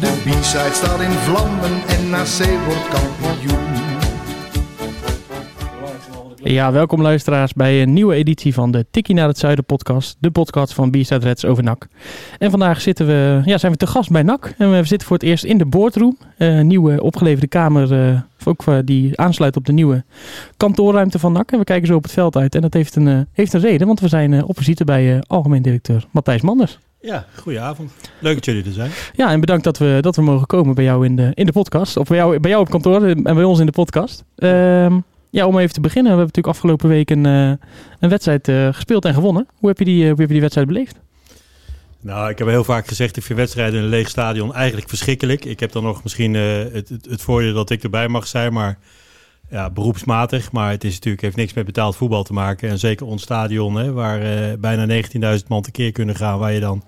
[0.00, 3.64] De B-side staat in vlammen en NAC wordt kampioen.
[6.42, 10.16] Ja, welkom luisteraars bij een nieuwe editie van de Tikkie naar het Zuiden podcast.
[10.20, 11.86] De podcast van B-Side Reds over NAC.
[12.38, 14.54] En vandaag zitten we, ja, zijn we te gast bij NAC.
[14.58, 16.18] En we zitten voor het eerst in de boardroom.
[16.36, 20.04] Eh, Een nieuwe opgeleverde kamer, eh, ook eh, die aansluit op de nieuwe
[20.56, 21.52] kantoorruimte van NAC.
[21.52, 22.54] En we kijken zo op het veld uit.
[22.54, 25.14] En dat heeft een, eh, heeft een reden, want we zijn eh, op visite bij
[25.14, 26.78] eh, algemeen directeur Matthijs Manders.
[27.00, 27.92] Ja, goedenavond.
[28.18, 28.90] Leuk dat jullie er zijn.
[29.14, 31.52] Ja, en bedankt dat we, dat we mogen komen bij jou in de, in de
[31.52, 31.96] podcast.
[31.96, 34.24] Of bij jou, bij jou op kantoor en bij ons in de podcast.
[34.36, 34.98] Ehm,
[35.30, 36.12] ja, om even te beginnen.
[36.12, 37.66] We hebben natuurlijk afgelopen week een, eh,
[38.00, 39.48] een wedstrijd eh, gespeeld en gewonnen.
[39.54, 40.96] Hoe heb je die, eh, hoe heb je die wedstrijd beleefd?
[42.00, 45.44] Nou, ik heb heel vaak gezegd, ik vind wedstrijden in een leeg stadion eigenlijk verschrikkelijk.
[45.44, 48.78] Ik heb dan nog misschien het, het, het voordeel dat ik erbij mag zijn, maar
[49.50, 50.52] ja, beroepsmatig.
[50.52, 52.68] Maar het is natuurlijk, heeft niks met betaald voetbal te maken.
[52.68, 55.02] En zeker ons stadion, hè, waar eh, bijna
[55.38, 56.84] 19.000 man tekeer kunnen gaan, waar je dan...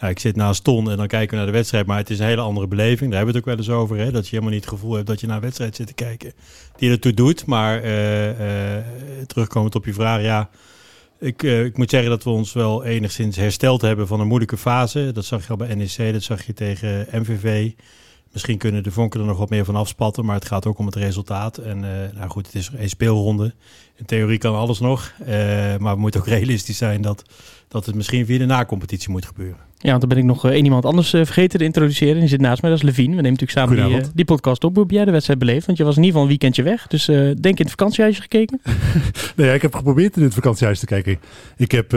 [0.00, 2.18] Ja, ik zit naast Ton en dan kijken we naar de wedstrijd, maar het is
[2.18, 3.10] een hele andere beleving.
[3.10, 4.94] Daar hebben we het ook wel eens over, hè, dat je helemaal niet het gevoel
[4.94, 6.32] hebt dat je naar een wedstrijd zit te kijken
[6.76, 7.46] die ertoe doet.
[7.46, 8.84] Maar eh, eh,
[9.26, 10.48] terugkomend op je vraag, ja,
[11.18, 15.10] ik, ik moet zeggen dat we ons wel enigszins hersteld hebben van een moeilijke fase.
[15.12, 17.70] Dat zag je al bij NEC, dat zag je tegen MVV.
[18.32, 20.86] Misschien kunnen de vonken er nog wat meer van afspatten, maar het gaat ook om
[20.86, 21.58] het resultaat.
[21.58, 23.54] En eh, nou goed, het is één speelronde.
[23.96, 25.34] In theorie kan alles nog, eh,
[25.76, 27.22] maar we moeten ook realistisch zijn dat,
[27.68, 29.68] dat het misschien via de na-competitie moet gebeuren.
[29.82, 32.20] Ja, want dan ben ik nog eh, één iemand anders eh, vergeten te introduceren.
[32.20, 33.16] Die zit naast mij, dat is Levine.
[33.16, 34.74] We nemen natuurlijk samen die, podcast op.
[34.74, 35.66] Hoe heb jij de wedstrijd beleefd?
[35.66, 36.86] Want je was in ieder geval een weekendje weg.
[36.86, 38.60] Dus eh, denk in het vakantiehuisje gekeken.
[39.36, 41.18] Nee, ik heb geprobeerd in het vakantiehuis te kijken.
[41.56, 41.92] Ik heb...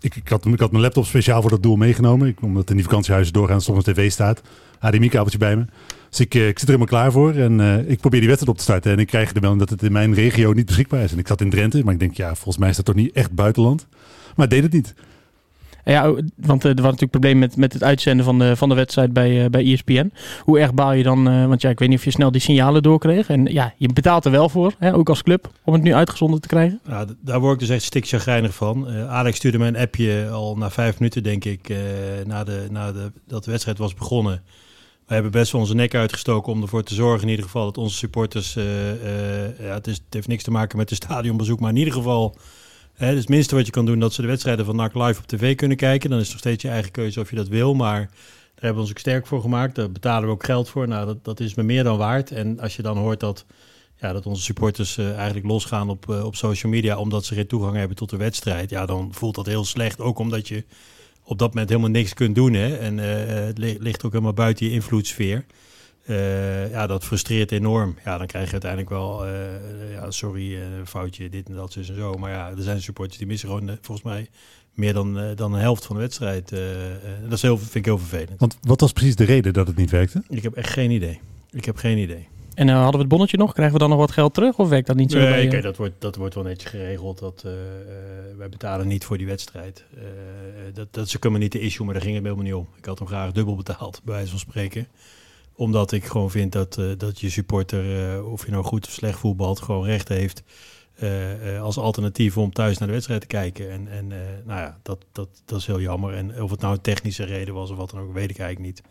[0.00, 2.36] ik, ik, had, ik had mijn laptop speciaal voor dat doel meegenomen.
[2.40, 4.42] Omdat in die vakantiehuizen doorgaans soms tv staat.
[4.78, 5.64] HDMI-kabeltje bij me.
[6.08, 7.34] Dus ik, eh, ik zit er helemaal klaar voor.
[7.34, 8.92] En eh, ik probeer die wedstrijd op te starten.
[8.92, 11.12] En ik krijg de melding dat het in mijn regio niet beschikbaar is.
[11.12, 11.84] En ik zat in Drenthe.
[11.84, 13.86] Maar ik denk, ja, volgens mij is dat toch niet echt buitenland.
[14.36, 14.94] Maar deed het niet.
[15.90, 18.74] Ja, want eh, er was natuurlijk probleem met, met het uitzenden van de, van de
[18.74, 20.12] wedstrijd bij, eh, bij ESPN.
[20.40, 21.28] Hoe erg baal je dan?
[21.28, 23.28] eh, want ja, ik weet niet of je snel die signalen doorkreeg.
[23.28, 26.40] En ja, je betaalt er wel voor, hè, ook als club, om het nu uitgezonden
[26.40, 26.80] te krijgen.
[26.84, 28.88] D- daar word ik dus echt stik chagrijnig van.
[28.88, 31.76] Eh, Alex stuurde mij een appje al na vijf minuten, denk ik, eh,
[32.26, 34.42] na de, na de, dat de wedstrijd was begonnen.
[35.06, 37.78] We hebben best wel onze nek uitgestoken om ervoor te zorgen in ieder geval dat
[37.78, 38.54] onze supporters...
[38.54, 42.36] ja, het, is, het heeft niks te maken met de stadionbezoek, maar in ieder geval...
[43.08, 45.26] Dus het minste wat je kan doen, dat ze de wedstrijden van NAC live op
[45.26, 46.10] tv kunnen kijken.
[46.10, 48.10] Dan is het nog steeds je eigen keuze of je dat wil, maar...
[48.60, 49.74] Daar hebben we ons ook sterk voor gemaakt.
[49.74, 50.88] Daar betalen we ook geld voor.
[50.88, 52.30] Nou, dat, dat is me meer dan waard.
[52.30, 53.44] En als je dan hoort dat,
[53.96, 57.46] ja, dat onze supporters eh, eigenlijk losgaan op, eh, op social media omdat ze geen
[57.46, 60.00] toegang hebben tot de wedstrijd, ja, dan voelt dat heel slecht.
[60.00, 60.64] Ook omdat je
[61.22, 62.52] op dat moment helemaal niks kunt doen.
[62.52, 62.76] Hè?
[62.76, 65.44] En eh, het li- ligt ook helemaal buiten je invloedssfeer.
[66.04, 67.96] Eh, ja, dat frustreert enorm.
[68.04, 71.88] Ja, dan krijg je uiteindelijk wel, eh, ja, sorry, eh, foutje, dit en dat, zus
[71.88, 72.14] en zo.
[72.14, 74.28] Maar ja, er zijn supporters die missen gewoon, volgens mij,
[74.74, 76.48] meer dan, eh, dan een helft van de wedstrijd.
[77.22, 78.40] dat is heel, vind ik heel vervelend.
[78.40, 80.22] Want wat was precies de reden dat het niet werkte?
[80.28, 81.20] Ik heb echt geen idee.
[81.50, 82.28] Ik heb geen idee.
[82.54, 83.52] En hadden we het bonnetje nog?
[83.52, 84.58] Krijgen we dan nog wat geld terug?
[84.58, 85.18] Of werkt dat niet zo?
[85.18, 87.18] Nee, kijk, dat wordt, dat wordt wel netjes geregeld.
[87.18, 87.44] Dat,
[88.40, 89.84] wij betalen niet voor die wedstrijd.
[89.94, 90.02] Eh,
[90.74, 92.68] dat, dat is ook helemaal niet de issue, maar daar ging het helemaal niet om.
[92.76, 94.86] Ik had hem graag dubbel betaald, bij wijze van spreken.
[95.60, 98.92] Omdat ik gewoon vind dat, eh, dat je supporter, eh, of je nou goed of
[98.92, 100.42] slecht voetbalt, gewoon recht heeft
[100.94, 103.70] eh, als alternatief om thuis naar de wedstrijd te kijken.
[103.70, 104.06] En, en
[104.44, 106.14] nou ja, dat, dat, dat is heel jammer.
[106.14, 108.74] En of het nou een technische reden was of wat dan ook, weet ik eigenlijk
[108.74, 108.82] niet.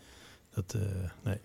[0.54, 0.76] Dat,
[1.24, 1.38] nee.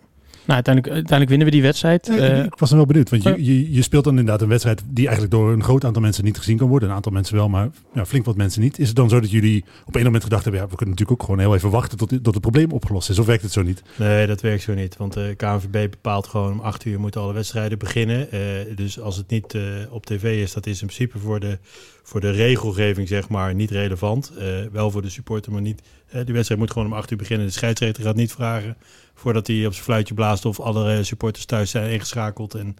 [0.46, 2.06] Nou, uiteindelijk, uiteindelijk winnen we die wedstrijd.
[2.06, 3.30] Ja, Eh, ik was dan wel benieuwd, want ja.
[3.30, 6.24] je, je, je speelt dan inderdaad een wedstrijd die eigenlijk door een groot aantal mensen
[6.24, 6.88] niet gezien kan worden.
[6.88, 8.78] Een aantal mensen wel, maar ja, flink wat mensen niet.
[8.78, 11.20] Is het dan zo dat jullie op een moment gedacht hebben, ja, we kunnen natuurlijk
[11.20, 13.18] ook gewoon heel even wachten tot, tot het probleem opgelost is?
[13.18, 13.82] Of werkt het zo niet?
[13.96, 14.96] Nee, dat werkt zo niet.
[14.96, 18.30] Want de KNVB bepaalt gewoon om acht uur moeten alle wedstrijden beginnen.
[18.30, 18.40] Eh,
[18.74, 21.58] dus als het niet eh, op tv is, dat is in principe voor de,
[22.06, 24.32] voor de regelgeving zeg maar niet relevant.
[24.38, 25.82] Eh, wel voor de supporter, maar niet.
[26.06, 27.46] eh, die wedstrijd moet gewoon om acht uur beginnen.
[27.46, 28.76] De scheidsrechter gaat niet vragen
[29.14, 32.76] voordat hij op zijn fluitje blaast of alle supporters thuis zijn ingeschakeld en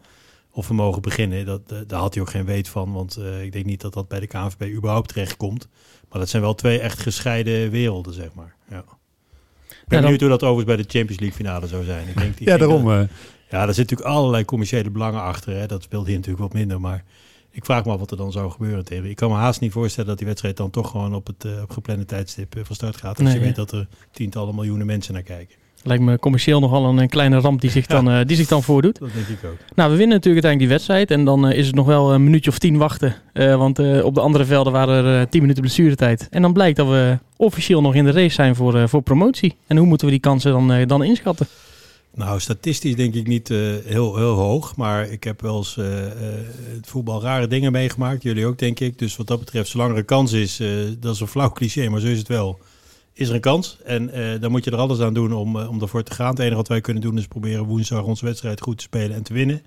[0.51, 1.47] of we mogen beginnen.
[1.47, 4.09] Dat, eh, daar had hij ook geen weet van, want ik denk niet dat dat
[4.09, 5.69] bij de KNVB überhaupt terecht komt.
[6.11, 8.55] Maar dat zijn wel twee echt gescheiden werelden, zeg maar.
[8.71, 8.79] Ja.
[8.79, 8.85] Ik
[9.69, 12.09] ben dan- benieuwd hoe dat overigens bij de Champions League finale zou zijn.
[12.09, 12.89] Ik denk, Ja, daarom.
[12.91, 13.07] ja,
[13.51, 15.55] daar zit natuurlijk allerlei commerciële belangen achter.
[15.55, 15.67] Hè.
[15.67, 16.81] Dat speelt hier natuurlijk wat minder.
[16.81, 17.05] Maar
[17.57, 19.11] ik vraag me af wat er dan zou gebeuren tegen.
[19.11, 21.63] Ik kan me haast niet voorstellen dat die wedstrijd dan toch gewoon op het eh,
[21.63, 23.19] op geplande tijdstip eh, van start gaat.
[23.19, 23.45] Als Nee, je ja.
[23.45, 25.57] weet dat er tientallen miljoenen mensen naar kijken.
[25.83, 28.63] Lijkt me commercieel nogal een, een kleine ramp die zich, dan, eh, die zich dan
[28.63, 28.99] voordoet.
[28.99, 29.57] Dat denk ik ook.
[29.75, 31.11] Nou, we winnen natuurlijk uiteindelijk die wedstrijd.
[31.11, 33.15] En dan eh, is het nog wel een minuutje of tien wachten.
[33.33, 36.27] Eh, want eh, op de andere velden waren er eh, tien minuten blessuretijd.
[36.31, 39.57] En dan blijkt dat we officieel nog in de race zijn voor, eh, voor promotie.
[39.67, 41.47] En hoe moeten we die kansen dan, eh, dan inschatten?
[42.17, 44.77] Nou, statistisch denk ik niet eh, heel, heel hoog.
[44.77, 46.13] Maar ik heb wel eens eh, eh,
[46.75, 48.23] het voetbal rare dingen meegemaakt.
[48.23, 48.99] Jullie ook, denk ik.
[48.99, 50.57] Dus wat dat betreft, zolang er een kans is,
[50.99, 52.59] dat is een flauw cliché, maar zo is het wel.
[53.13, 53.79] Is er een kans?
[53.85, 54.11] En
[54.41, 56.31] dan moet je er alles aan doen om, om ervoor te gaan.
[56.31, 59.23] Het enige wat wij kunnen doen is proberen woensdag onze wedstrijd goed te spelen en
[59.23, 59.63] te winnen.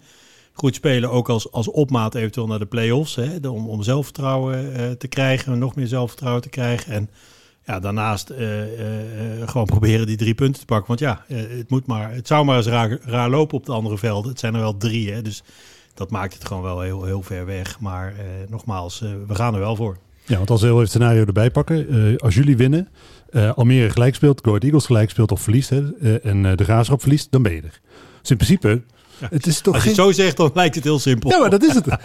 [0.54, 3.16] Goed spelen ook als, als opmaat eventueel naar de play-offs.
[3.16, 6.94] Hè, om, om zelfvertrouwen te krijgen, nog meer zelfvertrouwen te krijgen.
[6.94, 7.10] En
[7.70, 10.88] ja, daarnaast eh, eh, eh, gewoon proberen die drie punten te pakken.
[10.88, 14.32] Want ja, het, moet maar, het zou maar eens raar, lopen op de andere velden.
[14.32, 15.44] Het zijn er wel drie, hè, dus
[15.94, 17.80] dat maakt het gewoon wel heel, heel ver weg.
[17.80, 18.14] Maar
[18.48, 19.98] nogmaals, we gaan er wel voor.
[20.26, 22.18] Ja, want als we heel even scenario erbij pakken.
[22.18, 22.88] als jullie winnen,
[23.30, 25.70] eh, Almere gelijk speelt, Go Eagles gelijk speelt of verliest.
[25.70, 27.80] Hè, en de Graafschap verliest, dan ben je er.
[28.22, 28.82] Dus in principe,
[29.30, 30.06] het is toch Als je geen...
[30.06, 31.30] het zo zegt, dan lijkt het heel simpel.
[31.30, 31.86] Ja, maar dat is het.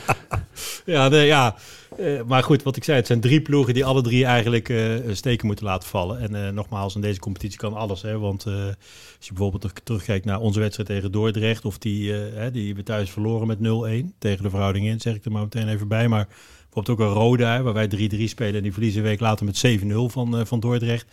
[0.85, 1.57] Ja, nee, ja.
[1.99, 4.79] Eh, maar goed, wat ik zei, het zijn drie ploegen die alle drie eigenlijk eh,
[5.13, 6.21] steken moeten laten vallen.
[6.21, 8.03] En eh, nogmaals, in deze competitie kan alles.
[8.03, 12.51] Hè, want als je bijvoorbeeld terug- terugkijkt naar onze wedstrijd tegen Dordrecht, of die, hè,
[12.51, 15.69] die we thuis verloren met 0-1 tegen de verhouding in, zeg ik er maar meteen
[15.69, 16.09] even bij.
[16.09, 16.29] Maar
[16.65, 19.67] bijvoorbeeld ook een Roda, waar wij 3-3 spelen en die verliezen een week later met
[19.67, 21.07] 7-0 van, van Dordrecht.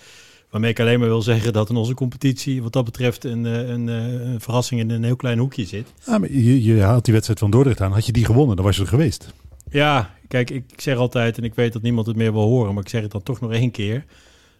[0.52, 3.70] Waarmee ik alleen maar wil zeggen dat in onze competitie, wat dat betreft, een, eh,
[3.70, 5.94] een, eh, een verrassing in een heel klein hoekje zit.
[6.06, 7.92] Ja, maar je, je haalt die wedstrijd van Dordrecht aan.
[7.92, 9.34] Had je die gewonnen, dan was je er geweest.
[9.70, 12.84] Ja, kijk, ik zeg altijd, en ik weet dat niemand het meer wil horen, maar
[12.84, 14.06] ik zeg het dan toch nog één keer.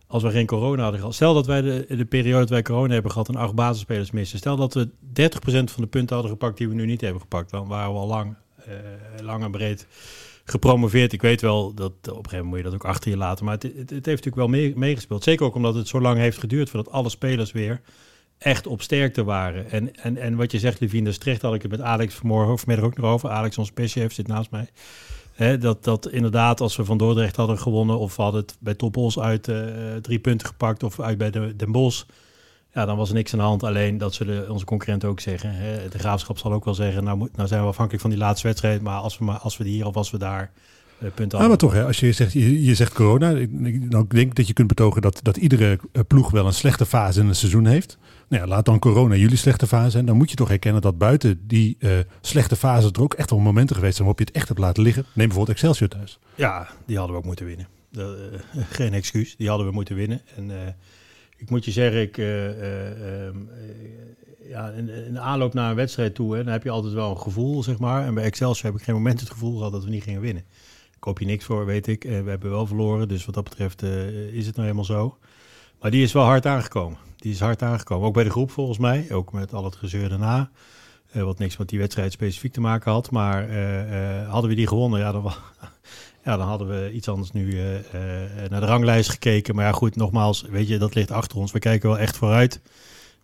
[0.08, 1.16] Als we geen corona hadden gehad.
[1.16, 4.38] Stel dat wij de, de periode dat wij corona hebben gehad en acht basisspelers missen.
[4.38, 4.94] Stel dat we 30%
[5.44, 7.52] van de punten hadden gepakt die we nu niet hebben gepakt.
[7.52, 8.36] Dan waren we al lang,
[8.66, 8.74] eh,
[9.22, 9.88] lang en breed
[10.44, 11.14] gepromoveerd.
[11.14, 13.46] Ik weet wel dat op een gegeven moment moet je dat ook achter je laten.
[13.46, 15.24] Maar het, het, heeft natuurlijk wel mee- meegespeeld.
[15.24, 17.82] Zeker ook omdat het zo lang heeft geduurd voordat alle spelers weer
[18.38, 19.72] echt op sterkte waren.
[19.72, 21.42] En, en, en wat je zegt, Levine, is terecht.
[21.42, 23.30] Had ik het met Alex vanmorgen vanmiddag ook nog over.
[23.30, 24.70] Alex, ons perschef, zit naast mij.
[25.58, 28.00] Dat, dat inderdaad, als we van Dordrecht hadden gewonnen...
[28.00, 29.66] of hadden het bij Topos uit eh,
[30.02, 30.84] drie punten gepakt...
[30.84, 32.04] of uit bij de, Den Bosch...
[32.74, 33.64] Ja, dan was er niks aan de hand.
[33.64, 35.54] Alleen dat zullen onze concurrenten ook zeggen.
[35.54, 35.90] Hè.
[35.90, 37.04] De graafschap zal ook wel zeggen...
[37.04, 38.82] Nou, moet, nou zijn we afhankelijk van die laatste wedstrijd...
[38.82, 40.52] maar als we, maar als we die hier of als we daar
[41.02, 43.92] eh, punten Ja, maar toch, hè, als je zegt, je, je zegt corona, ik, ik,
[43.92, 47.20] dan denk dat je kunt betogen dat, dat iedere eh, ploeg wel een slechte fase
[47.20, 47.98] in een seizoen heeft.
[48.28, 50.06] Nou ja, laat dan corona jullie slechte fase zijn.
[50.06, 51.92] Dan moet je toch herkennen dat buiten die eh,
[52.22, 54.84] slechte fase er ook echt wel momenten geweest zijn waarop je het echt hebt laten
[54.84, 55.04] liggen.
[55.04, 56.20] Neem bijvoorbeeld Excelsior thuis.
[56.36, 57.68] Ja, die hadden we ook moeten winnen.
[57.92, 58.18] Dat,
[58.70, 60.22] geen excuus, die hadden we moeten winnen.
[60.36, 60.76] En
[61.42, 66.16] ik moet je zeggen, ik, eh, eh, ehm, eh, ja, in, aanloop naar een wedstrijd
[66.16, 68.06] toe, hè, dan heb je altijd wel een gevoel, zeg maar.
[68.06, 70.44] En bij Excelsior heb ik geen moment het gevoel gehad dat we niet gingen winnen.
[70.96, 72.06] Ik hoop je niks voor, weet ik.
[72.06, 73.82] Eh, we hebben wel verloren, dus wat dat betreft
[74.32, 75.18] is het nou helemaal zo.
[75.80, 76.98] Maar die is wel hard aangekomen.
[77.16, 78.08] Die is hard aangekomen.
[78.08, 80.50] Ook bij de groep volgens mij, ook met al het gezeur daarna.
[81.14, 83.12] Wat niks met die wedstrijd specifiek te maken had.
[83.12, 83.56] Maar
[84.26, 85.36] hadden we die gewonnen, ja, dan, wa-
[86.24, 89.56] ja, dan hadden we iets anders nu eh, eh, naar de ranglijst gekeken.
[89.56, 91.52] Maar ja, goed, nogmaals, weet je, dat ligt achter ons.
[91.52, 92.62] We kijken wel echt vooruit.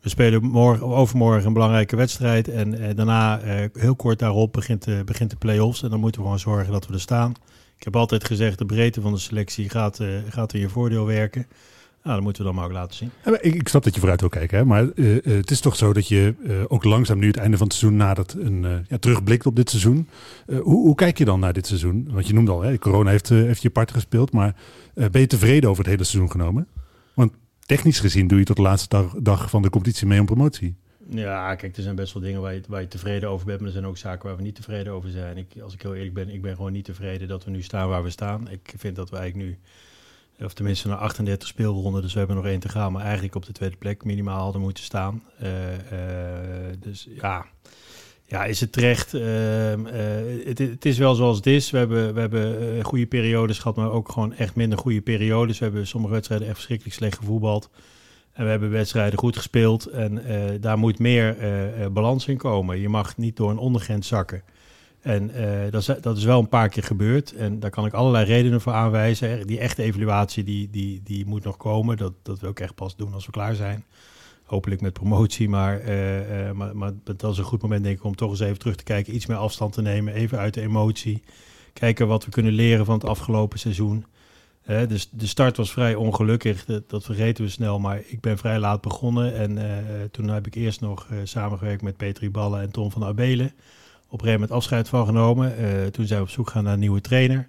[0.01, 2.47] We spelen morgen, overmorgen een belangrijke wedstrijd.
[2.47, 3.39] En eh, daarna,
[3.73, 5.83] heel kort daarop, begint, de begint de play-offs.
[5.83, 7.33] En dan moeten we gewoon zorgen dat we er staan.
[7.77, 9.99] Ik heb altijd gezegd, de breedte van de selectie gaat,
[10.29, 11.47] gaat in je voordeel werken.
[12.07, 13.11] Nou, dat moeten we dan maar ook laten zien.
[13.25, 14.65] Ja, maar ik, ik snap dat je vooruit wil kijken, hè?
[14.65, 17.57] maar eh, eh, het is toch zo dat je eh, ook langzaam nu het einde
[17.57, 20.07] van het seizoen nadert een ja, terugblikt op dit seizoen.
[20.45, 22.07] Hoe, hoe kijk je dan naar dit seizoen?
[22.11, 24.55] Want je noemde al, hè, corona heeft, heeft je part gespeeld, maar
[24.93, 26.67] ben je tevreden over het hele seizoen genomen?
[27.13, 27.33] Want
[27.65, 30.75] technisch gezien doe je tot de laatste dag, dag van de competitie mee om promotie.
[31.09, 33.67] Ja, kijk, er zijn best wel dingen waar je, waar je tevreden over bent, maar
[33.67, 35.37] er zijn ook zaken waar we niet tevreden over zijn.
[35.37, 37.89] Ik, als ik heel eerlijk ben, ik ben gewoon niet tevreden dat we nu staan
[37.89, 38.49] waar we staan.
[38.49, 39.57] Ik vind dat we eigenlijk nu,
[40.43, 43.45] of tenminste naar 38 speelronden, dus we hebben nog één te gaan, maar eigenlijk op
[43.45, 45.23] de tweede plek minimaal hadden moeten staan.
[45.39, 47.45] Eh, eh, dus ja,
[48.25, 49.13] ja, is het terecht?
[49.13, 51.69] Ehm, eh, het, is wel zoals het is.
[51.69, 55.59] We hebben, we hebben goede periodes gehad, maar ook gewoon echt minder goede periodes.
[55.59, 57.69] We hebben sommige wedstrijden echt verschrikkelijk slecht gevoetbald.
[58.33, 59.85] En we hebben wedstrijden goed gespeeld.
[59.85, 60.21] En
[60.61, 61.35] daar moet meer
[61.91, 62.79] balans in komen.
[62.79, 64.43] Je mag niet door een ondergrens zakken.
[65.07, 67.33] En eh, dat, is, dat is wel een paar keer gebeurd.
[67.33, 69.47] En daar kan ik allerlei redenen voor aanwijzen.
[69.47, 71.97] Die echte evaluatie die, die, die moet nog komen.
[71.97, 73.85] Dat, dat wil ik echt pas doen als we klaar zijn.
[74.43, 75.49] Hopelijk met promotie.
[75.49, 78.59] Maar, eh, maar, maar dat is een goed moment denk ik om toch eens even
[78.59, 79.15] terug te kijken.
[79.15, 80.13] Iets meer afstand te nemen.
[80.13, 81.23] Even uit de emotie.
[81.73, 84.05] Kijken wat we kunnen leren van het afgelopen seizoen.
[84.87, 87.79] Dus de start was vrij ongelukkig, dat, vergeten we snel.
[87.79, 89.35] Maar ik ben vrij laat begonnen.
[89.35, 89.59] En
[90.11, 93.51] toen heb ik eerst nog samengewerkt met Petri Ballen en Tom van Abelen.
[94.09, 95.57] Op een gegeven moment afscheid van genomen.
[95.57, 97.47] Eh, toen zijn we op zoek gegaan naar een nieuwe trainer.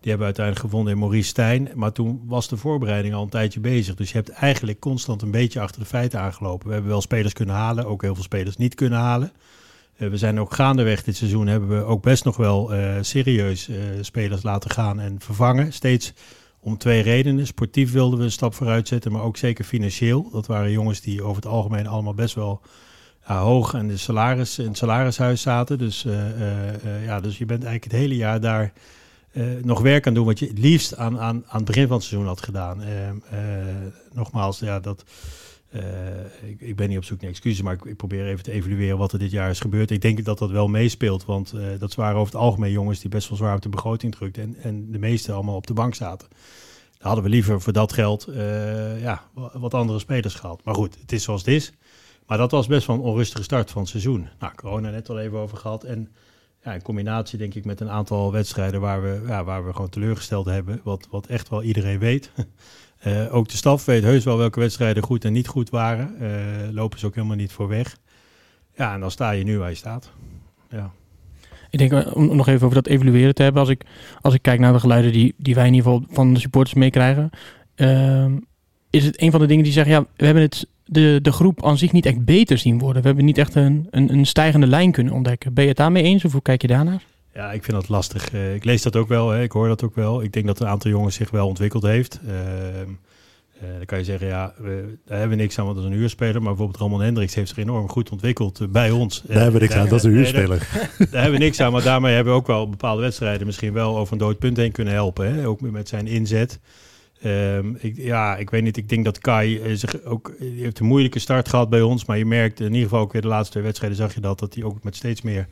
[0.00, 1.70] Die hebben we uiteindelijk gevonden in Maurice Stijn.
[1.74, 3.94] Maar toen was de voorbereiding al een tijdje bezig.
[3.94, 6.66] Dus je hebt eigenlijk constant een beetje achter de feiten aangelopen.
[6.66, 9.32] We hebben wel spelers kunnen halen, ook heel veel spelers niet kunnen halen.
[9.96, 13.70] Uh, we zijn ook gaandeweg dit seizoen hebben we ook best nog wel uh, serieus
[14.00, 15.72] spelers laten gaan en vervangen.
[15.72, 16.12] Steeds
[16.60, 17.46] om twee redenen.
[17.46, 20.30] Sportief wilden we een stap vooruit zetten, maar ook zeker financieel.
[20.30, 22.60] Dat waren jongens die over het algemeen allemaal best wel
[23.36, 25.78] hoog en de salaris, in het salarishuis zaten.
[25.78, 26.06] Dus,
[27.04, 28.72] ja, dus je bent eigenlijk het hele jaar daar
[29.62, 32.04] nog werk aan doen wat je het liefst aan, aan, aan het begin van het
[32.04, 32.82] seizoen had gedaan.
[34.12, 35.04] nogmaals, ja, dat
[36.42, 39.12] ik, ik, ben niet op zoek naar excuses, maar ik, probeer even te evalueren wat
[39.12, 39.90] er dit jaar is gebeurd.
[39.90, 43.28] Ik denk dat dat wel meespeelt, want dat waren over het algemeen jongens die best
[43.28, 46.28] wel zwaar op de begroting drukten en, en de meeste allemaal op de bank zaten.
[46.98, 48.28] Hadden we liever voor dat geld
[49.00, 50.60] ja, wat andere spelers gehad.
[50.64, 51.72] Maar goed, het is zoals het is.
[52.28, 54.28] Maar dat was best wel een onrustige start van het seizoen.
[54.38, 55.84] Nou, corona net al even over gehad.
[55.84, 56.08] En
[56.62, 59.88] ja, in combinatie denk ik met een aantal wedstrijden waar we, ja, waar we gewoon
[59.88, 60.80] teleurgesteld hebben.
[60.84, 62.30] Wat, wat echt wel iedereen weet.
[63.06, 66.14] Uh, ook de staf weet heus wel welke wedstrijden goed en niet goed waren.
[66.20, 66.30] Uh,
[66.70, 67.96] lopen ze ook helemaal niet voor weg.
[68.74, 70.10] Ja, en dan sta je nu waar je staat.
[70.70, 70.90] Ja.
[71.70, 73.60] Ik denk, eh, om nog even over dat evalueren te hebben.
[73.60, 73.84] Als ik,
[74.20, 76.74] als ik kijk naar de geluiden die, die wij in ieder geval van de supporters
[76.74, 77.30] meekrijgen.
[77.76, 78.26] Uh,
[78.90, 81.64] is het een van de dingen die zeggen, ja, we hebben het, de, de groep
[81.64, 83.00] aan zich niet echt beter zien worden.
[83.02, 85.54] We hebben niet echt een, een, een stijgende lijn kunnen ontdekken.
[85.54, 87.02] Ben je het daarmee eens of hoe kijk je daarnaar?
[87.34, 88.32] Ja, ik vind dat lastig.
[88.32, 89.42] Uh, ik lees dat ook wel, hè.
[89.42, 90.22] ik hoor dat ook wel.
[90.22, 92.20] Ik denk dat een aantal jongens zich wel ontwikkeld heeft.
[92.26, 92.32] Uh,
[93.62, 95.92] uh, dan kan je zeggen, ja, we, daar hebben we niks aan, want dat is
[95.92, 96.34] een huurspeler.
[96.34, 99.22] Maar bijvoorbeeld Ramon Hendricks heeft zich enorm goed ontwikkeld bij ons.
[99.26, 100.68] Daar hebben we niks aan, dat is een huurspeler.
[100.72, 103.72] Daar, daar, hebben we niks aan, maar daarmee hebben we ook wel bepaalde wedstrijden misschien
[103.72, 105.34] wel over een dood punt heen kunnen helpen.
[105.34, 105.46] Hè?
[105.46, 106.58] Ook met zijn inzet.
[107.24, 108.76] Um, ik, ja, ik weet niet.
[108.76, 112.04] Ik denk dat Kai zich ook heeft een moeilijke start gehad bij ons.
[112.04, 114.38] Maar je merkt in ieder geval ook weer de laatste twee wedstrijden zag je dat,
[114.38, 115.46] dat hij ook met steeds meer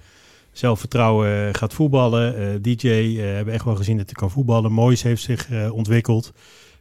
[0.52, 2.62] zelfvertrouwen gaat voetballen.
[2.62, 4.72] DJ uh, hebben echt wel gezien dat hij kan voetballen.
[4.72, 6.32] Moois heeft zich ontwikkeld.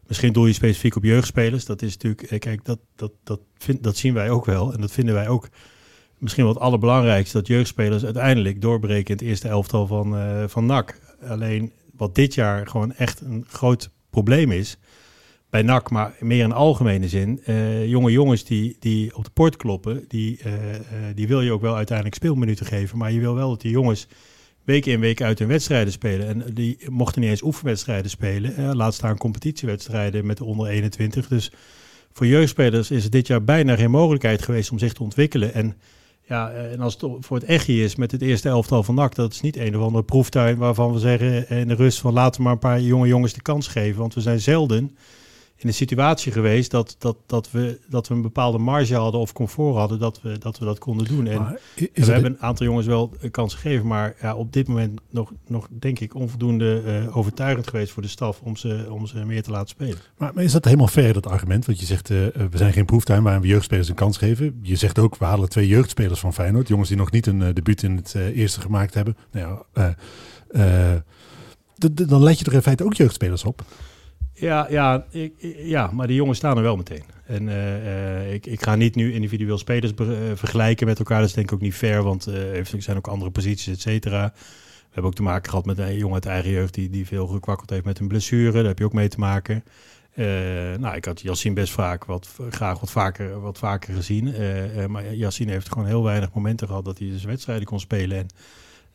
[0.08, 1.66] Misschien doe je specifiek op jeugdspelers.
[1.66, 3.40] Dat is natuurlijk, kijk, dat, dat, dat,
[3.82, 4.74] dat zien wij ook wel.
[4.74, 5.50] En dat vinden wij ook
[6.18, 7.38] misschien wel het allerbelangrijkste.
[7.38, 10.16] Dat jeugdspelers uiteindelijk doorbreken in het eerste elftal van,
[10.50, 11.00] van NAC.
[11.28, 14.78] Alleen wat dit jaar gewoon echt een groot probleem is
[15.50, 17.42] bij NAC, maar meer in algemene zin.
[17.48, 20.80] Uh, jonge jongens die, die op de poort kloppen, die, uh, uh,
[21.16, 22.98] die wil je ook wel uiteindelijk speelminuten geven.
[22.98, 24.08] Maar je wil wel dat die jongens
[24.64, 26.28] week in week uit hun wedstrijden spelen.
[26.28, 28.76] En die mochten niet eens oefenwedstrijden spelen.
[28.76, 31.28] laat staan competitiewedstrijden met de onder 21.
[31.28, 31.52] Dus
[32.12, 35.54] voor jeugdspelers is het dit jaar bijna geen mogelijkheid geweest om zich te ontwikkelen.
[35.54, 35.76] En
[36.28, 39.32] ja, en als het voor het echtje is met het eerste elftal van NAC, dat
[39.32, 42.44] is niet een of andere proeftuin waarvan we zeggen in de rust van laten we
[42.44, 44.00] maar een paar jonge jongens de kans geven.
[44.00, 44.96] Want we zijn zelden
[45.58, 49.34] in een situatie geweest dat, dat, dat, we, dat we een bepaalde marge hadden of
[49.34, 51.28] comfort hadden dat we dat, we dat konden doen.
[51.28, 55.00] En, we hebben een aantal jongens wel een kans gegeven, maar ja, op dit moment
[55.10, 59.26] nog, nog denk ik onvoldoende uh, overtuigend geweest voor de staf om ze, om ze
[59.26, 59.98] meer te laten spelen.
[60.18, 61.66] Maar, maar is dat helemaal fair, dat argument?
[61.66, 64.60] Want je zegt, uh, we zijn geen proeftuin waarin we jeugdspelers een kans geven.
[64.62, 67.48] Je zegt ook, we halen twee jeugdspelers van Feyenoord, jongens die nog niet een uh,
[67.54, 69.18] debuut in het eerste gemaakt hebben.
[69.32, 69.96] Nou ja,
[71.92, 73.64] dan let je toch in feite ook jeugdspelers op?
[74.38, 77.04] Ja, ja, ik, ja, maar die jongens staan er wel meteen.
[77.26, 81.20] En uh, uh, ik, ik ga niet nu individueel spelers uh, vergelijken met elkaar.
[81.20, 84.34] Dat is denk ik ook niet fair, want er zijn ook andere posities, et cetera.
[84.36, 87.28] We hebben ook te maken gehad met een jongen uit eigen jeugd die, die veel
[87.28, 88.52] gekwakkeld heeft met een blessure.
[88.52, 89.64] Daar heb je ook mee te maken.
[90.80, 94.34] nou, ik had Yassine best vaak wat, graag wat vaker, wat vaker gezien.
[94.90, 98.18] maar Yassine heeft gewoon heel weinig momenten gehad dat hij dus wedstrijden kon spelen.
[98.18, 98.28] En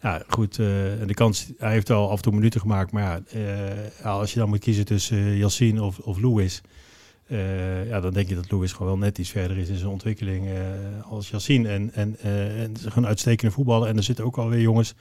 [0.03, 0.59] ja, goed.
[0.59, 0.67] Uh,
[1.07, 2.93] de kans, hij heeft al af en toe minuten gemaakt.
[2.93, 6.63] Maar uh, als je dan moet kiezen tussen uh, Yassine of, of Louis.
[7.89, 10.49] ja, dan denk je dat Louis gewoon wel net iets verder is in zijn ontwikkeling
[11.11, 11.69] als Yassine.
[11.69, 13.89] En, en, en ze gaan uitstekende voetballen.
[13.89, 14.95] En er zitten ook alweer jongens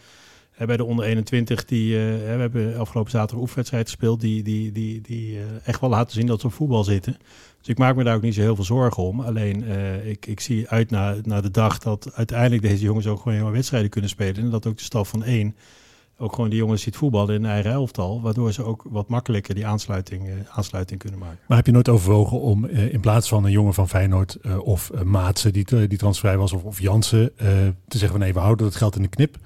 [0.58, 4.22] bij de onder 21 die we hebben afgelopen zaterdag oefenwedstrijd gespeeld.
[4.22, 7.18] Die, die, die, die echt wel laten zien dat ze op voetbal zitten.
[7.60, 9.22] Dus ik maak me daar ook niet zo heel veel zorgen om.
[9.22, 13.18] Alleen uh, ik, ik zie uit naar, naar de dag dat uiteindelijk deze jongens ook
[13.18, 14.36] gewoon helemaal wedstrijden kunnen spelen.
[14.36, 15.56] En dat ook de staf van één
[16.22, 18.22] ook gewoon die jongens ziet voetballen in eigen elftal.
[18.22, 21.39] Waardoor ze ook wat makkelijker die aansluiting, uh, aansluiting kunnen maken.
[21.48, 24.92] Maar heb je nooit overwogen om uh, in plaats van een jongen van Feyenoord of
[25.04, 28.75] Maatse die, die transfervrij was of, of Jansen te zeggen van nee, we houden dat
[28.75, 29.38] geld in de knip.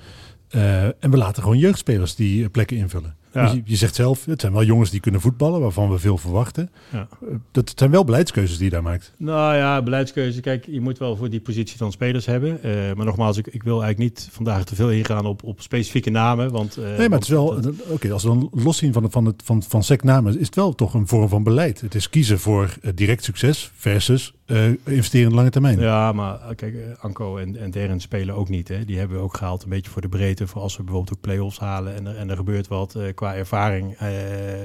[1.00, 3.16] en we laten gewoon jeugdspelers die plekken invullen.
[3.34, 3.52] Ja.
[3.52, 6.72] Je, je, zegt zelf, het zijn wel jongens die kunnen voetballen, waarvan we veel verwachten.
[6.92, 7.08] Ja.
[7.22, 9.14] Eh, dat zijn wel beleidskeuzes die je daar maakt.
[9.18, 10.42] Nou ja, beleidskeuzes.
[10.42, 12.60] Kijk, je moet wel voor die positie dan spelers hebben.
[12.66, 16.10] Uh, maar nogmaals, ik, ik, wil eigenlijk niet vandaag te veel ingaan op, op specifieke
[16.10, 16.52] namen.
[16.52, 19.42] Want, uh, nee, maar het is wel, oké, als we dan loszien van, van, het,
[19.46, 21.82] van, van secnamen, is het wel toch een vorm van beleid.
[21.82, 25.80] Het is kiezen voor direct succes versus eh, investeren in lange termijn.
[25.80, 28.68] Ja, maar eh, kijk, eh, Anko en, en Darren spelen ook niet.
[28.68, 28.86] Hè.
[28.86, 30.48] Die hebben we ook gehaald een beetje voor de breedte.
[30.48, 32.98] Voor als we bijvoorbeeld ook play-offs halen en er, en er gebeurt wat.
[33.16, 33.98] qua ervaring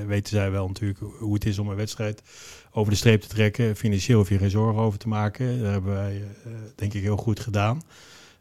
[0.06, 2.22] weten zij wel natuurlijk hoe het is om een wedstrijd
[2.70, 3.76] over de streep te trekken.
[3.76, 5.62] Financieel hoef je geen zorgen over te maken.
[5.62, 6.22] Dat hebben wij
[6.74, 7.82] denk ik heel goed gedaan.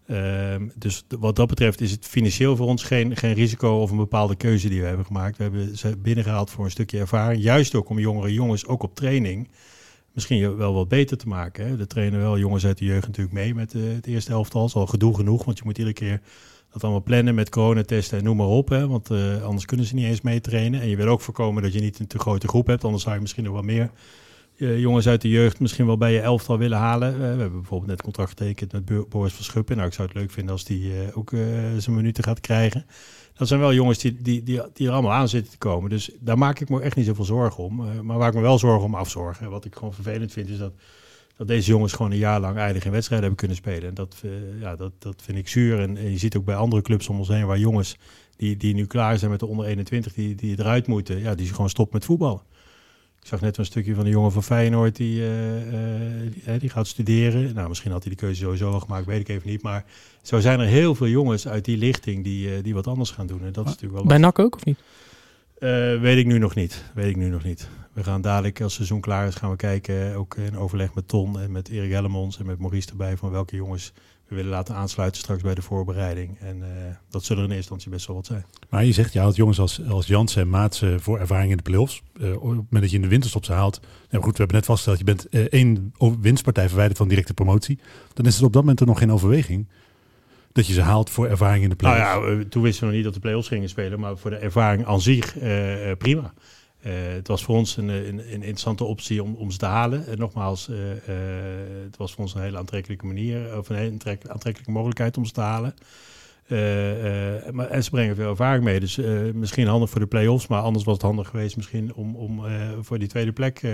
[0.07, 3.97] Ehm, dus wat dat betreft is het financieel voor ons geen, geen risico of een
[3.97, 5.37] bepaalde keuze die we hebben gemaakt.
[5.37, 7.43] We hebben ze binnengehaald voor een stukje ervaring.
[7.43, 9.49] Juist ook om jongere jongens, ook op training,
[10.17, 11.67] misschien wel wat beter te maken.
[11.67, 11.79] Hè.
[11.79, 14.59] Er trainen wel jongens uit de jeugd natuurlijk mee met eh, het eerste elftal.
[14.61, 16.21] Dat is al gedoe genoeg, want je moet iedere keer
[16.71, 18.69] dat allemaal plannen met coronatesten en noem maar op.
[18.69, 20.81] Hè, want eh, anders kunnen ze niet eens mee trainen.
[20.81, 22.83] En je wil ook voorkomen dat je niet een te grote groep hebt.
[22.83, 23.91] Anders zou je misschien nog wel meer
[24.57, 27.19] eh, jongens uit de jeugd misschien wel bij je elftal willen halen.
[27.19, 29.75] We hebben bijvoorbeeld net contract getekend met Bo- Boris van Schuppen.
[29.75, 31.29] Nou, ik zou het leuk vinden als die ook
[31.77, 32.85] zijn minuten gaat krijgen.
[33.37, 35.89] Dat zijn wel jongens die, die, die, die er allemaal aan zitten te komen.
[35.89, 37.87] Dus daar maak ik me echt niet zoveel zorgen om.
[37.87, 39.49] Eh, maar waar ik me wel zorgen om afzorgen.
[39.49, 40.73] Wat ik gewoon vervelend vind is dat,
[41.37, 43.89] dat deze jongens gewoon een jaar lang eigenlijk geen wedstrijden hebben kunnen spelen.
[43.89, 45.79] En dat, eh, ja, dat, dat vind ik zuur.
[45.79, 47.97] En, en je ziet ook bij andere clubs om ons heen waar jongens
[48.35, 51.47] die, die nu klaar zijn met de onder 21, die, die eruit moeten, ja, die
[51.47, 52.41] gewoon stoppen met voetballen.
[53.27, 56.69] Ik zag net een stukje van de jongen van Feyenoord die, eh, eh, die, die
[56.69, 57.53] gaat studeren.
[57.53, 59.61] Nou, misschien had hij die keuze sowieso al gemaakt, weet ik even niet.
[59.61, 59.85] Maar
[60.21, 63.27] zo zijn er heel veel jongens uit die lichting die, eh, die wat anders gaan
[63.27, 63.41] doen.
[63.43, 64.79] En dat is natuurlijk wel Bij NAC ook, of niet?
[66.01, 66.83] weet ik nu nog niet.
[66.93, 67.67] Weet ik nu nog niet.
[67.93, 70.15] We gaan dadelijk, als het seizoen klaar is, gaan we kijken.
[70.15, 73.17] Ook in overleg met Ton en met Erik Hellemons en met Maurice erbij.
[73.17, 73.93] Van welke jongens
[74.27, 76.39] we willen laten aansluiten straks bij de voorbereiding.
[76.39, 78.45] En eh, dat zullen er in eerste instantie best wel wat zijn.
[78.69, 81.63] Maar je zegt, je haalt jongens als, als Jansen en Maatsen voor ervaring in de
[81.63, 82.01] play-offs.
[82.21, 83.79] Eh, op het moment dat je in de winterstop ze haalt.
[84.09, 87.79] Nou goed, we hebben net vastgesteld, je bent eh, één winstpartij verwijderd van directe promotie.
[88.13, 89.67] Dan is het op dat moment er nog geen overweging.
[90.51, 92.27] Dat je ze haalt voor ervaring in de Nou play-offs.
[92.27, 93.99] ja, eh, toen wisten we nog niet dat de play-offs gingen spelen.
[93.99, 96.33] Maar voor de ervaring aan zich eh, eh, prima.
[96.81, 100.07] Eh, het was voor ons een, een, een interessante optie om, om ze te halen.
[100.07, 100.97] En nogmaals, eh, eh,
[101.83, 105.25] het was voor ons een hele aantrekkelijke manier, of een hele aantrek- aantrekkelijke mogelijkheid om
[105.25, 105.73] ze te halen.
[106.47, 108.79] Eh, eh, maar, en ze brengen veel ervaring mee.
[108.79, 112.15] Dus eh, misschien handig voor de play-offs, maar anders was het handig geweest misschien om,
[112.15, 113.59] om eh, voor die tweede plek.
[113.63, 113.71] eh,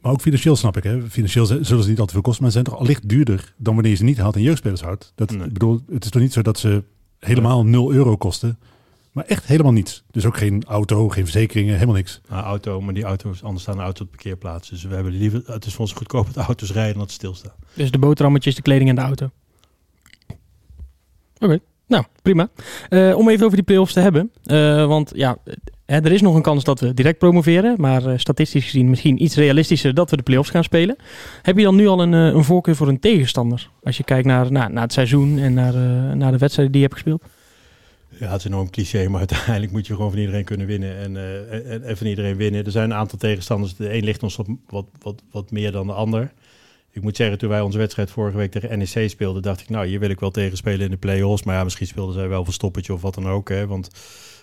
[0.00, 0.82] Maar ook financieel snap ik.
[0.82, 1.02] Hè.
[1.10, 2.42] Financieel zullen ze niet al te veel kosten.
[2.42, 5.12] Maar ze zijn toch allicht duurder dan wanneer je ze niet haalt en jeugdspelers houdt.
[5.14, 5.48] Dat, Nee.
[5.48, 6.82] bedoel, het is toch niet zo dat ze
[7.18, 8.58] helemaal 0 euro kosten.
[9.18, 10.04] Maar echt helemaal niets.
[10.10, 12.20] Dus ook geen auto, geen verzekeringen, helemaal niks.
[12.28, 14.68] nou, auto, maar die auto's, anders staan de auto's op de parkeerplaats.
[14.68, 17.10] Dus we hebben liever, het is voor ons goedkoop dat de auto's rijden dan dat
[17.10, 17.52] ze stilstaan.
[17.74, 19.30] Dus de boterhammetjes, de kleding en de auto.
[21.38, 22.48] Oké, nou prima.
[22.88, 24.30] Eh, om even over die play-offs te hebben.
[24.44, 25.38] Eh, want ja,
[25.86, 27.74] er is nog een kans dat we direct promoveren.
[27.78, 30.96] Maar eh, statistisch gezien misschien iets realistischer dat we de play-offs gaan spelen.
[31.42, 33.70] Heb je dan nu al een, een voorkeur voor een tegenstander?
[33.82, 36.82] Als je kijkt naar, naar, naar het seizoen en naar, eh, naar de wedstrijden die
[36.82, 37.22] je hebt gespeeld.
[38.18, 41.16] Ja, het is enorm cliché, maar uiteindelijk moet je gewoon van iedereen kunnen winnen en,
[41.16, 42.64] eh, en, en van iedereen winnen.
[42.64, 43.76] Er zijn een aantal tegenstanders.
[43.76, 46.32] De een ligt ons wat, wat, wat, wat meer dan de ander.
[46.90, 49.86] Ik moet zeggen, toen wij onze wedstrijd vorige week tegen NEC speelden, dacht ik, nou,
[49.86, 51.42] hier wil ik wel tegen spelen in de play-offs.
[51.42, 53.48] Maar ja, misschien speelden zij wel verstoppertje of wat dan ook.
[53.48, 53.88] Hè, want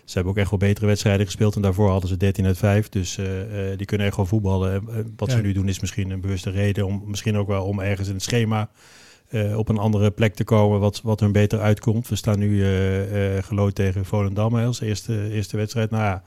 [0.05, 1.55] ze hebben ook echt wel betere wedstrijden gespeeld.
[1.55, 2.89] En daarvoor hadden ze 13 uit 5.
[2.89, 4.73] Dus eh, eh, die kunnen echt wel voetballen.
[4.73, 5.35] En, wat Ja.
[5.35, 6.85] ze nu doen is misschien een bewuste reden.
[6.85, 8.69] Om, misschien ook wel om ergens in het schema
[9.29, 12.07] eh, op een andere plek te komen wat, wat hun beter uitkomt.
[12.07, 15.89] We staan nu eh eh gelood tegen Volendam als eerste, eerste wedstrijd.
[15.89, 16.23] Nou ja,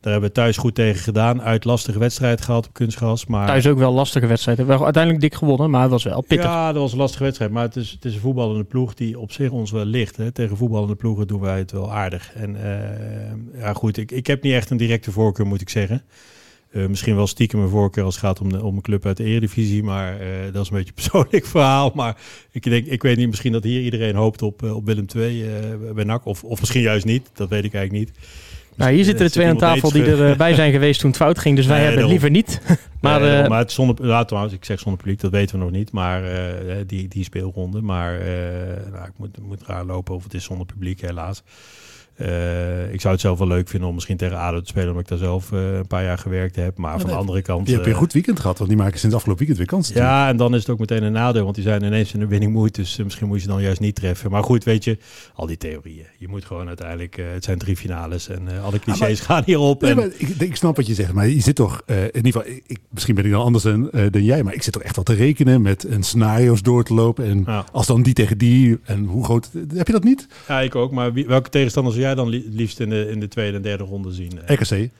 [0.00, 1.42] daar hebben we thuis goed tegen gedaan.
[1.42, 3.26] Uit lastige wedstrijd gehad op kunstgras.
[3.26, 4.66] Maar Thuis ook wel lastige wedstrijden.
[4.66, 6.46] Wel uiteindelijk dik gewonnen, maar het was wel pittig.
[6.46, 7.50] ja, dat was een lastige wedstrijd.
[7.50, 10.16] Maar het is, het is een voetballende ploeg die op zich ons wel ligt.
[10.16, 10.30] Hè.
[10.30, 12.32] Tegen voetballende ploegen doen wij het wel aardig.
[12.34, 12.56] En
[13.54, 16.02] ja, goed, ik, ik heb niet echt een directe voorkeur, moet ik zeggen.
[16.74, 19.16] Eh, misschien wel stiekem een voorkeur als het gaat om, de, om een club uit
[19.16, 19.82] de Eredivisie.
[19.82, 21.92] Maar eh, dat is een beetje een persoonlijk verhaal.
[21.94, 22.16] Maar
[22.50, 25.44] ik, denk, ik weet niet, misschien dat hier iedereen hoopt op, eh, op Willem II
[25.94, 26.26] bij NAC.
[26.26, 28.18] Of, of misschien juist niet, dat weet ik eigenlijk niet.
[28.74, 31.38] Nou, hier Eh, zitten er twee aan tafel die erbij zijn geweest toen het fout
[31.38, 31.56] ging.
[31.56, 32.60] Dus wij Nee, hebben het liever niet.
[33.00, 35.72] maar Nee, maar het zonder, ja, trouwens, ik zeg zonder publiek, dat weten we nog
[35.72, 35.92] niet.
[35.92, 36.22] Maar
[36.86, 37.80] die, die speelronde.
[37.80, 38.18] Maar
[38.92, 41.42] nou, ik moet, moet raar lopen of het is zonder publiek, helaas.
[42.16, 45.02] Eh, ik zou het zelf wel leuk vinden om misschien tegen ADO te spelen, omdat
[45.02, 46.76] ik daar zelf eh, een paar jaar gewerkt heb.
[46.78, 47.66] Maar van de andere kant...
[47.66, 48.58] Die heb je een eh, goed weekend gehad.
[48.58, 49.96] Want die maken sinds afgelopen weekend weer kansen.
[49.96, 52.26] ja, en dan is het ook meteen een nadeel, want die zijn ineens in de
[52.26, 52.74] winning mood.
[52.74, 54.30] Dus misschien moet je ze dan juist niet treffen.
[54.30, 54.98] Maar goed, weet je,
[55.34, 56.06] al die theorieën.
[56.18, 59.80] Je moet gewoon uiteindelijk, eh, het zijn drie finales en eh, alle clichés gaan hierop.
[59.80, 62.24] Nee, en, maar ik, ik snap wat je zegt, maar je zit toch, eh, in
[62.24, 64.82] ieder geval, ik, misschien ben ik dan anders dan, dan jij, maar ik zit toch
[64.82, 67.24] echt wel te rekenen met een scenario's door te lopen.
[67.24, 67.64] En Ja.
[67.72, 70.26] als dan die tegen die, en hoe groot, heb je dat niet?
[70.48, 70.92] Ja, ik ook.
[70.92, 73.62] Maar wie, welke tegenstander zou jij dan li- liefst in de, in de tweede en
[73.62, 74.42] derde ronde zien?
[74.46, 74.90] Eh, RKC.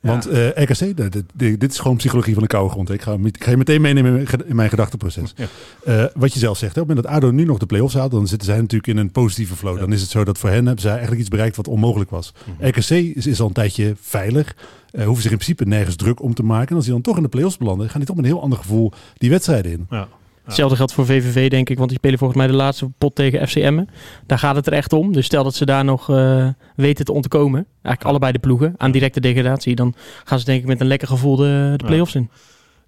[0.00, 2.90] Want uh, RKC, dit, dit, is gewoon psychologie van de koude grond.
[2.90, 5.34] Ik ga, ik ga je meteen meenemen in mijn gedachteproces.
[5.36, 5.46] Ja.
[5.86, 7.94] Uh, wat je zelf zegt, hè, op het moment dat ADO nu nog de play-offs
[7.94, 8.10] haalt...
[8.10, 9.78] dan zitten zij natuurlijk in een positieve flow.
[9.78, 12.32] Dan is het zo dat voor hen hebben zij eigenlijk iets bereikt wat onmogelijk was.
[12.58, 14.54] RKC is, is, al een tijdje veilig.
[14.92, 16.68] Uh, hoeven zich in principe nergens druk om te maken.
[16.68, 17.88] En als die dan toch in de play-offs belanden...
[17.88, 19.86] gaan die toch met een heel ander gevoel die wedstrijden in.
[19.90, 20.08] Ja.
[20.50, 23.48] Hetzelfde geldt voor VVV, denk ik, want die spelen volgens mij de laatste pot tegen
[23.48, 23.84] FCM.
[24.26, 25.12] Daar gaat het er echt om.
[25.12, 28.90] Dus stel dat ze daar nog uh, weten te ontkomen, eigenlijk allebei de ploegen, aan
[28.90, 32.30] directe degradatie, dan gaan ze denk ik met een lekker gevoel de, de play-offs in.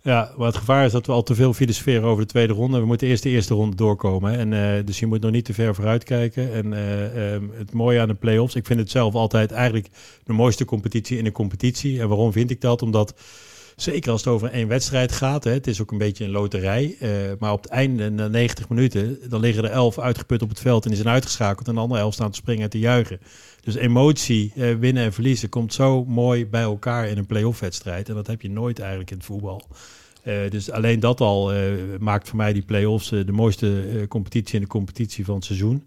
[0.04, 2.80] Ja, maar het gevaar is dat we al te veel filosoferen over de tweede ronde.
[2.80, 4.38] We moeten eerst de eerste ronde doorkomen.
[4.38, 6.52] En, uh, dus je moet nog niet te ver vooruit kijken.
[6.52, 9.88] En uh, um, het mooie aan de play-offs, ik vind het zelf altijd eigenlijk
[10.24, 12.00] de mooiste competitie in een competitie.
[12.00, 12.82] En waarom vind ik dat?
[12.82, 13.14] Omdat
[13.76, 15.44] Zeker als het over één wedstrijd gaat.
[15.44, 15.50] Hè.
[15.50, 16.96] Het is ook een beetje een loterij.
[17.00, 17.08] Uh,
[17.38, 20.82] maar op het einde, na 90 minuten, dan liggen er elf uitgeput op het veld
[20.84, 21.68] en die zijn uitgeschakeld.
[21.68, 23.20] En de andere elf staan te springen en te juichen.
[23.60, 28.08] Dus emotie, uh, winnen en verliezen, komt zo mooi bij elkaar in een play-off wedstrijd.
[28.08, 29.62] En dat heb je nooit eigenlijk in het voetbal.
[30.24, 31.52] Uh, dus alleen dat al
[31.98, 35.84] maakt voor mij die play-offs de mooiste competitie in de competitie van het seizoen.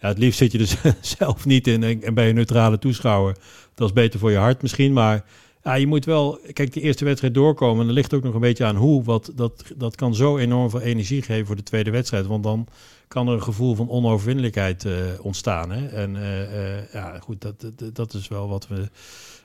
[0.00, 0.76] Ja, het liefst zit je dus
[1.18, 3.36] zelf niet in en, en bij een neutrale toeschouwer.
[3.74, 5.24] Dat is beter voor je hart misschien, maar
[5.66, 7.82] ja, je moet wel, kijk, de eerste wedstrijd doorkomen.
[7.82, 9.04] En er ligt ook nog een beetje aan hoe.
[9.04, 12.26] Wat, dat, dat kan zo enorm veel energie geven voor de tweede wedstrijd.
[12.26, 12.68] Want dan
[13.08, 15.70] kan er een gevoel van onoverwinnelijkheid uh, ontstaan.
[15.70, 15.86] Hè?
[15.86, 18.88] En uh, ja, goed, dat, dat, dat, is wel wat we,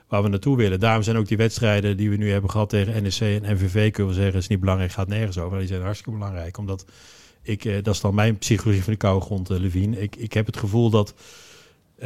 [0.08, 0.80] waar we naartoe willen.
[0.80, 4.14] Daarom zijn ook die wedstrijden die we nu hebben gehad tegen NEC en NVV, kunnen
[4.14, 5.58] we zeggen, is niet belangrijk, gaat nergens over.
[5.58, 6.58] Die zijn hartstikke belangrijk.
[6.58, 6.84] Omdat
[7.42, 10.00] ik, dat is dan mijn psychologie van de koude grond, Levine.
[10.00, 11.14] Ik, ik heb het gevoel dat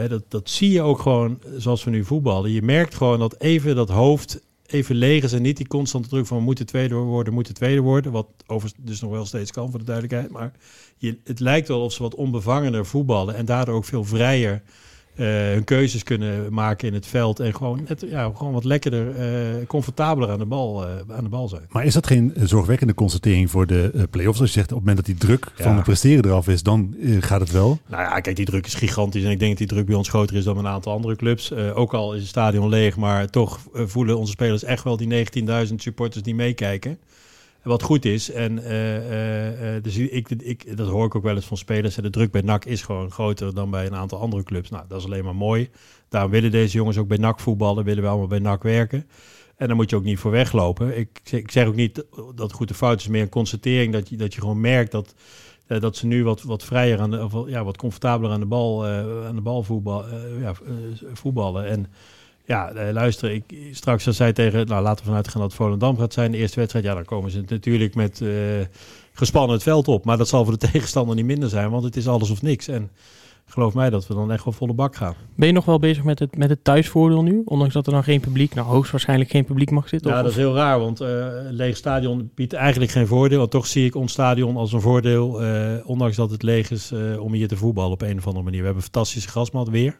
[0.05, 2.51] dat, dat zie je ook gewoon zoals we nu voetballen.
[2.51, 6.27] Je merkt gewoon dat even dat hoofd even leeg is en niet die constante druk
[6.27, 8.13] van moeten tweede worden, moeten tweede worden.
[8.13, 10.31] Wat overigens dus nog wel steeds kan voor de duidelijkheid.
[10.31, 10.53] Maar
[10.97, 14.63] je, het lijkt wel of ze wat onbevangener voetballen en daardoor ook veel vrijer
[15.17, 17.41] hun keuzes kunnen maken in het veld.
[17.41, 21.31] En gewoon, het, ja, gewoon wat lekkerder, uh, comfortabeler aan de, bal, uh, aan de
[21.31, 21.63] bal zijn.
[21.69, 24.41] Maar is dat geen zorgwekkende constatering voor de play-offs?
[24.41, 26.95] Als je zegt op het moment dat die druk van het presteren eraf is, dan
[27.21, 27.79] gaat het wel?
[27.87, 29.25] Nou ja, kijk, die druk is gigantisch.
[29.25, 31.53] En ik denk dat die druk bij ons groter is dan een aantal andere clubs.
[31.53, 35.27] ook al is het stadion leeg, maar toch voelen onze spelers echt wel die
[35.69, 36.99] 19.000 supporters die meekijken
[37.67, 38.31] wat goed is.
[38.31, 41.95] En uh, dus ik, ik, dat hoor ik ook wel eens van spelers.
[41.95, 44.71] De druk bij NAC is gewoon groter dan bij een aantal andere clubs.
[44.71, 45.71] Nou, dat is alleen maar mooi.
[46.09, 47.85] Daarom willen deze jongens ook bij NAC voetballen.
[47.85, 49.07] Willen we allemaal bij NAC werken.
[49.57, 50.99] En daar moet je ook niet voor weglopen.
[50.99, 53.09] Ik, ik zeg ook niet dat goed of fout is.
[53.09, 55.15] Meer een constatering dat je, dat je gewoon merkt dat,
[55.67, 58.87] dat ze nu wat, wat vrijer aan de, of ja, wat comfortabeler aan de bal,
[58.87, 60.05] aan de bal voetbal,
[60.41, 60.55] ja,
[61.13, 61.67] voetballen.
[61.67, 61.87] En
[62.47, 65.99] ja, eh, luister, ik, straks als zij tegen, nou laten we vanuit gaan dat Volendam
[65.99, 68.31] gaat zijn, de eerste wedstrijd, ja, dan komen ze natuurlijk met uh,
[69.13, 70.05] gespannen het veld op.
[70.05, 72.69] Maar dat zal voor de tegenstander niet minder zijn, want het is alles of niks.
[72.69, 72.91] En
[73.47, 75.15] geloof mij dat we dan echt wel volle bak gaan.
[75.35, 77.43] Ben je nog wel bezig met het, met het thuisvoordeel nu?
[77.45, 80.11] Ondanks dat er dan geen publiek, nou hoogstwaarschijnlijk geen publiek mag zitten?
[80.11, 83.39] Ja, dat is heel raar, want uh, een leeg stadion biedt eigenlijk geen voordeel.
[83.39, 85.41] Want toch zie ik ons stadion als een voordeel,
[85.85, 88.61] ondanks dat het leeg is, om hier te voetballen op een of andere manier.
[88.61, 89.99] We hebben fantastische grasmat weer.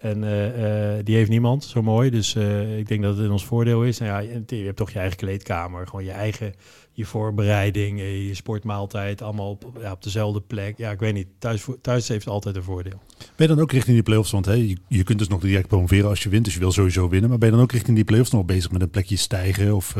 [0.00, 2.10] En uh, uh, die heeft niemand, zo mooi.
[2.10, 3.98] Dus uh, ik denk dat het in ons voordeel is.
[3.98, 6.54] Nou ja, je hebt toch je eigen kleedkamer, gewoon je eigen
[6.92, 10.78] je voorbereiding, je sportmaaltijd, allemaal op, ja, op dezelfde plek.
[10.78, 11.26] Ja, ik weet niet.
[11.38, 13.00] Thuis, thuis heeft altijd een voordeel.
[13.18, 14.30] Ben je dan ook richting die playoffs?
[14.30, 16.72] Want hè, je, je kunt dus nog direct promoveren als je wint, dus je wil
[16.72, 17.28] sowieso winnen.
[17.28, 19.74] Maar ben je dan ook richting die playoffs nog bezig met een plekje stijgen?
[19.74, 19.96] Of,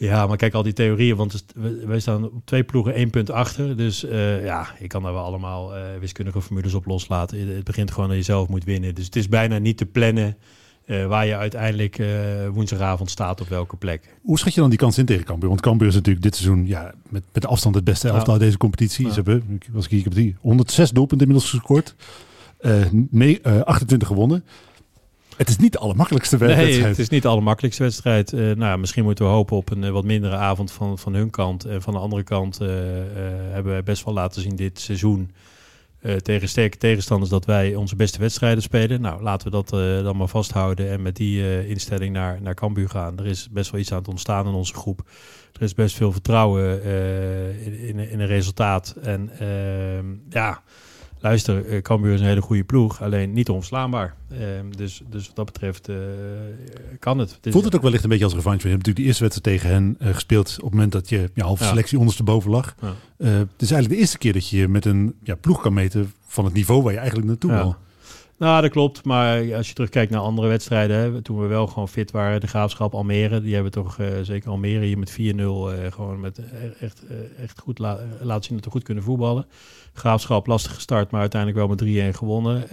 [0.00, 1.44] ja, maar kijk al die theorieën, want
[1.86, 3.76] wij staan op twee ploegen één punt achter.
[3.76, 7.54] Dus uh, ja, ik kan daar wel allemaal uh, wiskundige formules op loslaten.
[7.54, 8.94] Het begint gewoon dat je zelf moet winnen.
[8.94, 10.36] Dus het is bijna niet te plannen
[10.86, 12.02] uh, waar je uiteindelijk
[12.52, 14.16] woensdagavond staat op welke plek.
[14.22, 15.48] Hoe schat je dan die kans in tegen Cambuur?
[15.48, 18.58] Want Cambuur is natuurlijk dit seizoen ja, met, met afstand het beste elftal uit deze
[18.58, 19.08] competitie.
[19.08, 21.94] Ze hebben, was ik hier, ik heb 106 doelpunten inmiddels gescoord.
[23.10, 24.44] nee, 28 gewonnen.
[25.40, 26.84] Het is niet de allermakkelijkste wedstrijd.
[26.84, 28.32] Het is niet de allermakkelijkste wedstrijd.
[28.32, 31.30] Uh, nou, misschien moeten we hopen op een uh, wat mindere avond van, van hun
[31.30, 31.64] kant.
[31.64, 32.68] En van de andere kant uh,
[33.50, 35.30] hebben wij best wel laten zien dit seizoen...
[36.22, 39.00] tegen sterke tegenstanders dat wij onze beste wedstrijden spelen.
[39.00, 39.68] Nou, laten we dat
[40.04, 43.18] dan maar vasthouden en met die instelling naar, naar Cambuur gaan.
[43.18, 45.08] Er is best wel iets aan het ontstaan in onze groep.
[45.52, 46.82] Er is best veel vertrouwen
[47.64, 48.96] in, in, in, een resultaat.
[49.02, 50.62] En ehm, ja
[51.20, 54.14] luister, uh, Cambuur is een hele goede ploeg, alleen niet onverslaanbaar.
[54.32, 54.38] Uh,
[54.76, 55.96] dus, dus wat dat betreft uh,
[56.98, 57.38] kan het.
[57.40, 58.68] het Voelt het ook wellicht een beetje als revanche?
[58.68, 61.30] Je hebt natuurlijk de eerste wedstrijd tegen hen uh, gespeeld op het moment dat je
[61.34, 62.74] ja, halve selectie ondersteboven lag.
[63.16, 66.44] Het is eigenlijk de eerste keer dat je met een ja, ploeg kan meten van
[66.44, 67.76] het niveau waar je eigenlijk naartoe wil.
[68.40, 69.04] Nou, dat klopt.
[69.04, 72.46] Maar als je terugkijkt naar andere wedstrijden, hè, toen we wel gewoon fit waren, de
[72.46, 76.40] Graafschap Almere, die hebben toch uh, zeker Almere hier met 4-0 uh, gewoon met
[76.80, 79.46] echt, uh, echt goed la laten zien dat we goed kunnen voetballen.
[79.92, 82.66] Graafschap lastig gestart, maar uiteindelijk wel met 3-1 gewonnen.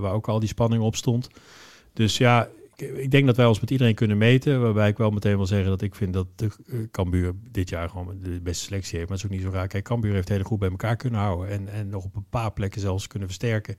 [0.00, 1.28] Waar ook al die spanning op stond.
[1.92, 4.62] Dus ja, ik, ik denk dat wij ons met iedereen kunnen meten.
[4.62, 7.88] Waarbij ik wel meteen wil zeggen dat ik vind dat de uh, Cambuur dit jaar
[7.88, 9.08] gewoon de beste selectie heeft.
[9.08, 9.68] Maar het is ook niet zo raar.
[9.68, 11.48] Kijk, Cambuur heeft hele groep bij elkaar kunnen houden.
[11.48, 13.76] En, en nog op een paar plekken zelfs kunnen versterken.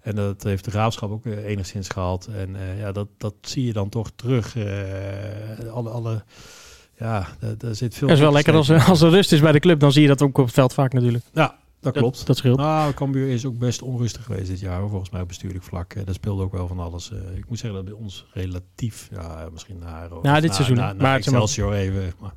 [0.00, 2.26] En dat heeft de graafschap ook uh, enigszins gehad.
[2.26, 4.56] En uh, ja, dat, dat zie je dan toch terug.
[4.56, 4.64] Uh,
[5.70, 6.24] alle, alle,
[6.98, 8.08] ja, daar zit veel.
[8.08, 10.08] Het is wel lekker als, als er rust is bij de club, dan zie je
[10.08, 11.24] dat ook op het veld vaak natuurlijk.
[11.32, 11.58] Ja,
[11.92, 12.16] dat klopt.
[12.16, 12.58] Dat, dat scheelt.
[12.58, 16.06] Nou, Cambuur is ook best onrustig geweest dit jaar, volgens mij op bestuurlijk vlak.
[16.06, 17.10] Dat speelde ook wel van alles.
[17.36, 20.08] ik moet zeggen dat bij ons relatief, ja, misschien naar.
[20.08, 20.76] Nou, dit na, seizoen.
[20.76, 21.78] Na, na maar Excelsior maar...
[21.78, 22.12] even.
[22.20, 22.32] Maar,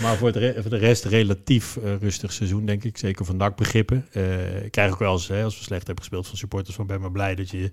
[0.00, 2.98] maar voor, de, voor de rest relatief rustig seizoen, denk ik.
[2.98, 4.06] Zeker van dakbegrippen.
[4.12, 6.86] Uh, ik krijg ook wel eens, hè, als we slecht hebben gespeeld van supporters, van
[6.86, 7.72] ben maar blij dat je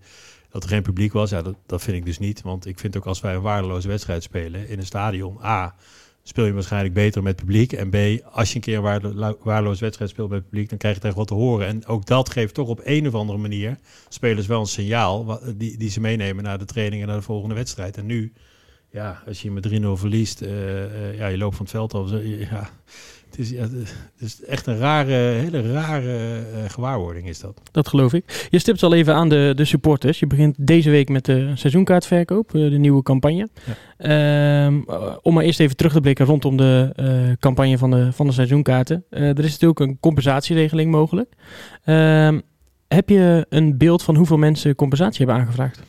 [0.51, 1.29] dat er geen publiek was.
[1.29, 2.41] Ja, dat, dat vind ik dus niet.
[2.41, 5.75] Want ik vind ook als wij een waardeloze wedstrijd spelen in een stadion, A,
[6.23, 7.73] speel je waarschijnlijk beter met publiek.
[7.73, 10.95] En B, als je een keer een waarde, waardeloos wedstrijd speelt met publiek, dan krijg
[10.95, 11.67] je echt wat te horen.
[11.67, 13.77] En ook dat geeft toch op een of andere manier
[14.09, 17.55] spelers wel een signaal die, die ze meenemen naar de training en naar de volgende
[17.55, 17.97] wedstrijd.
[17.97, 18.33] En nu,
[18.89, 22.11] ja, als je met 3-0 verliest, uh, uh, ja, je loopt van het veld af.
[22.23, 22.69] Ja,
[23.31, 27.61] het is, ja, het is echt een rare, hele rare uh, gewaarwording is dat.
[27.71, 28.47] Dat geloof ik.
[28.49, 30.19] Je stipt al even aan de, de supporters.
[30.19, 33.49] Je begint deze week met de seizoenkaartverkoop, uh, de nieuwe campagne.
[33.97, 34.65] Ja.
[34.65, 34.85] Um,
[35.21, 38.33] om maar eerst even terug te blikken rondom de uh, campagne van de, van de
[38.33, 39.03] seizoenkaarten.
[39.09, 41.33] Uh, er is natuurlijk een compensatieregeling mogelijk.
[41.85, 42.41] Um,
[42.87, 45.81] heb je een beeld van hoeveel mensen compensatie hebben aangevraagd?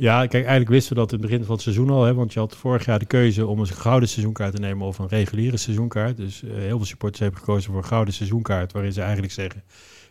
[0.00, 2.04] Ja, kijk, eigenlijk wisten we dat in het begin van het seizoen al.
[2.04, 4.98] Hè, want je had vorig jaar de keuze om een gouden seizoenkaart te nemen of
[4.98, 6.16] een reguliere seizoenkaart.
[6.16, 8.72] Dus uh, heel veel supporters hebben gekozen voor een gouden seizoenkaart.
[8.72, 9.62] Waarin ze eigenlijk zeggen,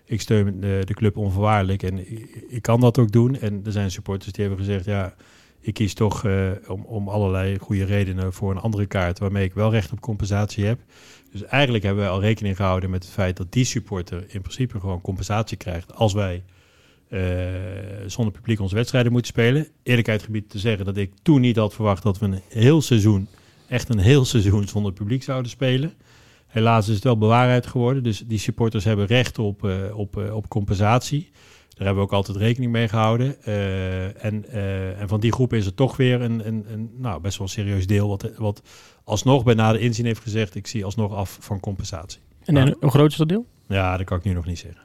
[0.05, 2.11] ik steun de, de club onvoorwaardelijk en
[2.49, 3.39] ik, kan dat ook doen.
[3.39, 5.15] En er zijn supporters die hebben gezegd, ja,
[5.59, 9.19] ik kies toch uh, om, om allerlei goede redenen voor een andere kaart.
[9.19, 10.79] Waarmee ik wel recht op compensatie heb.
[11.31, 14.79] Dus eigenlijk hebben wij al rekening gehouden met het feit dat die supporter in principe
[14.79, 16.43] gewoon compensatie krijgt als wij...
[17.09, 17.21] Uh,
[18.05, 19.67] zonder publiek onze wedstrijden moeten spelen.
[19.83, 23.27] Eerlijkheid gebied te zeggen dat ik toen niet had verwacht dat we een heel seizoen,
[23.67, 25.93] echt een heel seizoen zonder publiek zouden spelen.
[26.47, 28.03] Helaas is het wel bewaarheid geworden.
[28.03, 31.29] Dus die supporters hebben recht op, uh, op, uh, op compensatie.
[31.69, 33.35] Daar hebben we ook altijd rekening mee gehouden.
[33.47, 34.49] Uh, en,
[34.99, 37.53] en van die groep is er toch weer een, een, een nou, best wel een
[37.53, 38.07] serieus deel.
[38.07, 38.61] Wat, wat
[39.03, 42.19] alsnog bij nader inzien heeft gezegd: ik zie alsnog af van compensatie.
[42.45, 43.45] En nou, hoe groot is dat deel?
[43.67, 44.81] Ja, dat kan ik nu nog niet zeggen.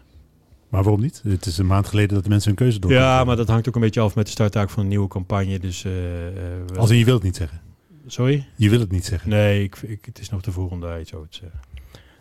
[0.75, 1.21] Maar waarom niet?
[1.25, 2.91] Het is een maand geleden dat de mensen hun keuze doen.
[2.91, 5.59] Ja, maar dat hangt ook een beetje af met de starttaak van een nieuwe campagne.
[5.59, 5.93] Dus, uh,
[6.27, 7.61] uh, Als in je wil het niet zeggen?
[8.07, 8.47] Sorry?
[8.57, 9.31] Je wil het niet zeggen?
[9.31, 11.61] Nee, ik, ik, het is nog te vroeg om daar iets over te zeggen.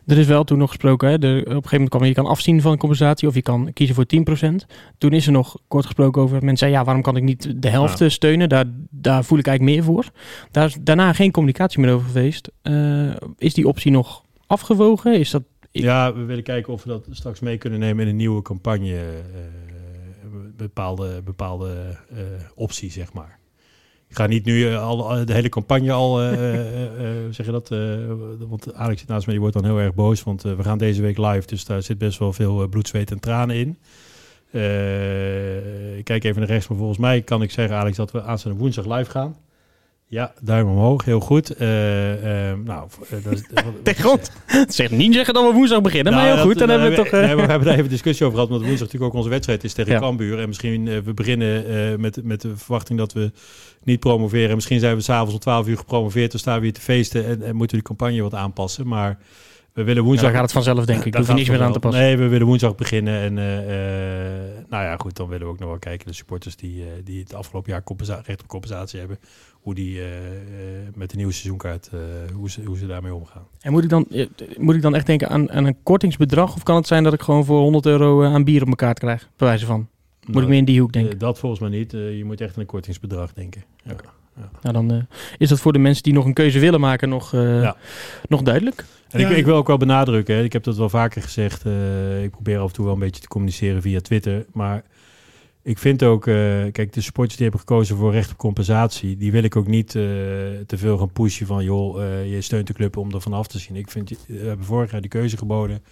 [0.05, 1.19] Er is wel toen nog gesproken, hè?
[1.19, 3.95] De, op een gegeven moment kwam je kan afzien van compensatie of je kan kiezen
[3.95, 4.05] voor
[4.51, 4.55] 10%.
[4.97, 7.69] Toen is er nog kort gesproken over, mensen zei ja, waarom kan ik niet de
[7.69, 8.09] helft ja.
[8.09, 8.49] steunen?
[8.49, 10.05] Daar, daar voel ik eigenlijk meer voor.
[10.51, 12.51] Daar is daarna geen communicatie meer over geweest.
[12.63, 15.19] Uh, is die optie nog afgewogen?
[15.19, 15.43] Is dat
[15.81, 18.89] Ja, we willen kijken of we dat straks mee kunnen nemen in een nieuwe campagne.
[18.89, 18.99] Uh,
[20.57, 22.19] bepaalde bepaalde uh,
[22.55, 23.39] optie, zeg maar.
[24.07, 26.17] Ik ga niet nu al, de hele campagne al
[27.29, 27.69] zeggen dat.
[28.49, 30.23] want Alex zit naast mij, die wordt dan heel erg boos.
[30.23, 33.19] Want we gaan deze week live, dus daar zit best wel veel bloed, zweet en
[33.19, 33.69] tranen in.
[35.97, 38.57] ik kijk even naar rechts, maar volgens mij kan ik zeggen, Alex, dat we aanstaande
[38.57, 39.36] woensdag live gaan.
[40.13, 41.62] Ja, duim omhoog, heel goed.
[41.62, 42.88] Uh, uh, nou,
[43.23, 43.43] dat,
[43.84, 44.32] Tegen grond.
[44.67, 46.60] Zeg niet zeggen dat we woensdag beginnen, nou, maar heel goed.
[46.60, 47.12] Dan hebben we toch.
[47.12, 49.73] Nee, we hebben daar even discussie over gehad, want woensdag natuurlijk ook onze wedstrijd is
[49.73, 49.99] tegen ja.
[49.99, 50.39] Cambuur.
[50.39, 53.32] En misschien uh, we beginnen met, met de verwachting dat we
[53.84, 54.56] niet promoveren.
[54.56, 57.43] Misschien zijn we s'avonds om 12 uur gepromoveerd, dan staan we hier te feesten en,
[57.43, 58.88] en moeten we de campagne wat aanpassen.
[58.88, 59.17] Maar
[59.73, 60.28] we willen woensdag.
[60.28, 61.12] Ja, gaat het vanzelf, denk ik.
[61.12, 62.02] Daar hoef je niks meer aan te passen.
[62.02, 63.21] Nee, we willen woensdag beginnen.
[63.21, 66.08] En uh, uh, nou ja, goed, dan willen we ook nog wel kijken.
[66.08, 67.84] De supporters die, uh, die het afgelopen jaar
[68.23, 69.19] recht op compensatie hebben.
[69.63, 69.99] Hoe die
[70.93, 71.89] met de nieuwe seizoenkaart,
[72.34, 73.47] hoe, ze, hoe ze daarmee omgaan.
[73.62, 74.06] En moet ik dan,
[74.58, 76.56] moet ik dan echt denken aan, aan een kortingsbedrag?
[76.56, 78.99] Of kan het zijn dat ik gewoon voor 100 euro aan bier op mijn kaart
[78.99, 79.30] krijg?
[79.36, 79.80] Bij wijze van.
[79.80, 81.17] Moet nou, ik meer in die hoek denken?
[81.17, 81.91] dat volgens mij niet.
[81.91, 83.63] je moet echt aan een kortingsbedrag denken.
[83.84, 83.95] Ja.
[84.38, 84.49] Ja.
[84.62, 85.04] Nou, dan uh,
[85.38, 87.76] is dat voor de mensen die nog een keuze willen maken nog, uh, ja.
[88.28, 88.86] nog duidelijk.
[89.10, 89.30] En ja.
[89.30, 90.43] ik, ik, wil ook wel benadrukken, hè.
[90.43, 91.65] ik heb dat wel vaker gezegd.
[91.65, 94.45] Uh, ik probeer af en toe wel een beetje te communiceren via Twitter.
[94.52, 94.84] Maar
[95.63, 96.23] ik vind ook,
[96.71, 99.89] kijk, de supporters die hebben gekozen voor recht op compensatie, die wil ik ook niet
[99.89, 103.76] te veel gaan pushen van, joh, je steunt de club om er vanaf te zien.
[103.76, 105.84] Ik vind, we hebben vorig jaar die keuze geboden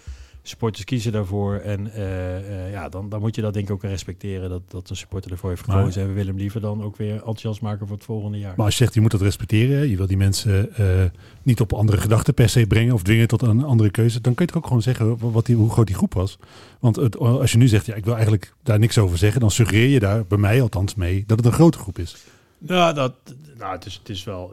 [0.42, 1.56] supporters kiezen daarvoor.
[1.56, 4.90] En uh, uh, ja, dan, dan moet je dat denk ik ook respecteren dat, dat
[4.90, 5.86] een supporter ervoor heeft gekozen.
[5.86, 8.54] Maar, en we willen hem liever dan ook weer enthousiast maken voor het volgende jaar.
[8.56, 9.90] Maar als je zegt, je moet dat respecteren.
[9.90, 11.04] Je wil die mensen uh,
[11.44, 14.22] niet op andere gedachten per se brengen of dwingen tot een andere keuze.
[14.22, 16.38] Dan kun je toch ook gewoon zeggen wat die, hoe groot die groep was.
[16.80, 19.42] Want het, als je nu zegt, ja, ik wil eigenlijk daar niks over zeggen.
[19.42, 22.16] Dan suggereer je daar, bij mij althans mee, dat het een grote groep is.
[22.58, 23.14] Nou, dat,
[23.58, 24.48] nou het, is, het is wel,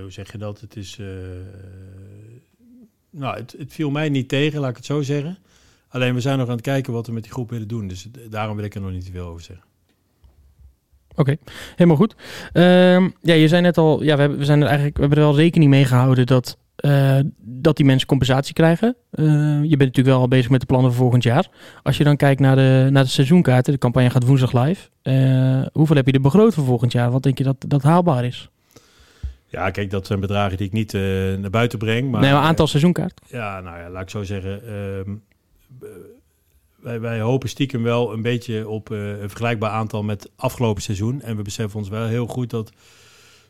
[0.00, 0.60] hoe zeg je dat?
[0.60, 0.98] Het is
[3.16, 5.38] nou, het, het, viel mij niet tegen, laat ik het zo zeggen.
[5.88, 7.88] Alleen we zijn nog aan het kijken wat we met die groep willen doen.
[7.88, 9.64] Dus daarom wil ik er nog niet te veel over zeggen.
[11.14, 11.36] Oké,
[11.70, 12.14] helemaal goed.
[12.52, 15.18] Ehm, ja, je zei net al, ja, we, hebben, we, zijn er eigenlijk, we hebben
[15.18, 18.96] er wel rekening mee gehouden dat, eh, dat die mensen compensatie krijgen.
[19.10, 19.24] Eh,
[19.62, 21.48] je bent natuurlijk wel al bezig met de plannen voor volgend jaar.
[21.82, 24.88] Als je dan kijkt naar de, naar de seizoenkaarten, de campagne gaat woensdag live.
[25.02, 27.10] Eh, hoeveel heb je er begroot voor volgend jaar?
[27.10, 28.50] Wat denk je dat dat haalbaar is?
[29.46, 30.92] Ja, kijk, dat zijn bedragen die ik niet
[31.40, 32.10] naar buiten breng.
[32.10, 33.20] Maar, nee, maar aantal seizoenkaart.
[33.26, 34.62] Ja, nou ja, laat ik zo zeggen.
[34.66, 35.14] Ehm,
[36.76, 41.22] wij, wij hopen stiekem wel een beetje op een vergelijkbaar aantal met afgelopen seizoen.
[41.22, 42.72] En we beseffen ons wel heel goed dat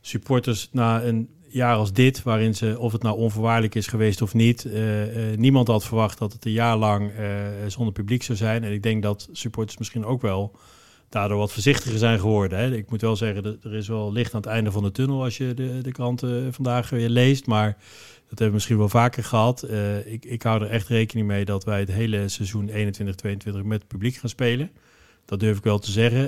[0.00, 4.34] supporters na een jaar als dit, waarin ze, of het nou onvoorwaardelijk is geweest of
[4.34, 7.26] niet, uh, uh, niemand had verwacht dat het een jaar lang uh,
[7.66, 8.64] zonder publiek zou zijn.
[8.64, 10.58] En ik denk dat supporters misschien ook wel
[11.08, 12.58] daardoor wat voorzichtiger zijn geworden.
[12.58, 12.76] Hè.
[12.76, 15.36] Ik moet wel zeggen, er is wel licht aan het einde van de tunnel als
[15.36, 17.46] je de, de kranten vandaag weer leest.
[17.46, 17.76] Maar
[18.28, 19.66] dat hebben we misschien wel vaker gehad.
[20.04, 22.72] ik, ik hou er echt rekening mee dat wij het hele seizoen 21-22
[23.64, 24.70] met publiek gaan spelen.
[25.24, 26.24] Dat durf ik wel te zeggen.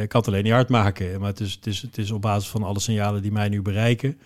[0.00, 1.20] ik kan het alleen niet hard maken.
[1.20, 3.62] Maar het is, het, is, het is op basis van alle signalen die mij nu
[3.62, 4.18] bereiken.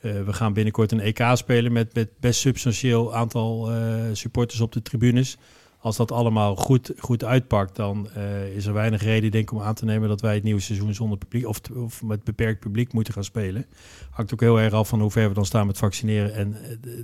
[0.00, 3.70] We gaan binnenkort een EK spelen met, met best substantieel aantal
[4.12, 5.38] supporters op de tribunes.
[5.80, 9.62] Als dat allemaal goed, goed uitpakt, dan uh, is er weinig reden denk ik, om
[9.62, 12.92] aan te nemen dat wij het nieuwe seizoen zonder publiek of, of met beperkt publiek
[12.92, 13.66] moeten gaan spelen.
[14.10, 16.56] Hangt ook heel erg af van hoe ver we dan staan met vaccineren en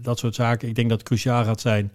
[0.03, 0.69] dat soort zaken.
[0.69, 1.93] Ik denk dat het cruciaal gaat zijn.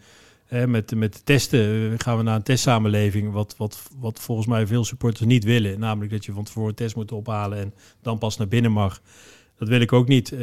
[0.67, 5.27] met, met testen gaan we naar een testsamenleving, wat, wat, wat volgens mij veel supporters
[5.27, 5.79] niet willen.
[5.79, 9.01] Namelijk dat je van tevoren een test moet ophalen en dan pas naar binnen mag.
[9.57, 10.33] Dat wil ik ook niet.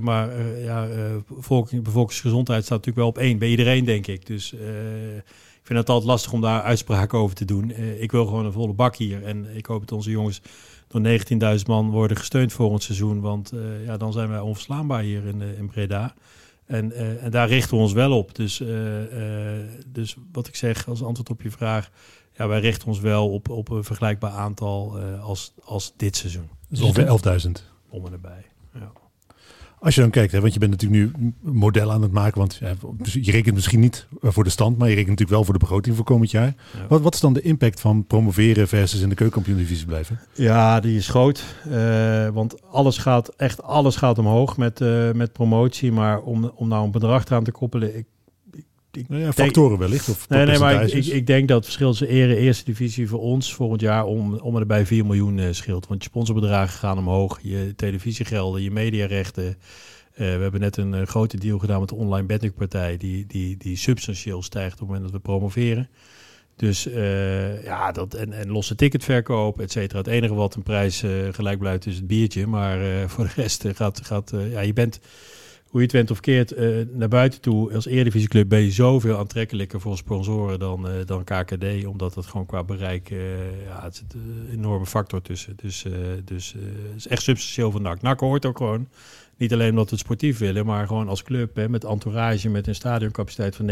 [0.00, 0.88] Maar ja,
[1.28, 3.38] bevolking, bevolkingsgezondheid staat natuurlijk wel op één.
[3.38, 4.26] Bij iedereen, denk ik.
[4.26, 4.54] Dus
[5.70, 7.70] vind het altijd lastig om daar uitspraken over te doen.
[7.98, 9.24] ik wil gewoon een volle bak hier.
[9.24, 10.40] En ik hoop dat onze jongens
[10.88, 11.02] door
[11.58, 13.20] 19.000 man worden gesteund voor het seizoen.
[13.20, 13.52] Want
[13.84, 16.14] ja, dan zijn wij onverslaanbaar hier in, in Breda.
[16.66, 18.34] En, en daar richten we ons wel op.
[18.34, 18.62] Dus,
[19.86, 21.90] dus wat ik zeg als antwoord op je vraag.
[22.36, 26.48] Ja, wij richten ons wel op, op een vergelijkbaar aantal als, als dit seizoen.
[26.68, 27.50] Dus ongeveer 11.000
[27.88, 28.49] om en erbij.
[29.80, 32.54] Als je dan kijkt, hè, want je bent natuurlijk nu model aan het maken, want
[32.54, 35.60] ja, je rekent misschien niet voor de stand, maar je rekent natuurlijk wel voor de
[35.60, 36.54] begroting voor komend jaar.
[36.72, 36.86] Ja.
[36.88, 40.20] Wat, wat is dan de impact van promoveren versus in de keukenkampioen-divisie blijven?
[40.34, 45.32] Ja, die is groot, uh, want alles gaat, echt alles gaat omhoog met, uh, met
[45.32, 48.06] promotie, maar om, om nou een bedrag eraan te koppelen, ik
[48.96, 50.08] ik nou ja, factoren wellicht?
[50.08, 53.20] Of nee, nee, maar ik, ik, denk dat het verschil tussen ere eerste divisie voor
[53.20, 55.86] ons volgend jaar om, om er bij 4 miljoen uh, scheelt.
[55.86, 59.44] Want je sponsorbedragen gaan omhoog, je televisiegelden, je mediarechten.
[59.44, 59.56] Uh,
[60.16, 63.76] we hebben net een uh, grote deal gedaan met de online bettingpartij die, die, die
[63.76, 65.88] substantieel stijgt op het moment dat we promoveren.
[66.56, 66.88] Dus
[67.64, 69.98] ja, dat, en, en losse ticketverkoop, et cetera.
[69.98, 72.46] Het enige wat een prijs gelijk blijft is het biertje.
[72.46, 72.78] Maar
[73.10, 75.00] voor de rest gaat, gaat ja, je bent
[75.70, 79.18] hoe je het went of keert, uh, naar buiten toe als Eredivisieclub ben je zoveel
[79.18, 81.86] aantrekkelijker voor sponsoren dan, uh, dan KKD.
[81.86, 83.20] Omdat het gewoon qua bereik, uh,
[83.64, 85.52] ja, het zit een enorme factor tussen.
[85.56, 85.84] Dus,
[86.24, 88.02] dus het is echt substantieel van NAC.
[88.02, 88.88] NAC hoort ook gewoon,
[89.36, 92.66] niet alleen omdat we het sportief willen, maar gewoon als club hè, met entourage, met
[92.66, 93.70] een stadioncapaciteit van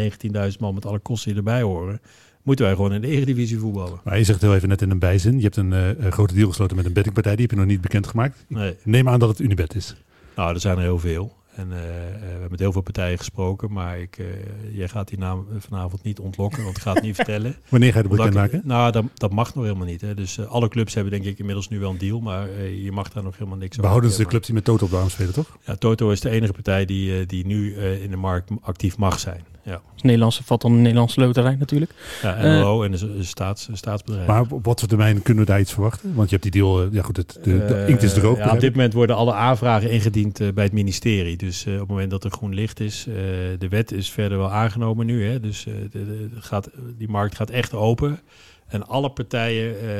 [0.50, 2.00] 19.000 man, met alle kosten die erbij horen
[2.42, 4.00] moeten wij gewoon in de Eredivisie voetballen.
[4.04, 5.36] Maar je zegt heel even net in een bijzin.
[5.36, 7.32] Je hebt een, een grote deal gesloten met een bettingpartij.
[7.32, 8.44] Die heb je nog niet bekendgemaakt.
[8.48, 8.76] Nee.
[8.82, 9.96] Neem aan dat het Unibet is.
[10.36, 11.36] Nou, er zijn er heel veel.
[11.58, 11.76] En uh,
[12.20, 14.26] we hebben met heel veel partijen gesproken, maar ik, uh,
[14.72, 17.56] jij gaat die naam vanavond niet ontlokken, want ik ga het niet vertellen.
[17.68, 18.60] Wanneer ga je de bekend maken?
[18.64, 20.00] Nou, dat, dat mag nog helemaal niet.
[20.00, 20.14] Hè.
[20.14, 23.08] Dus uh, alle clubs hebben denk ik inmiddels nu wel een deal, maar je mag
[23.08, 25.08] daar nog helemaal niks over Behouden ze de clubs die met Toto op de arm
[25.08, 25.58] spelen, toch?
[25.64, 29.44] Ja, Toto is de enige partij die, die nu in de markt actief mag zijn.
[29.68, 29.80] Ja.
[29.92, 31.94] Dus Nederlandse valt dan de Nederlandse loterij natuurlijk.
[32.22, 34.26] Ja, NLO en de staats, staatsbedrijf.
[34.26, 36.14] Maar op wat voor termijn kunnen we daar iets verwachten?
[36.14, 38.36] Want je hebt die deal, ja goed, het, de, de inkt is er ook.
[38.36, 41.36] Ja, op dit moment worden alle aanvragen ingediend bij het ministerie.
[41.36, 43.06] Dus op het moment dat er groen licht is.
[43.08, 43.14] Uh,
[43.58, 45.26] de wet is verder wel aangenomen nu.
[45.26, 45.40] Hè?
[45.40, 48.20] Dus uh, de, de, gaat, die markt gaat echt open.
[48.66, 49.90] En alle partijen uh,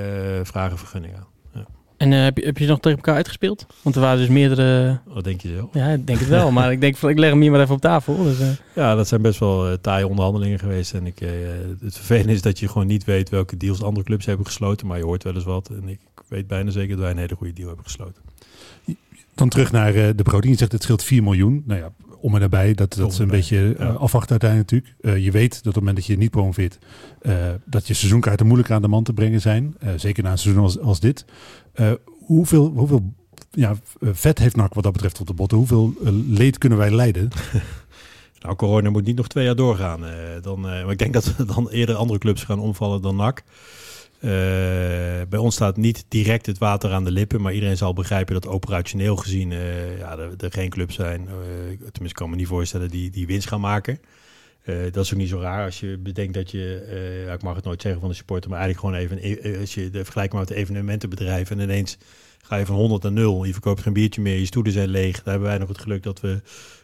[0.43, 1.17] vragen vergunningen.
[1.17, 1.38] Ja.
[1.99, 3.67] En heb, je, heb je nog tegen elkaar uitgespeeld?
[3.83, 4.99] Want er waren dus meerdere...
[5.05, 5.69] Wat denk je zo?
[5.73, 6.51] Ja, ik denk het wel.
[6.51, 8.23] maar ik denk, ik leg hem hier maar even op tafel.
[8.23, 8.39] Dus,
[8.75, 10.95] Ja, dat zijn best wel taaie onderhandelingen geweest.
[10.95, 11.19] En ik,
[11.81, 14.87] het vervelende is dat je gewoon niet weet welke deals andere clubs hebben gesloten.
[14.87, 15.69] Maar je hoort wel eens wat.
[15.69, 18.23] En ik weet bijna zeker dat wij een hele goede deal hebben gesloten.
[19.35, 20.39] Dan terug naar de.
[20.41, 21.63] Je zegt het scheelt 4 miljoen.
[21.67, 22.75] Nou ja, om en nabij.
[22.75, 25.19] Dat, dat is een beetje uh, afwachten uiteindelijk natuurlijk.
[25.19, 26.79] Uh, je weet dat op het moment dat je niet promoveert,
[27.23, 27.33] uh,
[27.65, 29.77] dat je seizoenkaarten moeilijk aan de man te brengen zijn.
[29.97, 31.25] zeker na een seizoen als, als dit.
[32.05, 33.13] hoeveel hoeveel
[33.51, 35.59] ja, vet heeft NAC wat dat betreft op de botten?
[35.59, 35.95] Hoeveel
[36.29, 37.29] leed kunnen wij leiden?
[38.41, 40.01] nou, corona moet niet nog twee jaar doorgaan.
[40.43, 43.43] dan, maar ik denk dat dan eerder andere clubs gaan omvallen dan NAC.
[44.21, 44.31] Uh,
[45.29, 48.47] bij ons staat niet direct het water aan de lippen, maar iedereen zal begrijpen dat
[48.47, 53.11] operationeel gezien uh, ja, er, geen clubs zijn, uh, tenminste kan me niet voorstellen, die,
[53.11, 54.01] die winst gaan maken.
[54.69, 56.85] Eh, dat is ook niet zo raar als je bedenkt dat je,
[57.27, 59.91] eh, ik mag het nooit zeggen van de supporter, maar eigenlijk gewoon even, als je
[59.91, 61.99] de vergelijking maakt met evenementenbedrijf en ineens
[62.43, 65.17] ga je van 100 naar 0, je verkoopt geen biertje meer, je stoelen zijn leeg.
[65.17, 66.41] Daar hebben wij nog het geluk dat we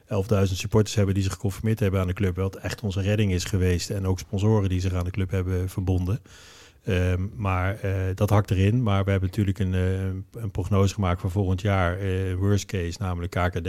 [0.07, 3.45] 11.000 supporters hebben die zich geconformeerd hebben aan de club, wat echt onze redding is
[3.45, 3.91] geweest.
[3.91, 6.21] En ook sponsoren die zich aan de club hebben verbonden.
[6.85, 8.83] Ehm, maar eh, dat hakt erin.
[8.83, 11.99] Maar we hebben natuurlijk een, eh, een prognose gemaakt voor volgend jaar.
[11.99, 13.69] eh, worst case, namelijk KKD.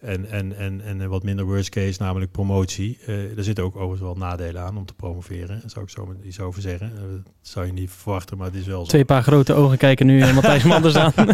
[0.00, 2.98] En, en, en, en wat minder worst case, namelijk promotie.
[3.36, 5.60] Er zitten ook overigens wel nadelen aan om te promoveren.
[5.60, 6.92] Daar zou ik zo iets over zeggen.
[7.24, 8.88] Dat zou je niet verwachten, maar het is wel zo.
[8.88, 11.12] Twee paar grote ogen kijken nu Matthijs Manders aan.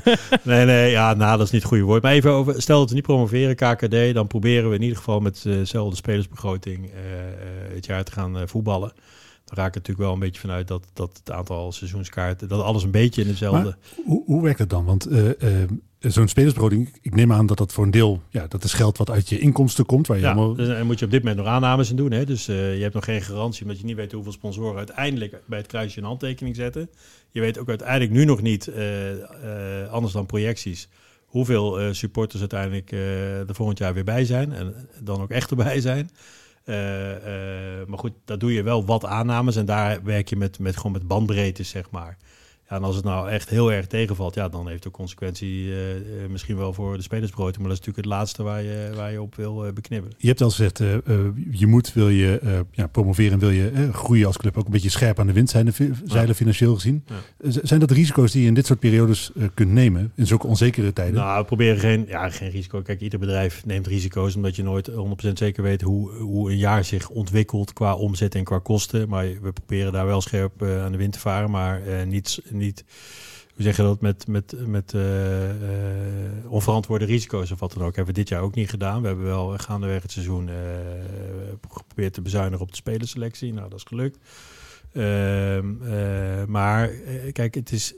[0.42, 2.02] Nee, nee, ja, nou, dat is niet het goede woord.
[2.02, 5.20] Maar even over, stel dat we niet promoveren, KKD, dan proberen we in ieder geval
[5.20, 6.90] met dezelfde spelersbegroting
[7.74, 8.92] het jaar te gaan voetballen.
[9.54, 12.90] Raak ik natuurlijk wel een beetje vanuit dat, dat het aantal seizoenskaarten, dat alles een
[12.90, 13.76] beetje in dezelfde...
[14.04, 14.84] Hoe, hoe werkt dat dan?
[14.84, 18.64] Want eh, eh, zo'n spelersbegroting, ik neem aan dat dat voor een deel, ja, dat
[18.64, 20.06] is geld wat uit je inkomsten komt.
[20.06, 22.10] Waar je Ja, allemaal, dus, en moet je op dit moment nog aannames in doen.
[22.10, 22.24] Hè?
[22.24, 25.58] Dus eh, je hebt nog geen garantie, omdat je niet weet hoeveel sponsoren uiteindelijk bij
[25.58, 26.90] het kruisje een handtekening zetten.
[27.30, 30.88] Je weet ook uiteindelijk nu nog niet, eh, eh, anders dan projecties,
[31.32, 34.52] hoeveel eh, supporters uiteindelijk eh, er volgend jaar weer bij zijn.
[34.52, 36.10] En dan ook echt erbij zijn.
[36.64, 40.58] Eh, eh, maar goed, daar doe je wel wat aannames en daar werk je met,
[40.58, 42.16] met, gewoon met bandbreedtes, zeg maar.
[42.72, 45.96] Ja, en als het nou echt heel erg tegenvalt, ja, dan heeft het consequentie eh,
[45.96, 46.00] eh,
[46.30, 47.58] misschien wel voor de spelersbrood.
[47.58, 50.16] Maar dat is natuurlijk het laatste waar je, waar je op wil eh, beknibbelen.
[50.18, 50.78] Je hebt al gezegd,
[51.50, 55.18] je moet, wil je ja, promoveren, wil je groeien als club ook een beetje scherp
[55.18, 57.04] aan de wind zijn, zeilen financieel gezien.
[57.06, 57.50] Ja.
[57.62, 61.14] Zijn dat risico's die je in dit soort periodes kunt nemen, in zulke onzekere tijden?
[61.14, 62.82] Nou, we proberen geen, ja, geen risico.
[62.82, 64.94] Kijk, ieder bedrijf neemt risico's omdat je nooit 100%
[65.32, 69.08] zeker weet hoe, hoe een jaar zich ontwikkelt qua omzet en qua kosten.
[69.08, 72.42] Maar we proberen daar wel scherp aan de wind te varen, maar eh, niet,
[73.54, 75.56] we zeggen dat met, met, met eh, eh,
[76.48, 77.96] onverantwoorde risico's of wat dan ook.
[77.96, 79.00] Hebben we dit jaar ook niet gedaan.
[79.00, 80.54] We hebben wel gaandeweg het seizoen eh,
[81.70, 83.52] geprobeerd te bezuinigen op de spelerselectie.
[83.52, 84.18] Nou, dat is gelukt.
[84.92, 86.88] Ehm, eh, maar
[87.32, 87.94] kijk, het is,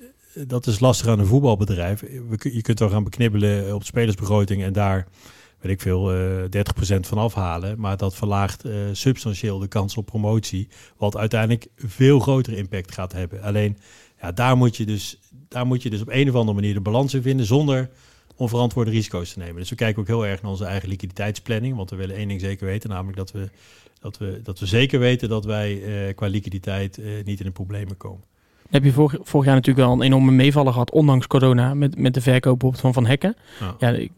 [0.46, 2.00] dat is lastig aan een voetbalbedrijf.
[2.40, 5.06] Je kunt wel gaan beknibbelen op de spelersbegroting en daar,
[5.60, 7.80] weet ik veel, eh 30% van afhalen.
[7.80, 10.68] Maar dat verlaagt substantieel de kans op promotie.
[10.96, 13.42] Wat uiteindelijk veel grotere impact gaat hebben.
[13.42, 13.76] Alleen,
[14.24, 15.18] ja, daar, moet je dus,
[15.48, 17.90] daar moet je dus op een of andere manier de balans in vinden zonder
[18.36, 19.56] onverantwoorde risico's te nemen.
[19.56, 21.76] Dus we kijken ook heel erg naar onze eigen liquiditeitsplanning.
[21.76, 23.48] Want we willen één ding zeker weten, namelijk dat we,
[24.00, 27.52] dat we, dat we zeker weten dat wij eh, qua liquiditeit eh, niet in de
[27.52, 28.24] problemen komen.
[28.70, 32.14] heb je vorig, vorig jaar natuurlijk wel een enorme meevaller gehad, ondanks corona, met, met
[32.14, 33.36] de verkoop bijvoorbeeld van Van Hekken.
[33.60, 33.76] Ja.
[33.78, 34.10] Ja, ik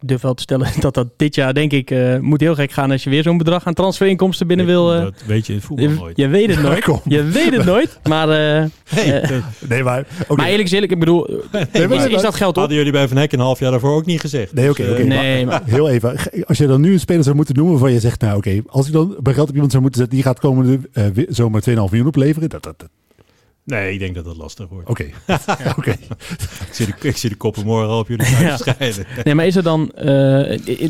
[0.00, 2.70] ik durf wel te stellen dat dat dit jaar, denk ik, eh, moet heel gek
[2.72, 4.94] gaan als je weer zo'n bedrag aan transferinkomsten binnen wil.
[4.94, 6.16] eh, Dat weet je in het voetbal je, nooit.
[6.16, 6.84] je weet het nooit.
[7.04, 7.98] Je weet het nooit.
[8.08, 8.62] Maar, eh,
[9.32, 10.06] eh, Nee, maar...
[10.22, 10.34] oké.
[10.34, 11.26] maar eerlijk is eerlijk, ik bedoel,
[11.72, 12.56] Nee, maar- is, is dat geld op?
[12.56, 14.52] Hadden jullie bij Van Heck een half jaar daarvoor ook niet gezegd.
[14.54, 15.02] Nee, oké, Dus, oké.
[15.02, 16.16] Nee, maar Heel even.
[16.46, 18.86] Als je dan nu een speler zou moeten noemen waarvan je zegt, nou oké, als
[18.86, 20.78] ik dan bij geld op iemand zou moeten zetten, die gaat komende
[21.28, 22.48] zomer 2,5 miljoen opleveren.
[22.48, 22.88] Dat, dat, dat-
[23.68, 24.88] Nee, ik denk dat dat lastig wordt.
[24.88, 25.04] Oké,
[25.78, 25.90] oké.
[25.90, 28.56] Ik, zie de, ik zie de koppen morgen al op jullie Ja.
[28.56, 29.06] schijnen.
[29.24, 30.04] Nee, maar is er dan, eh,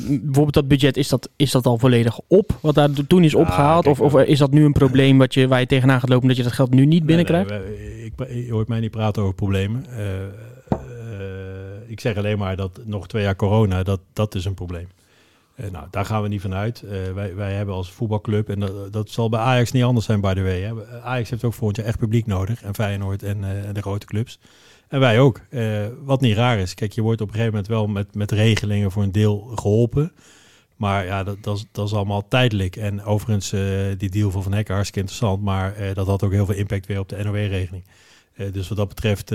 [0.08, 2.58] bijvoorbeeld dat budget, is dat, is dat al volledig op?
[2.60, 3.84] Wat daar toen is opgehaald?
[3.84, 6.28] kijk, of, of is dat nu een probleem wat je, waar je tegenaan gaat lopen
[6.28, 7.50] dat je dat geld nu niet binnenkrijgt?
[7.50, 9.84] Nee, nee, wij- ik, je hoort mij niet praten over problemen.
[9.96, 10.22] Eh,
[10.68, 10.78] eh,
[11.86, 14.88] ik zeg alleen maar dat nog twee jaar corona, dat, dat is een probleem.
[15.58, 16.82] Eh, nou, daar gaan we niet vanuit.
[16.82, 20.20] Eh wij, wij hebben als voetbalclub, en dat, dat zal bij Ajax niet anders zijn,
[20.20, 20.60] by the way.
[20.60, 21.00] Hè.
[21.00, 22.62] Ajax heeft ook volgend jaar echt publiek nodig.
[22.62, 24.38] En Feyenoord en, eh, de grote clubs.
[24.88, 25.40] En wij ook.
[26.04, 26.74] Wat niet raar is.
[26.74, 30.12] Kijk, je wordt op een gegeven moment wel met, met regelingen voor een deel geholpen.
[30.76, 32.76] Maar ja, dat, dat, is, dat is allemaal tijdelijk.
[32.76, 33.50] En overigens,
[33.98, 35.42] die deal van Van Hekken, hartstikke interessant.
[35.42, 37.84] Maar dat had ook heel veel impact weer op de NOW-regeling.
[38.52, 39.30] Dus wat dat betreft,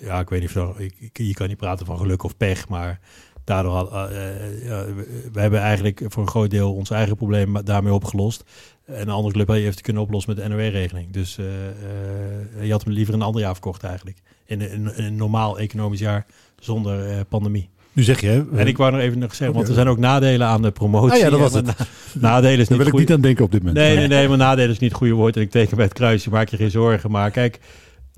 [0.00, 0.78] ja, ik weet niet of
[1.12, 3.00] je kan niet praten van geluk of pech, maar
[3.44, 4.84] daardoor had, eh, eh, ja,
[5.32, 8.44] we, hebben eigenlijk voor een groot deel ons eigen probleem daarmee opgelost.
[8.86, 11.12] En een andere club heeft het kunnen oplossen met de NOW-regeling.
[11.12, 14.18] Dus eh, eh, je had hem liever een ander jaar verkocht eigenlijk.
[14.46, 16.26] In een, in een normaal economisch jaar
[16.58, 17.68] zonder eh, pandemie.
[17.92, 19.98] Nu zeg je, hè, En ik wou nog even nog zeggen, want er zijn ook
[19.98, 21.12] nadelen aan de promotie.
[21.12, 21.74] Ah ja, dat was het.
[22.20, 23.78] nadelen is daar wil ik niet aan denken op dit moment.
[23.78, 25.36] Nee, nee, nee, maar nadelen is niet het goede woord.
[25.36, 27.10] En ik teken bij het kruisje, maak je geen zorgen.
[27.10, 27.60] Maar kijk,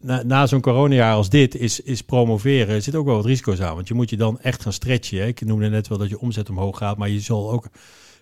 [0.05, 3.61] na, na zo'n coronajaar als dit is, is promoveren, er zit ook wel wat risico's
[3.61, 3.75] aan.
[3.75, 5.19] Want je moet je dan echt gaan stretchen.
[5.19, 5.27] Hè.
[5.27, 7.69] Ik noemde net wel dat je omzet omhoog gaat, maar je zal ook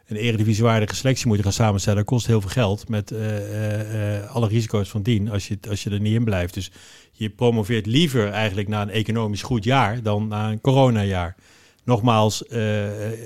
[0.06, 1.98] een eredivisiewaardige selectie moeten gaan samenstellen.
[1.98, 5.58] Dat kost heel veel geld met eh, eh, eh, alle risico's van dien als je,
[5.68, 6.54] als je er niet in blijft.
[6.54, 6.70] Dus
[7.12, 11.36] je promoveert liever eigenlijk naar een economisch goed jaar dan naar een coronajaar.
[11.84, 12.42] Nogmaals,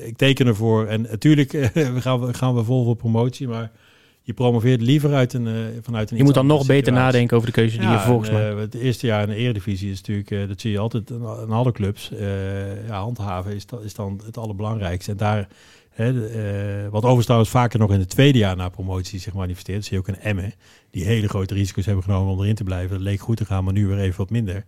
[0.04, 0.86] ik teken ervoor.
[0.86, 1.70] En natuurlijk
[2.04, 3.70] gaan, we, gaan we vol voor promotie, maar
[4.27, 7.49] je promoveert liever uit een, eh, vanuit een Je moet dan nog beter nadenken over
[7.49, 8.51] de keuze die je volgens en, mij...
[8.51, 11.51] eh, het eerste jaar in de Eredivisie is natuurlijk, eh, dat zie je altijd aan
[11.51, 12.11] alle clubs.
[12.87, 15.11] ja, handhaven is, is dan het allerbelangrijkste.
[15.11, 15.49] En daar
[15.91, 19.85] Hè, de, wat overigens trouwens vaker nog in het tweede jaar na promotie zich manifesteert.
[19.85, 20.53] Zie je ook een Emmen,
[20.91, 22.91] die hele grote risico's hebben genomen om erin te blijven.
[22.91, 24.64] Dat leek goed te gaan, maar nu weer even wat minder.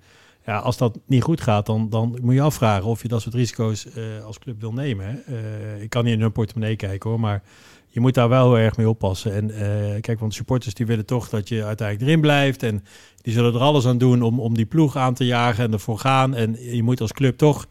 [0.47, 3.35] Ja, als dat niet goed gaat, dan, dan moet je afvragen of je dat soort
[3.35, 3.87] risico's
[4.25, 5.07] als club wil nemen.
[5.07, 5.81] Hè.
[5.81, 7.43] Ik kan niet in hun portemonnee kijken hoor, maar
[7.89, 9.35] je moet daar wel heel erg mee oppassen.
[9.35, 12.63] En eh, kijk, want supporters die willen toch dat je uiteindelijk erin blijft.
[12.63, 12.85] En
[13.23, 15.99] die zullen er alles aan doen om, om die ploeg aan te jagen en ervoor
[15.99, 16.35] gaan.
[16.35, 17.67] En je moet als club toch,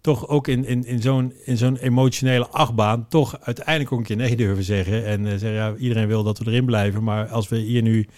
[0.00, 3.08] toch ook in, in, in zo'n in zo'n emotionele achtbaan...
[3.08, 5.04] toch uiteindelijk ook een keer nee durven zeggen.
[5.04, 7.04] En eh, zeggen, ja, iedereen wil dat we erin blijven.
[7.04, 8.08] Maar als we hier nu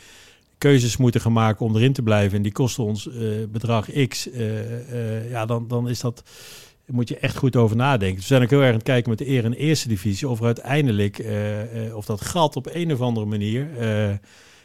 [0.58, 2.36] keuzes moeten gaan maken om erin te blijven...
[2.36, 3.14] en die kosten ons eh,
[3.48, 4.28] bedrag X,
[5.30, 6.22] ja, dan, dan is dat
[6.86, 8.18] moet je echt goed over nadenken.
[8.18, 10.28] We zijn ook heel erg aan het kijken met de eer en eerste divisie...
[10.28, 13.78] of er uiteindelijk, eh, eh, of dat gat op een of andere manier...
[13.78, 14.10] eh,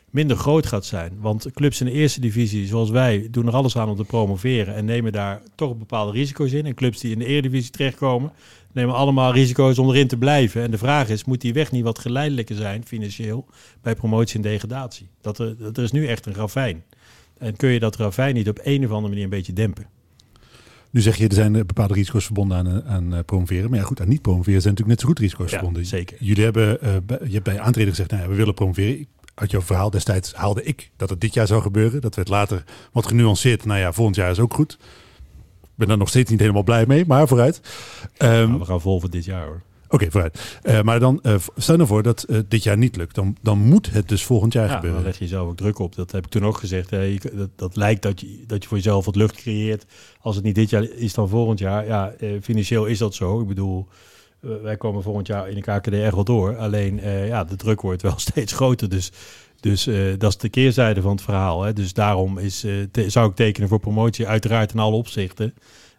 [0.10, 1.18] minder groot gaat zijn.
[1.20, 4.76] Want clubs in de eerste divisie, zoals wij, doen er alles aan om te promoveren...
[4.76, 6.66] en nemen daar toch bepaalde risico's in.
[6.66, 8.32] En clubs die in de eredivisie terechtkomen...
[8.72, 10.62] nemen allemaal risico's om erin te blijven.
[10.62, 13.46] En de vraag is, moet die weg niet wat geleidelijker zijn, financieel...
[13.82, 15.08] bij promotie en degradatie?
[15.22, 16.84] Dat er, dat er is nu echt een ravijn.
[17.38, 19.97] En kun je dat ravijn niet op een of andere manier een beetje dempen?
[20.92, 23.70] Nu zeg je, er zijn eh, bepaalde risico's verbonden aan, eh, aan eh, promoveren.
[23.70, 25.86] Maar ja, goed, aan niet promoveren zijn natuurlijk net zo goed risico's Ja, verbonden.
[25.86, 26.18] zeker.
[26.20, 29.08] Jullie hebben, bij- je hebt bij aantreden gezegd, nou ja, we willen promoveren.
[29.36, 32.02] Uit jouw verhaal destijds haalde ik dat het dit jaar zou gebeuren.
[32.02, 33.66] Dat werd later wat genuanceerd.
[33.66, 34.78] Nou ja, volgend jaar is ook goed.
[35.64, 37.62] Ik ben daar nog steeds niet helemaal blij mee, maar vooruit.
[38.18, 39.62] Ehm, Nou, we gaan vol voor dit jaar hoor.
[39.90, 40.60] Oké, vooruit.
[40.62, 43.16] Eh, maar dan, eh, stel nou voor dat eh, dit jaar niet lukt.
[43.16, 45.04] Dan, dan moet het dus volgend jaar Ja, dan gebeuren.
[45.06, 45.96] leg je jezelf ook druk op.
[45.96, 46.90] Dat heb ik toen ook gezegd.
[46.90, 47.02] Hè.
[47.02, 49.86] Je- dat, dat lijkt dat je, dat je voor jezelf wat lucht creëert.
[50.20, 51.86] Als het niet dit jaar is, dan volgend jaar.
[51.86, 53.42] Ja, financieel is dat zo.
[53.42, 53.88] Ik bedoel,
[54.40, 56.58] wij komen volgend jaar in de KKD echt wel door.
[56.58, 58.90] Alleen, ja, de druk wordt wel steeds groter.
[58.90, 59.12] Dus,
[59.60, 59.84] dus
[60.18, 61.62] dat is de keerzijde van het verhaal.
[61.64, 61.74] Hè.
[61.74, 62.66] Dus daarom is,
[63.08, 65.54] zou ik tekenen voor promotie uiteraard in alle opzichten.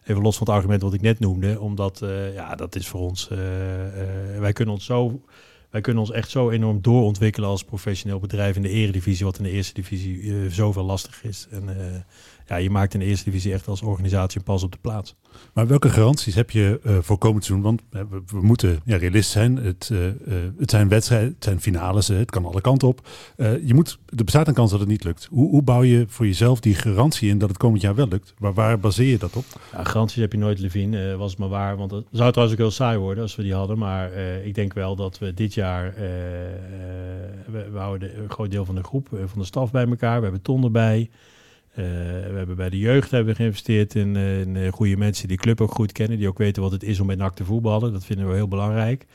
[0.09, 1.59] Even los van het argument wat ik net noemde.
[1.59, 3.29] Omdat, eh, ja, dat is voor ons...
[3.29, 5.21] eh, eh, wij kunnen ons zo
[5.69, 9.43] wij kunnen ons echt zo enorm doorontwikkelen als professioneel bedrijf in de eredivisie, wat in
[9.43, 11.47] de eerste divisie zoveel lastig is.
[11.51, 11.63] En
[12.49, 15.15] ja, je maakt in de eerste divisie echt als organisatie een pas op de plaats.
[15.53, 17.65] Maar welke garanties heb je eh, voor komend seizoen?
[17.65, 19.55] Want we, we moeten ja, realist zijn.
[19.55, 20.13] Het, eh, eh,
[20.57, 23.07] het zijn wedstrijden, het zijn finales, het kan alle kanten op.
[23.35, 25.27] Eh, je moet, er bestaat een kans dat het niet lukt.
[25.31, 28.33] Hoe, hoe bouw je voor jezelf die garantie in dat het komend jaar wel lukt?
[28.37, 29.45] Waar, waar baseer je dat op?
[29.71, 31.77] Ja, garanties heb je nooit, Levin, eh, was het maar waar.
[31.77, 33.77] Want het zou trouwens ook heel saai worden als we die hadden.
[33.77, 35.93] Maar eh, ik denk wel dat we dit jaar,
[37.51, 40.17] we, we houden een groot deel van de groep, van de staf bij elkaar.
[40.17, 41.09] We hebben Ton erbij.
[41.79, 41.85] Eh,
[42.31, 45.37] we hebben bij de jeugd hebben we geïnvesteerd in, eh, in eh, goede mensen die
[45.37, 46.17] de club ook goed kennen.
[46.17, 47.93] Die ook weten wat het is om bij NAC te voetballen.
[47.93, 49.05] Dat vinden we heel belangrijk.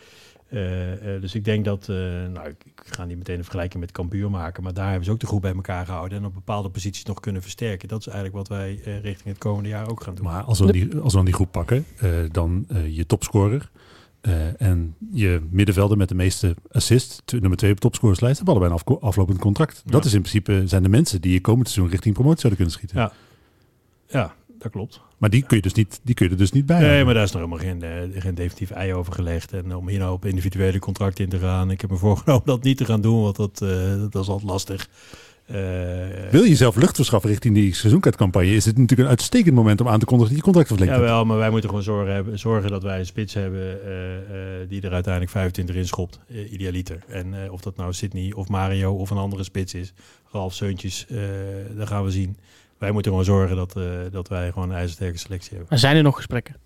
[1.21, 1.87] Dus ik denk dat,
[2.33, 5.21] nou, ik, ga niet meteen een vergelijking met Cambuur maken, maar daar hebben ze ook
[5.21, 7.89] de groep bij elkaar gehouden en op bepaalde posities nog kunnen versterken.
[7.89, 10.25] Dat is eigenlijk wat wij richting het komende jaar ook gaan doen.
[10.25, 11.87] Maar als we, die, als we dan die groep pakken,
[12.31, 13.71] dan je topscorer
[14.25, 18.99] eh, en je middenvelder met de meeste assists, nummer twee op topscorerslijst, hebben allebei een
[19.01, 19.83] aflopend contract.
[19.87, 22.79] Dat is in principe zijn de mensen die je komend seizoen richting promotie zouden kunnen
[22.79, 22.99] schieten.
[22.99, 23.13] Ja.
[24.19, 25.01] Ja, dat klopt.
[25.19, 26.81] Maar die kun je dus niet, die kun je er dus niet bij.
[26.81, 29.53] Nee, maar daar is nog helemaal geen, eh, geen definitief ei over gelegd.
[29.53, 31.71] En om hier nou op individuele contracten in te gaan.
[31.71, 34.51] Ik heb me voorgenomen dat niet te gaan doen, want dat, eh, dat is altijd
[34.51, 34.89] lastig.
[35.47, 35.57] Eh,
[36.31, 39.89] Wil je jezelf lucht verschaffen richting die seizoenkaartcampagne, is dit natuurlijk een uitstekend moment om
[39.89, 41.05] aan te kondigen dat je contract verlengd hebt.
[41.07, 44.69] Jawel, maar wij moeten gewoon zorgen, hebben, zorgen dat wij een spits hebben eh, eh,
[44.69, 46.21] die er uiteindelijk 25 in schopt,
[46.51, 46.99] idealiter.
[47.09, 49.93] En eh, of dat nou Sydney of Mario of een andere spits is,
[50.33, 51.19] Ralf Seuntjes, eh
[51.77, 52.37] dat gaan we zien.
[52.79, 55.67] Wij moeten gewoon zorgen dat, eh, dat wij gewoon een ijzersterke selectie hebben.
[55.71, 56.57] Maar zijn er nog gesprekken?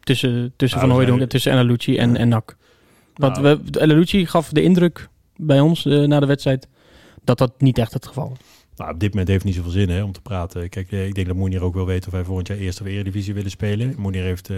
[0.00, 1.52] Tussen, tussen Nou, Van zijn- en tussen
[1.98, 2.18] en, Ja.
[2.18, 2.56] en NAC.
[3.14, 3.70] Want Nou, we,
[4.26, 6.68] gaf de indruk bij ons eh, na de wedstrijd
[7.24, 8.38] dat dat niet echt het geval was.
[8.76, 10.68] Nou, op dit moment heeft het niet zoveel zin hè, om te praten.
[10.68, 12.88] Kijk, eh, ik denk dat Moenier ook wel weet of wij volgend jaar eerste of
[12.88, 13.94] eredivisie willen spelen.
[13.98, 14.56] Moenier heeft eh,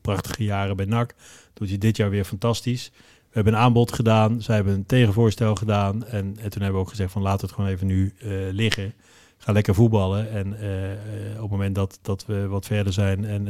[0.00, 1.14] prachtige jaren bij NAC.
[1.52, 2.90] Doet hij dit jaar weer fantastisch.
[2.94, 4.42] We hebben een aanbod gedaan.
[4.42, 6.04] Zij hebben een tegenvoorstel gedaan.
[6.04, 8.94] En, en toen hebben we ook gezegd van laat het gewoon even nu eh, liggen.
[9.38, 10.30] Ga lekker voetballen.
[10.30, 10.52] En
[11.34, 13.48] op het moment dat, dat we wat verder zijn en,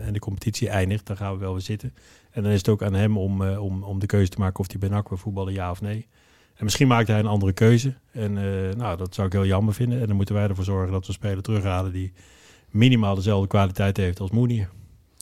[0.00, 1.94] en de competitie eindigt, dan gaan we wel weer zitten.
[2.30, 4.70] En dan is het ook aan hem om, om, om de keuze te maken of
[4.70, 6.06] hij bij NAC wil voetballen, ja of nee.
[6.54, 7.94] En misschien maakt hij een andere keuze.
[8.12, 10.00] En eh, nou, dat zou ik heel jammer vinden.
[10.00, 12.12] En dan moeten wij ervoor zorgen dat we een speler terughalen die
[12.70, 14.68] minimaal dezelfde kwaliteit heeft als Moenier.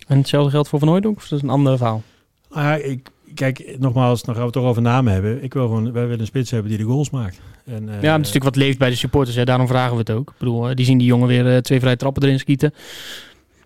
[0.07, 2.03] En hetzelfde geldt voor Van Hooijdonk, of is dat een ander verhaal?
[2.51, 5.43] Nou ja, ik, kijk, nogmaals, dan gaan we het toch over namen hebben.
[5.43, 7.41] Ik wil gewoon, wij willen een spits hebben die de goals maakt.
[7.65, 9.37] En, eh, ja, het is natuurlijk wat leeft bij de supporters.
[9.37, 9.45] Hè.
[9.45, 10.31] Daarom vragen we het ook.
[10.31, 12.73] Ik bedoel, eh, die zien die jongen weer eh, twee vrije trappen erin schieten.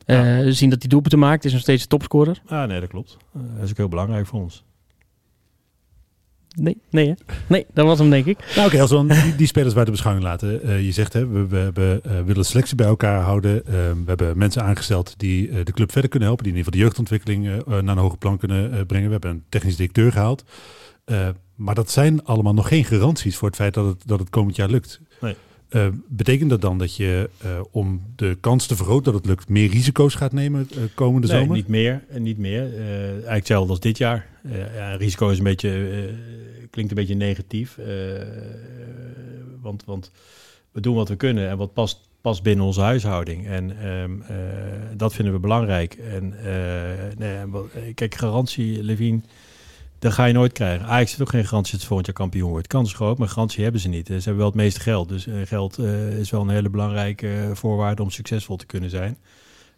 [0.06, 1.44] Eh, Ze zien dat hij doelpunten maakt.
[1.44, 2.40] Is nog steeds de topscorer.
[2.46, 3.16] Ah, nee, dat klopt.
[3.34, 4.64] Eh, dat is ook heel belangrijk voor ons.
[6.58, 7.14] Nee, nee, hè?
[7.48, 8.52] nee, dat was hem denk ik.
[8.56, 10.62] Nou oké, als we dan die, die spelers bij de beschouwing laten.
[10.62, 13.66] eh, je zegt, hè, we, we, eh, willen selectie bij elkaar houden.
[13.66, 16.44] Eh, we hebben mensen aangesteld die de club verder kunnen helpen.
[16.44, 19.06] Die in ieder geval de jeugdontwikkeling naar een hoger plan kunnen brengen.
[19.06, 20.44] We hebben een technisch directeur gehaald.
[21.06, 24.30] Eh, maar dat zijn allemaal nog geen garanties voor het feit dat het, dat het
[24.30, 25.00] komend jaar lukt.
[25.20, 25.36] Nee.
[25.68, 29.48] Eh, betekent dat dan dat je eh, om de kans te vergroten dat het lukt,
[29.48, 31.56] meer risico's gaat nemen eh, komende nee, zomer?
[31.56, 32.74] niet meer en niet meer.
[32.74, 34.26] Eigenlijk hetzelfde als dit jaar.
[34.74, 35.70] Ja, risico is een beetje,
[36.70, 37.78] klinkt een beetje negatief.
[39.60, 40.10] want, want
[40.72, 43.46] we doen wat we kunnen en wat past, past binnen onze huishouding.
[43.46, 44.36] En ehm, eh,
[44.96, 45.94] dat vinden we belangrijk.
[45.94, 46.34] En
[47.18, 49.20] nee, kijk, garantie, Levine,
[50.06, 50.86] dat ga je nooit krijgen.
[50.86, 52.66] Ajax heeft ook geen garantie dat ze volgend jaar kampioen wordt.
[52.66, 54.06] Kans groot, maar garantie hebben ze niet.
[54.06, 55.08] Ze hebben wel het meeste geld.
[55.08, 58.90] Dus eh, geld eh, is wel een hele belangrijke eh, voorwaarde om succesvol te kunnen
[58.90, 59.18] zijn.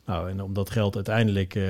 [0.06, 1.64] Nou, en om dat geld uiteindelijk eh,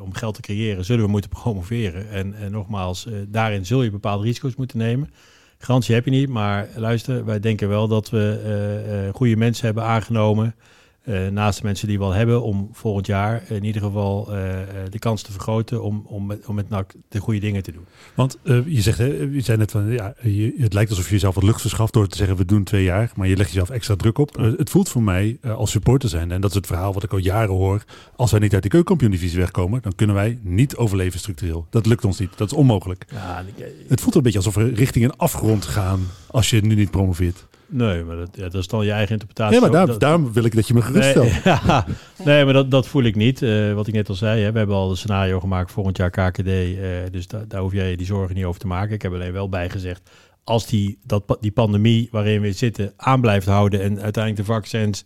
[0.00, 2.10] om geld te creëren, zullen we moeten promoveren.
[2.10, 5.10] En, en nogmaals, daarin zul je bepaalde risico's moeten nemen.
[5.58, 10.54] Garantie heb je niet, maar luister, wij denken wel dat we goede mensen hebben aangenomen.
[11.02, 14.62] Eh, naast de mensen die we al hebben, om volgend jaar in ieder geval eh,
[14.62, 17.72] eh, de kans te vergroten om, om, met, om met NAC de goede dingen te
[17.72, 17.84] doen.
[18.14, 21.12] Want eh, je zegt, hè, je zei net van, ja, je, het lijkt alsof je
[21.12, 23.70] jezelf wat lucht verschaft door te zeggen, we doen twee jaar, maar je legt jezelf
[23.70, 24.36] extra druk op.
[24.36, 27.02] Eh, het voelt voor mij eh, als supporter zijn, en dat is het verhaal wat
[27.02, 27.84] ik al jaren hoor,
[28.16, 31.66] als wij niet uit de keukenkampioen-divisie wegkomen, dan kunnen wij niet overleven structureel.
[31.70, 33.06] Dat lukt ons niet, dat is onmogelijk.
[33.10, 33.44] Ja,
[33.88, 37.46] Het voelt een beetje alsof we richting een afgrond gaan als je nu niet promoveert.
[37.72, 39.54] Nee, maar dat, ja, dat is dan je eigen interpretatie.
[39.54, 41.24] Ja, maar daar, Dat- daarom wil ik dat je me gerust stelt.
[41.26, 41.86] Nee, ja,
[42.24, 43.42] nee, maar dat, dat voel ik niet.
[43.42, 46.10] Eh, wat ik net al zei, hè, we hebben al een scenario gemaakt volgend jaar
[46.10, 46.46] KKD.
[46.48, 46.74] eh,
[47.10, 48.94] dus da- daar hoef jij je die zorgen niet over te maken.
[48.94, 50.10] Ik heb alleen wel bijgezegd,
[50.44, 53.80] als die, dat, die pandemie waarin we zitten aan blijft houden...
[53.82, 55.04] en uiteindelijk de vaccins,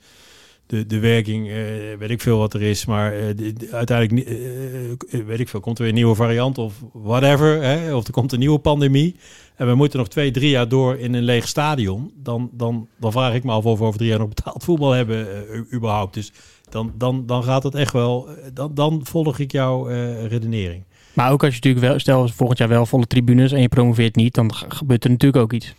[0.67, 1.55] de, de werking, eh,
[1.99, 2.85] weet ik veel wat er is...
[2.85, 6.59] maar eh, de- de- uiteindelijk, eh, weet ik veel, komt er weer een nieuwe variant
[6.59, 7.63] of whatever...
[7.63, 9.17] Hè, of er komt een nieuwe pandemie...
[9.57, 12.13] En we moeten nog twee, drie jaar door in een leeg stadion.
[12.23, 14.91] Dan, dan, dan vraag ik me af of we over drie jaar nog betaald voetbal
[14.91, 15.27] hebben,
[15.73, 16.15] überhaupt.
[16.15, 16.33] Dus
[16.69, 18.29] dan, dan, dan gaat het echt wel.
[18.53, 19.87] Dan, dan volg ik jouw
[20.27, 20.85] redenering.
[21.15, 24.17] Maar ook als je natuurlijk wel, stel volgend jaar wel volle tribunes en je promoveert
[24.17, 25.75] niet, dan gebeurt er natuurlijk ook iets.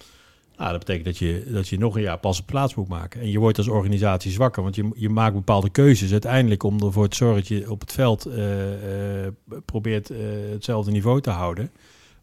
[0.57, 3.21] Nou, dat betekent dat je, dat je nog een jaar pas op plaats moet maken.
[3.21, 7.07] En je wordt als organisatie zwakker, want je, je maakt bepaalde keuzes uiteindelijk om ervoor
[7.07, 9.33] te zorgen dat je op het veld eh, eh,
[9.65, 10.17] probeert eh,
[10.51, 11.71] hetzelfde niveau te houden.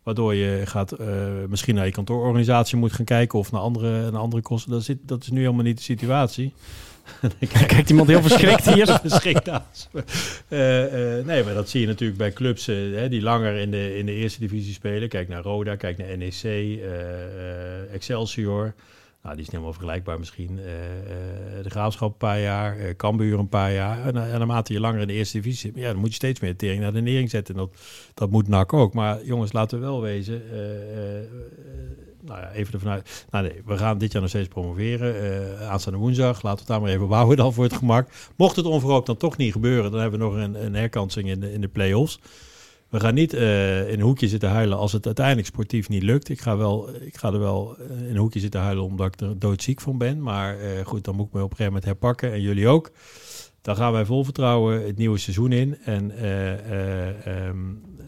[0.03, 0.97] Waardoor je gaat,
[1.49, 4.71] misschien naar je kantoororganisatie moet gaan kijken of naar andere, naar andere kosten.
[4.71, 6.53] Dat, zit, dat is nu helemaal niet de situatie.
[7.67, 8.87] Kijkt iemand heel verschrikt hier.
[9.07, 10.05] Verschrikt naast me.
[10.49, 12.77] Eh, eh, nee, maar dat zie je natuurlijk bij clubs eh,
[13.09, 15.09] die langer in de, in de eerste divisie spelen.
[15.09, 16.81] Kijk naar Roda, kijk naar NEC,
[17.93, 18.75] Excelsior.
[19.25, 20.59] Nou, die is helemaal vergelijkbaar misschien.
[20.59, 20.99] Eh,
[21.59, 24.07] eh, de Graafschap een paar jaar, Cambuur een paar jaar.
[24.07, 26.81] En, naarmate je langer in de eerste divisie ja, dan moet je steeds meer tering
[26.81, 27.55] naar de nering zetten.
[27.55, 27.81] En dat,
[28.15, 28.95] dat moet NAC ook.
[28.95, 30.43] Maar jongens, laten we wel wezen.
[32.21, 33.27] nou ja, even ervan uit.
[33.31, 35.59] Nou nee, we gaan dit jaar nog steeds promoveren.
[35.69, 36.43] aanstaande woensdag.
[36.43, 38.09] Laten we het daar maar even bouwen dan voor het gemak.
[38.37, 41.41] Mocht het onverhoopt dan toch niet gebeuren, dan hebben we nog een, een herkansing in
[41.41, 42.21] de, in de play-offs.
[42.95, 46.29] We gaan niet eh, in een hoekje zitten huilen als het uiteindelijk sportief niet lukt.
[46.29, 49.21] Ik ga, wel, ik ga er wel eh, in een hoekje zitten huilen omdat ik
[49.21, 50.23] er doodziek van ben.
[50.23, 52.91] Maar eh, goed, dan moet ik me op een gegeven moment herpakken en jullie ook.
[53.65, 55.77] Dan gaan wij vol vertrouwen het nieuwe seizoen in.
[55.85, 57.59] En eh, eh, ehm,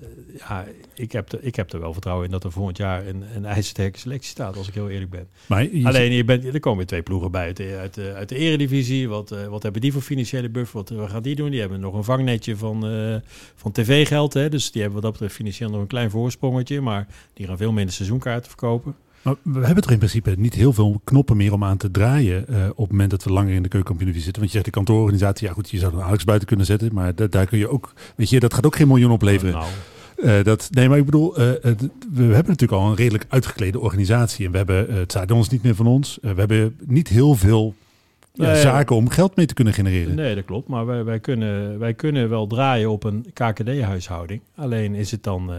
[0.00, 3.07] eh, ja, ik heb, er, ik heb er wel vertrouwen in dat er volgend jaar
[3.07, 5.28] een, een ijzersterke selectie staat, als ik heel eerlijk ben.
[5.46, 8.12] Maar je Alleen, je bent, er komen weer twee ploegen bij uit de, uit de,
[8.14, 9.09] uit de eredivisie.
[9.09, 10.76] Wat, eh, wat hebben die voor financiële buffer?
[10.76, 11.50] Wat, wat gaan die doen?
[11.50, 12.80] Die hebben nog een vangnetje van,
[13.54, 14.34] van tv-geld.
[14.34, 14.48] Hè?
[14.48, 16.80] Dus die hebben wat dat betreft financieel nog een klein voorsprongetje.
[16.80, 18.96] Maar die gaan veel minder seizoenkaarten verkopen.
[19.27, 22.49] Maar we hebben toch in principe niet heel veel knoppen meer om aan te draaien
[22.49, 24.33] eh, op het moment dat we langer in de keukenkampioen zitten.
[24.33, 27.14] Want je zegt de kantoororganisatie, ja goed, je zou een Alex buiten kunnen zetten, maar
[27.14, 29.53] da- daar kun je ook, weet je, dat gaat ook geen miljoen opleveren.
[29.53, 29.66] Nou,
[30.16, 31.43] Eh, dat, nee, maar ik bedoel, eh,
[32.12, 35.74] we hebben natuurlijk al een redelijk uitgeklede organisatie en we hebben het is niet meer
[35.74, 36.18] van ons.
[36.22, 37.74] We hebben niet heel veel
[38.33, 38.61] ja, Nee.
[38.61, 40.14] zaken om geld mee te kunnen genereren.
[40.14, 40.68] nee, dat klopt.
[40.68, 44.41] Maar wij, wij, kunnen, wij kunnen wel draaien op een KKD-huishouding.
[44.55, 45.51] Alleen is het dan...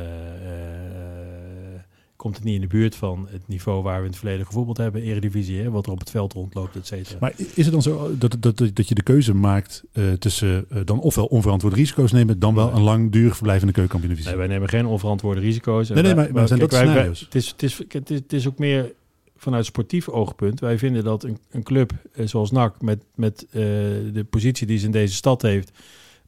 [2.28, 4.78] komt het niet in de buurt van het niveau waar we in het verleden gevoetbald
[4.78, 5.02] hebben.
[5.02, 7.18] Eredivisie, hè, wat er op het veld rondloopt, et cetera.
[7.20, 10.66] Maar is het dan zo dat, dat, dat, dat je de keuze maakt eh, tussen
[10.70, 13.90] eh, dan ofwel onverantwoord risico's nemen, dan wel een langdurig verblijf in de
[14.24, 15.90] Nee, wij nemen geen onverantwoorde risico's.
[15.90, 17.08] Nee, nee, wij- maar- maar zijn kijk, dat wij-?
[17.08, 18.94] Het is, het, is, het, is, het is ook meer
[19.38, 20.60] vanuit sportief oogpunt.
[20.60, 24.86] Wij vinden dat een, een club eh, zoals NAC, met, met de positie die ze
[24.86, 25.72] in deze stad heeft,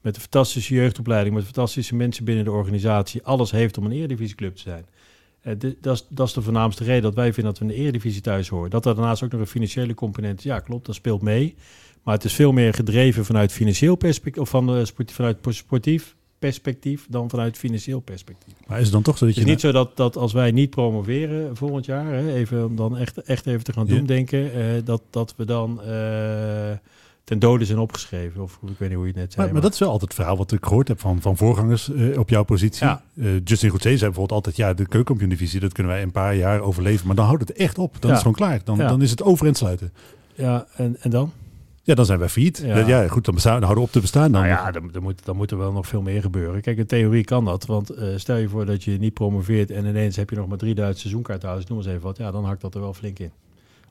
[0.02, 4.56] met een fantastische jeugdopleiding, met fantastische mensen binnen de organisatie, alles heeft om een eredivisieclub
[4.56, 4.86] te zijn.
[5.42, 7.84] Eh, dat, is, dat is de voornaamste reden dat wij vinden dat we in de
[7.84, 8.70] eredivisie thuis horen.
[8.70, 10.44] Dat er daarnaast ook nog een financiële component is.
[10.44, 11.56] Ja, klopt, dat speelt mee.
[12.04, 17.30] Maar het is veel meer gedreven vanuit financieel perspectief, of van, vanuit sportief perspectief dan
[17.30, 18.54] vanuit financieel perspectief.
[18.68, 19.50] Maar is het dan toch zo dat Het je...
[19.50, 22.98] is niet zo dat, dat als wij niet promoveren volgend jaar, hè, even om dan
[22.98, 23.96] echt, echt even te gaan Ja.
[23.96, 26.72] doen denken, eh, dat, dat we dan eh,
[27.30, 28.41] ten dode zijn opgeschreven.
[28.41, 29.43] Of ik weet niet hoe je het net zei.
[29.45, 31.91] Maar, maar dat is wel altijd het verhaal wat ik gehoord heb van, van voorgangers
[31.93, 32.86] eh, op jouw positie.
[32.86, 33.01] Ja.
[33.21, 36.59] Eh, Justin Goedzee zei bijvoorbeeld altijd, ja, de keukenkampioen-divisie, dat kunnen wij een paar jaar
[36.61, 37.07] overleven.
[37.07, 37.91] Maar dan houdt het echt op.
[37.99, 38.17] Dan Ja.
[38.17, 38.61] is het gewoon klaar.
[38.63, 38.88] Dan, Ja.
[38.88, 39.91] dan is het over en sluiten.
[40.36, 41.32] ja, en, en dan?
[41.84, 42.61] Ja, dan zijn wij failliet.
[42.65, 42.77] Ja.
[42.77, 44.32] Ja, ja goed, dan, bestaan, dan houden we op te bestaan.
[44.32, 44.41] Dan.
[44.41, 46.61] Nou ja, dan, dan, moet, dan moet er wel nog veel meer gebeuren.
[46.61, 47.65] Kijk, in theorie kan dat.
[47.65, 50.57] Want eh, stel je voor dat je niet promoveert en ineens heb je nog maar
[50.57, 52.17] 3000 seizoenkaarthouders, noem eens even wat.
[52.17, 53.32] Ja, dan hakt dat er wel flink in.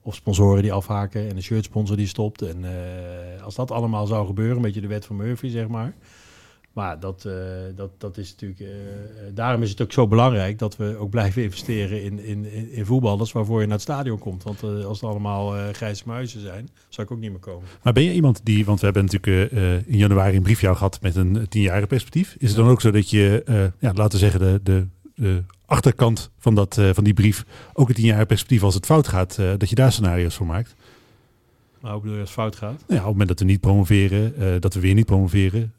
[0.08, 2.42] Of sponsoren die afhaken en een shirtsponsor die stopt.
[2.42, 5.94] En eh, als dat allemaal zou gebeuren, een beetje de wet van Murphy, zeg maar.
[6.72, 7.34] Maar dat, eh,
[7.74, 8.60] dat, dat is natuurlijk.
[8.60, 8.68] eh,
[9.34, 12.86] daarom is het ook zo belangrijk dat we ook blijven investeren in, in, in, in
[12.86, 13.16] voetbal.
[13.16, 14.42] Dat is waarvoor je naar het stadion komt.
[14.42, 17.68] Want als het allemaal grijze muizen zijn, zou ik ook niet meer komen.
[17.82, 19.52] Maar ben je iemand die, want we hebben natuurlijk
[19.86, 22.36] in januari een brief jou gehad met een tienjarige perspectief.
[22.38, 23.42] Is het dan ook zo dat je,
[23.78, 27.88] ja, laten we zeggen, de, de, de achterkant van, dat, eh, van die brief, ook
[27.88, 30.74] een tienjarige perspectief als het fout gaat, eh, dat je daar scenario's voor maakt?
[31.80, 32.70] Maar hoe bedoel je als het fout gaat?
[32.70, 35.72] Nou ja, op het moment dat we niet promoveren, eh, dat we weer niet promoveren,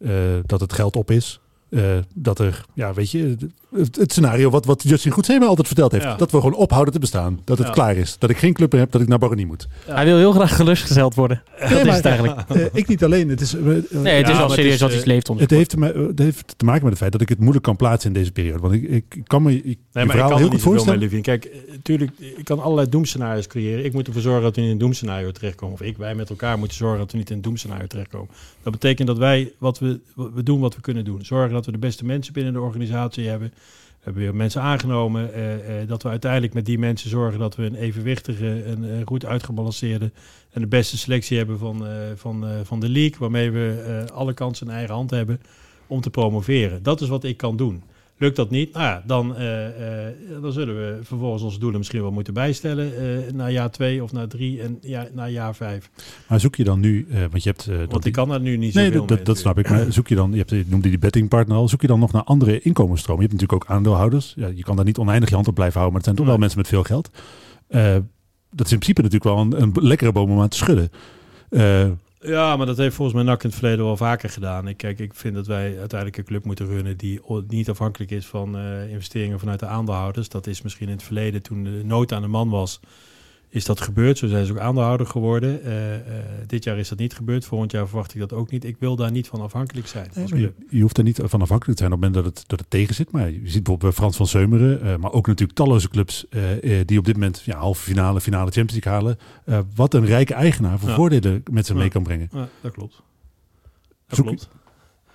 [0.45, 1.39] dat het geld op is.
[1.69, 1.81] Eh,
[2.15, 3.35] dat er, ja, weet je,
[3.75, 6.03] het, het scenario wat, wat Justin Goedzee mij altijd verteld heeft.
[6.03, 6.15] Ja.
[6.15, 7.39] Dat we gewoon ophouden te bestaan.
[7.43, 7.73] Dat het Ja.
[7.73, 8.15] klaar is.
[8.19, 9.67] Dat ik geen club meer heb, dat ik naar Baronie moet.
[9.85, 11.43] Hij wil heel graag gerustgesteld worden.
[11.59, 12.37] dat is het eigenlijk.
[12.49, 13.29] Eh, ik niet alleen.
[13.29, 15.37] Het is, eh, Nee, het Ja, is wel serieus is, dat iets leeft om.
[15.37, 17.63] Het heeft, te ma- het heeft te maken met het feit dat ik het moeilijk
[17.63, 18.59] kan plaatsen in deze periode.
[18.59, 20.73] Want ik, ik kan me ik, Nee, maar ik verhaal kan heel er goed mee,
[20.73, 21.21] voorstellen.
[21.21, 23.85] Kijk, eh, tuurlijk, ik kan allerlei doemscenario's creëren.
[23.85, 25.73] Ik moet ervoor zorgen dat we niet in een doemscenario terechtkomen.
[25.73, 28.29] Of ik, wij met elkaar moeten zorgen dat we niet in een doemscenario terechtkomen.
[28.63, 29.99] Dat betekent dat wij, wat we,
[30.33, 31.25] we doen wat we kunnen doen.
[31.25, 33.49] Zorgen dat we de beste mensen binnen de organisatie hebben.
[33.49, 35.33] We hebben weer mensen aangenomen.
[35.33, 39.05] eh, eh, dat we uiteindelijk met die mensen zorgen dat we een evenwichtige en eh,
[39.05, 40.11] goed uitgebalanceerde
[40.51, 43.19] en de beste selectie hebben van, eh, van, eh, van de league.
[43.19, 45.41] Waarmee we eh, alle kansen in eigen hand hebben
[45.87, 46.83] om te promoveren.
[46.83, 47.83] Dat is wat ik kan doen.
[48.19, 52.01] Lukt dat niet, nou ja, dan, eh, eh, dan zullen we vervolgens onze doelen misschien
[52.01, 55.89] wel moeten bijstellen eh naar jaar twee of naar drie en ja, naar jaar vijf.
[56.27, 57.65] Maar zoek je dan nu, want je hebt...
[57.65, 59.69] Want dat, ik kan daar nu niet zo Nee, dat, dat, dat snap ik.
[59.69, 62.11] Maar zoek je dan, je, hebt, je noemde die bettingpartner al, zoek je dan nog
[62.11, 63.23] naar andere inkomensstromen?
[63.23, 64.33] Je hebt natuurlijk ook aandeelhouders.
[64.35, 66.35] Ja, je kan daar niet oneindig je hand op blijven houden, maar het zijn toch
[66.35, 67.09] wel mensen met veel geld.
[68.51, 70.91] Dat is in principe natuurlijk wel een, een lekkere boom om aan te schudden.
[72.21, 74.67] Ja, maar dat heeft volgens mij NAC in het verleden wel vaker gedaan.
[74.67, 78.25] Ik, kijk, ik vind dat wij uiteindelijk een club moeten runnen die niet afhankelijk is
[78.25, 80.29] van eh, investeringen vanuit de aandeelhouders.
[80.29, 82.79] Dat is misschien in het verleden, toen de nood aan de man was,
[83.49, 84.17] is dat gebeurd.
[84.17, 85.63] Zo zijn ze ook aandeelhouder geworden.
[85.63, 86.01] Eh, eh,
[86.47, 87.45] dit jaar is dat niet gebeurd.
[87.45, 88.65] Volgend jaar verwacht ik dat ook niet.
[88.65, 90.09] Ik wil daar niet van afhankelijk zijn.
[90.13, 92.59] Nee, je, hoeft er niet van afhankelijk te zijn op het moment dat het, dat
[92.59, 93.11] het tegen zit.
[93.11, 96.25] Maar je ziet bijvoorbeeld bij Frans van Seumeren, eh, maar ook natuurlijk talloze clubs
[96.85, 99.65] die op dit moment ja, halve finale, finale Champions League halen.
[99.75, 100.95] Wat een rijke eigenaar voor Ja.
[100.95, 101.81] voordelen met zich Ja.
[101.81, 102.29] mee kan brengen.
[102.31, 103.01] Ja, dat klopt.
[104.07, 104.49] Dat Zoek- klopt.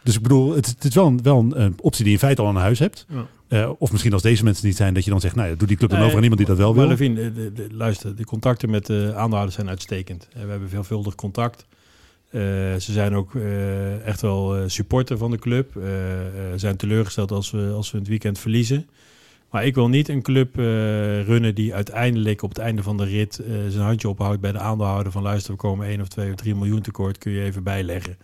[0.02, 2.42] Dus ik bedoel, het, het is wel, een, wel een, optie die je in feite
[2.42, 3.06] al aan huis hebt.
[3.54, 5.68] Eh, of misschien als deze mensen niet zijn, dat je dan zegt, nou ja, doe
[5.68, 6.86] die club dan Nee, over aan iemand die dat wel wil.
[6.88, 10.28] Levine, de, de- de- luister, de contacten met de aandeelhouders zijn uitstekend.
[10.32, 11.66] Eh, We hebben veelvuldig contact.
[12.30, 12.40] Eh,
[12.78, 13.34] ze zijn ook
[14.04, 15.76] echt wel supporter van de club.
[15.76, 15.82] Eh,
[16.56, 18.88] zijn teleurgesteld als we, als we het weekend verliezen.
[19.50, 20.56] Maar ik wil niet een club
[21.26, 25.12] runnen die uiteindelijk op het einde van de rit zijn handje ophoudt bij de aandeelhouder
[25.12, 28.16] van luister, we komen 1 of 2 of 3 miljoen tekort, kun je even bijleggen.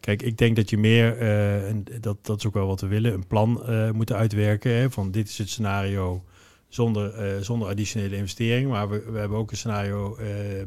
[0.00, 2.86] Kijk, ik denk dat je meer, eh, en dat, dat is ook wel wat we
[2.86, 4.72] willen, een plan eh moeten uitwerken.
[4.72, 6.24] Hè, van dit is het scenario
[6.68, 8.70] zonder, eh, zonder additionele investering.
[8.70, 10.16] Maar we, we hebben ook een scenario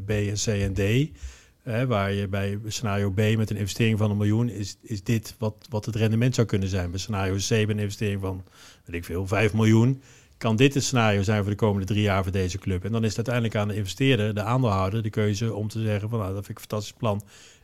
[0.04, 1.10] B en C en D.
[1.62, 5.34] Hè, waar je bij scenario B met een investering van een miljoen is, is dit
[5.38, 6.90] wat, wat het rendement zou kunnen zijn.
[6.90, 8.44] Bij scenario C met een investering van,
[8.84, 10.02] weet ik veel, 5 miljoen.
[10.36, 12.84] Kan dit het scenario zijn voor de komende drie jaar voor deze club?
[12.84, 16.08] En dan is het uiteindelijk aan de investeerder, de aandeelhouder, de keuze om te zeggen
[16.08, 17.22] van nou, dat vind ik een fantastisch plan.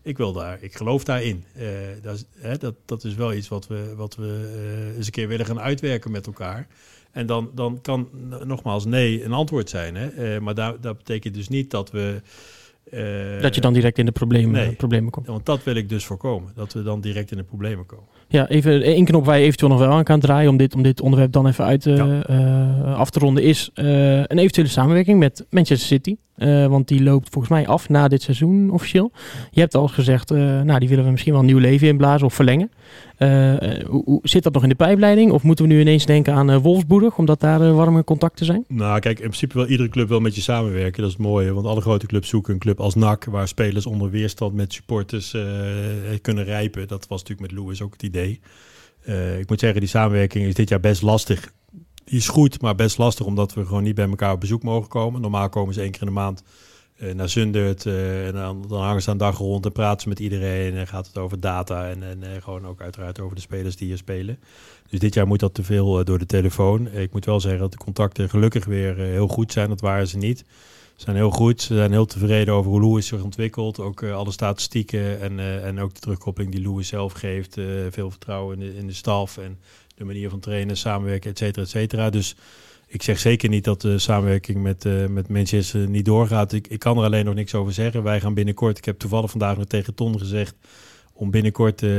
[0.08, 1.44] Ik wil daar, ik geloof daarin.
[1.54, 1.66] Eh,
[2.02, 5.12] dat, is, hè, dat, dat is wel iets wat we, wat we eh, eens een
[5.12, 6.66] keer willen gaan uitwerken met elkaar.
[7.10, 8.08] En dan, dan kan
[8.44, 9.94] nogmaals nee een antwoord zijn.
[9.94, 10.08] Hè?
[10.08, 12.20] Eh, maar daar, dat betekent dus niet dat we.
[13.40, 14.74] dat je dan direct in de problemen, nee.
[14.74, 15.26] problemen komt.
[15.26, 16.52] Want dat wil ik dus voorkomen.
[16.54, 18.08] Dat we dan direct in de problemen komen.
[18.30, 20.82] Ja, even één knop waar je eventueel nog wel aan kan draaien om dit, om
[20.82, 22.22] dit onderwerp dan even uit eh, Ja.
[22.22, 26.16] eh, af te ronden, is eh, een eventuele samenwerking met Manchester City.
[26.68, 29.10] Want die loopt volgens mij af na dit seizoen officieel.
[29.50, 32.26] Je hebt al eens gezegd, nou die willen we misschien wel een nieuw leven inblazen
[32.26, 32.70] of verlengen.
[33.86, 35.32] Hoe, hoe- zit dat nog in de pijpleiding?
[35.32, 38.64] Of moeten we nu ineens denken aan Wolfsburg, omdat daar warme contacten zijn?
[38.68, 41.00] Nou, kijk, in principe wil iedere club wel met je samenwerken.
[41.02, 43.86] Dat is het mooie, want alle grote clubs zoeken een club als NAC, waar spelers
[43.86, 45.36] onder weerstand met supporters
[46.22, 46.88] kunnen rijpen.
[46.88, 48.17] Dat was natuurlijk met Lewis ook het idee.
[48.18, 51.52] Eh, ik moet zeggen, die samenwerking is dit jaar best lastig.
[52.04, 55.20] Is goed, maar best lastig, omdat we gewoon niet bij elkaar op bezoek mogen komen.
[55.20, 56.42] Normaal komen ze één keer in de maand
[56.96, 57.86] uh, naar Zundert.
[57.86, 60.74] en dan, hangen ze een dag rond en praten ze met iedereen.
[60.74, 63.96] En gaat het over data en, en gewoon ook uiteraard over de spelers die hier
[63.96, 64.38] spelen.
[64.88, 66.86] Dus dit jaar moet dat te veel door de telefoon.
[66.86, 69.68] Ik moet wel zeggen dat de contacten gelukkig weer heel goed zijn.
[69.68, 70.44] Dat waren ze niet.
[70.98, 71.62] Zijn heel goed.
[71.62, 73.80] Ze zijn heel tevreden over hoe Louis zich ontwikkelt.
[73.80, 77.54] Ook alle statistieken en, en ook de terugkoppeling die Louis zelf geeft.
[77.90, 79.58] veel vertrouwen in de, in de staf en
[79.94, 82.10] de manier van trainen, samenwerken, et cetera, et cetera.
[82.10, 82.36] Dus
[82.86, 86.52] ik zeg zeker niet dat de samenwerking met, met Manchester niet doorgaat.
[86.52, 88.02] Ik, ik kan er alleen nog niks over zeggen.
[88.02, 90.54] Wij gaan binnenkort, ik heb toevallig vandaag nog tegen Ton gezegd,
[91.18, 91.90] om binnenkort uh,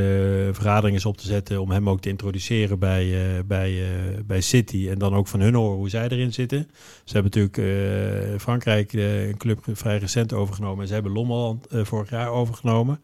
[0.51, 3.84] vergaderingen op te zetten, om hem ook te introduceren bij, uh, bij,
[4.26, 4.88] bij City.
[4.89, 6.67] En dan ook van hun horen hoe zij erin zitten.
[7.03, 10.82] Ze hebben natuurlijk Frankrijk een club vrij recent overgenomen.
[10.82, 12.99] En ze hebben Lommel vorig jaar overgenomen.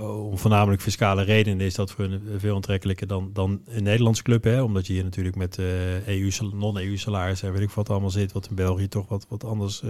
[0.00, 4.44] Om voornamelijk fiscale redenen is dat voor hun veel aantrekkelijker dan, dan een Nederlandse club.
[4.44, 4.62] Hè?
[4.62, 5.58] Omdat je hier natuurlijk met
[6.06, 8.32] EU, non-EU salaris en weet ik wat allemaal zit.
[8.32, 9.82] Wat in België toch wat, wat anders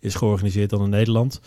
[0.00, 1.40] is georganiseerd dan in Nederland.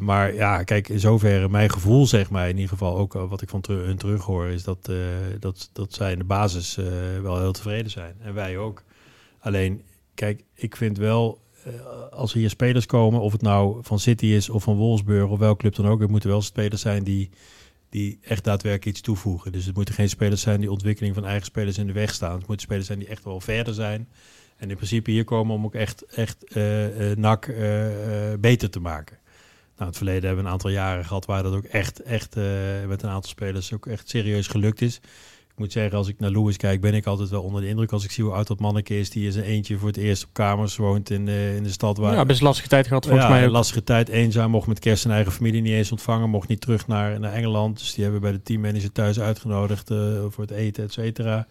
[0.00, 3.48] Maar ja, kijk, in zoverre mijn gevoel zeg maar, in ieder geval ook wat ik
[3.48, 4.90] van hun terug hoor, is dat,
[5.38, 6.78] dat, dat zij in de basis
[7.22, 8.14] wel heel tevreden zijn.
[8.20, 8.82] En wij ook.
[9.40, 9.82] Alleen,
[10.14, 11.72] kijk, ik vind wel eh,
[12.10, 15.38] als er hier spelers komen, of het nou van City is of van Wolfsburg of
[15.38, 17.30] welke club dan ook, het moeten wel spelers zijn die,
[17.88, 19.52] die echt daadwerkelijk iets toevoegen.
[19.52, 22.38] Dus het moeten geen spelers zijn die ontwikkeling van eigen spelers in de weg staan.
[22.38, 24.08] Het moeten spelers zijn die echt wel verder zijn.
[24.56, 27.50] En in principe hier komen om ook echt, echt uh, uh, NAC
[28.40, 29.18] beter te maken.
[29.26, 32.36] Nou, in het verleden hebben we een aantal jaren gehad waar dat ook echt, echt
[32.86, 35.00] met een aantal spelers ook echt serieus gelukt is.
[35.56, 37.92] Ik moet zeggen, als ik naar Louis kijk, ben ik altijd wel onder de indruk
[37.92, 39.10] als ik zie hoe oud dat manneke is.
[39.10, 41.96] Die is een eentje voor het eerst op kamers woont in, uh, in de stad.
[41.96, 43.52] Waar, ja, best lastige tijd gehad volgens ja, mij ook.
[43.52, 46.30] lastige tijd, eenzaam, mocht met kerst zijn eigen familie niet eens ontvangen.
[46.30, 47.78] Mocht niet terug naar, naar Engeland.
[47.78, 51.46] Dus die hebben bij de teammanager thuis uitgenodigd uh, voor het eten, et cetera.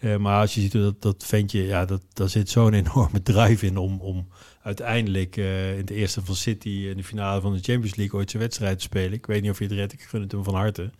[0.00, 3.66] Uh, maar als je ziet dat, dat ventje, ja, dat, daar zit zo'n enorme drive
[3.66, 4.28] in om, om
[4.62, 5.36] uiteindelijk
[5.76, 8.78] in de eerste van City in de finale van de Champions League ooit zijn wedstrijd
[8.78, 9.12] te spelen.
[9.12, 10.90] Ik weet niet of je het redt, ik gun het hem van harte.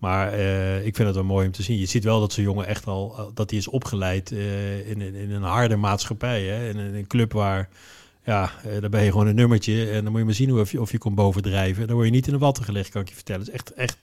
[0.00, 1.78] Maar uh, ik vind het wel mooi om te zien.
[1.78, 5.14] Je ziet wel dat zo'n jongen echt al eh, dat hij is opgeleid in, in,
[5.14, 6.42] in, een harde maatschappij.
[6.42, 6.68] Hè?
[6.68, 7.68] In, een club waar,
[8.24, 9.90] ja, daar ben je gewoon een nummertje.
[9.90, 11.86] En dan moet je maar zien of, je, of je komt bovendrijven.
[11.86, 13.40] Dan word je niet in de watten gelegd, kan ik je vertellen.
[13.40, 13.98] Het is echt, echt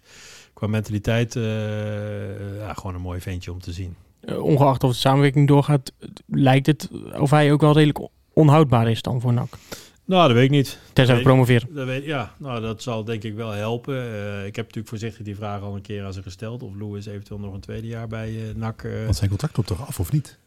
[0.54, 3.96] qua mentaliteit ja, gewoon een mooi ventje om te zien.
[4.36, 5.94] Ongeacht of de samenwerking doorgaat,
[6.28, 9.58] lijkt het of hij ook wel redelijk onhoudbaar is dan voor NAC.
[10.06, 10.80] Nou, dat weet ik niet.
[10.94, 11.68] Tenzij we promoveren.
[11.74, 13.96] Dat weet, ja, nou, dat zal denk ik wel helpen.
[13.96, 16.64] Uh, ik heb natuurlijk voorzichtig die vraag al een keer aan ze gesteld.
[16.64, 18.84] Of Louis eventueel nog een tweede jaar bij uh, NAC...
[18.84, 20.38] Uh, Want zijn contract op toch af, of niet?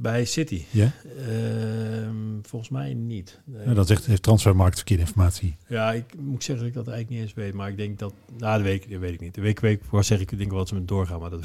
[0.00, 0.64] Bij City?
[0.70, 0.92] Ja.
[1.26, 3.40] Ehm, volgens mij niet.
[3.44, 3.66] Nee.
[3.66, 5.56] Ja, dat zegt, heeft Transfermarkt verkeerde informatie.
[5.68, 7.54] Ja, ik moet zeggen dat ik dat eigenlijk niet eens weet.
[7.54, 8.14] Maar ik denk dat...
[8.38, 9.34] Nou, dat weet ik, dat weet ik niet.
[9.34, 11.20] De week, week was zeg ik denk wel dat ze met doorgaan.
[11.20, 11.40] Maar dat,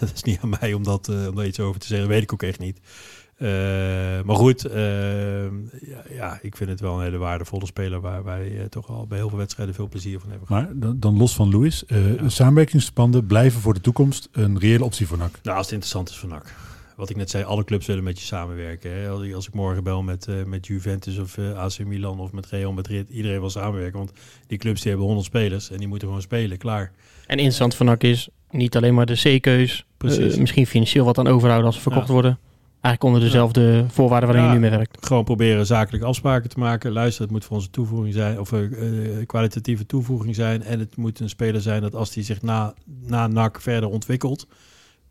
[0.00, 2.06] dat, is niet aan mij om, dat, om daar iets over te zeggen.
[2.06, 2.80] Dat weet ik ook echt niet.
[3.38, 3.48] Uh,
[4.24, 4.74] maar goed, uh,
[5.80, 9.06] ja, ja, ik vind het wel een hele waardevolle speler waar wij uh, toch al
[9.06, 10.48] bij heel veel wedstrijden veel plezier van hebben.
[10.50, 12.28] Maar dan, dan los van Louis, ja.
[12.28, 15.38] samenwerkingsverbanden blijven voor de toekomst een reële optie voor NAC?
[15.42, 16.54] Nou, als het interessant is voor NAC.
[16.96, 18.90] Wat ik net zei, alle clubs willen met je samenwerken.
[18.90, 19.08] Hè.
[19.08, 23.40] Als, ik, morgen bel met, met Juventus of AC Milan of met Real Madrid, iedereen
[23.40, 23.98] wil samenwerken.
[23.98, 24.12] Want
[24.46, 26.92] die clubs die hebben 100 spelers en die moeten gewoon spelen, klaar.
[27.26, 29.86] En interessant voor NAC is niet alleen maar de C-keus,
[30.38, 32.12] misschien financieel wat dan overhouden als ze verkocht ja.
[32.12, 32.38] worden.
[32.84, 35.06] Eigenlijk onder dezelfde voorwaarden waarin ja, je nu mee werkt.
[35.06, 36.92] Gewoon proberen zakelijk afspraken te maken.
[36.92, 40.62] Luister, het moet voor onze toevoeging zijn, of uh, kwalitatieve toevoeging zijn.
[40.62, 44.46] En het moet een speler zijn dat als die zich na, na NAC verder ontwikkelt,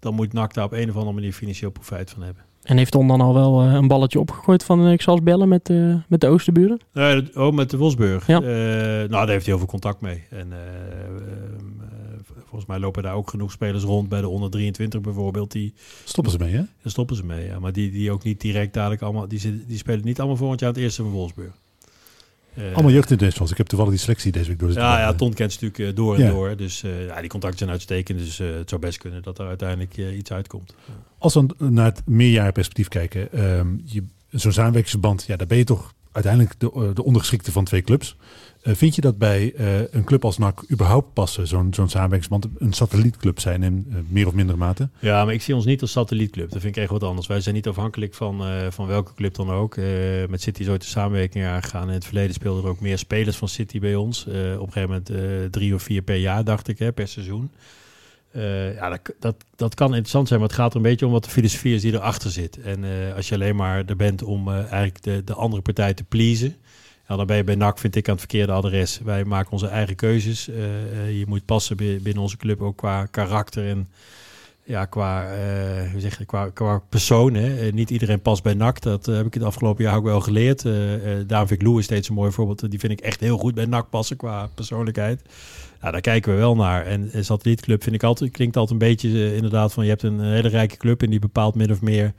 [0.03, 2.43] dan moet NAC daar op een of andere manier financieel profijt van hebben.
[2.63, 5.47] En heeft Don dan al wel uh, een balletje opgegooid van ik zal eens bellen
[5.47, 6.79] met, uh, met de Oosterburen?
[6.93, 8.27] Nee, oh, met de Wolfsburg.
[8.27, 8.41] Ja.
[8.41, 10.23] Uh, nou, daar heeft hij heel veel contact mee.
[10.29, 10.53] En
[12.33, 15.51] volgens mij lopen daar ook genoeg spelers rond bij de onder 23 bijvoorbeeld.
[15.51, 15.73] Die,
[16.03, 16.57] stoppen ze mee, hè?
[16.57, 17.59] Daar stoppen ze mee, ja.
[17.59, 19.27] Maar die, die ook niet direct dadelijk allemaal...
[19.27, 21.53] Die, zitten, die spelen niet allemaal volgend jaar het eerste van Wolfsburg.
[22.57, 23.51] Uh, Allemaal jeugdinternationals.
[23.51, 24.71] Ik heb toevallig die selectie deze week door.
[24.71, 26.29] Ja, ja, Ton kent natuurlijk uh, door en ja.
[26.29, 26.55] door.
[26.55, 28.19] Dus uh, ja, die contacten zijn uitstekend.
[28.19, 30.75] Dus het zou best kunnen dat er uiteindelijk iets uitkomt.
[31.17, 33.49] Als we naar het meerjarenperspectief kijken.
[33.57, 33.83] Um,
[34.29, 38.17] Zo'n samenwerkingsverband, ja, daar ben je toch uiteindelijk de, de ondergeschikte van twee clubs.
[38.63, 42.47] Uh, vind je dat bij uh, een club als NAC überhaupt passen, zo'n zo'n samenwerkingsband,
[42.57, 44.89] een satellietclub zijn in uh, meer of mindere mate?
[44.99, 46.49] Ja, maar ik zie ons niet als satellietclub.
[46.49, 47.27] Dat vind ik echt wat anders.
[47.27, 49.75] Wij zijn niet afhankelijk van, van welke club dan ook.
[50.29, 51.87] met City is ooit de samenwerking aangegaan.
[51.87, 54.25] In het verleden speelden er ook meer spelers van City bij ons.
[54.25, 57.51] op een gegeven moment drie of vier per jaar, dacht ik, hè, per seizoen.
[58.75, 61.23] ja, dat, dat, dat kan interessant zijn, maar het gaat er een beetje om wat
[61.23, 62.61] de filosofie is die erachter zit.
[62.61, 62.83] En
[63.15, 66.55] als je alleen maar er bent om eigenlijk de, de andere partij te pleasen,
[67.07, 68.99] ja, dan ben je bij NAC, vind ik, aan het verkeerde adres.
[69.03, 70.49] Wij maken onze eigen keuzes.
[70.49, 73.87] Uh, uh, je moet passen binnen onze club ook qua karakter en
[74.65, 77.35] ja, qua, eh, hoe zeg je, qua, qua persoon.
[77.35, 78.81] Eh, niet iedereen past bij NAC.
[78.81, 80.63] Dat eh, heb ik het afgelopen jaar ook wel geleerd.
[80.63, 82.69] Uh, uh, David Lou is steeds een mooi voorbeeld.
[82.69, 85.21] Die vind ik echt heel goed bij NAC passen qua persoonlijkheid.
[85.81, 86.85] Ja, daar kijken we wel naar.
[86.85, 89.83] En een satellietclub vind ik altijd, klinkt altijd een beetje inderdaad van...
[89.83, 92.13] je hebt een hele rijke club en die bepaalt min of meer...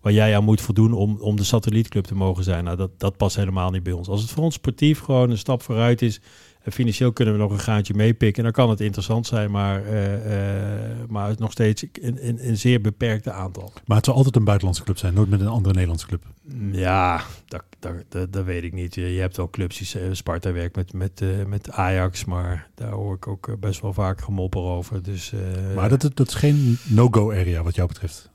[0.00, 2.64] waar jij aan moet voldoen om, om de satellietclub te mogen zijn.
[2.64, 4.08] Nou, dat, dat past helemaal niet bij ons.
[4.08, 6.20] Als het voor ons sportief gewoon een stap vooruit is
[6.62, 8.42] en financieel kunnen we nog een gaatje meepikken.
[8.42, 12.80] Dan kan het interessant zijn, maar, uh, uh, maar nog steeds in, in, in zeer
[12.80, 13.72] beperkte aantal.
[13.86, 16.24] Maar het zal altijd een buitenlandse club zijn, nooit met een andere Nederlandse club.
[16.72, 18.94] Ja, dat, dat, dat, dat weet ik niet.
[18.94, 22.92] Je, hebt wel clubs die eh, Sparta werkt met, met, uh, met Ajax, maar daar
[22.92, 25.02] hoor ik ook best wel vaak gemopper over.
[25.02, 25.32] Dus,
[25.74, 28.29] maar dat, dat is geen no-go area wat jou betreft?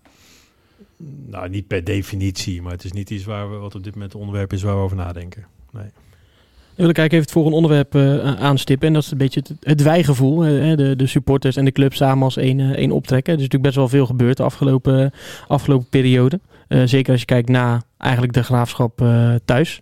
[1.26, 4.12] Nou, niet per definitie, maar het is niet iets waar we, wat op dit moment
[4.12, 5.46] het onderwerp is waar we over nadenken.
[5.72, 5.84] Nee.
[6.76, 8.88] We willen kijken even het volgende onderwerp uh, aanstippen.
[8.88, 10.38] En dat is een beetje het, het wijgevoel.
[10.38, 13.34] De, de, supporters en de club samen als één, uh, één optrekken.
[13.34, 15.12] Er is natuurlijk best wel veel gebeurd de afgelopen,
[15.48, 16.40] afgelopen periode.
[16.68, 19.04] zeker als je kijkt naar eigenlijk de graafschap
[19.46, 19.82] thuis.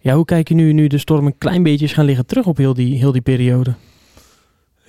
[0.00, 2.46] Ja, hoe kijk je nu, nu de storm een klein beetje is gaan liggen terug
[2.46, 3.74] op heel die, heel die periode?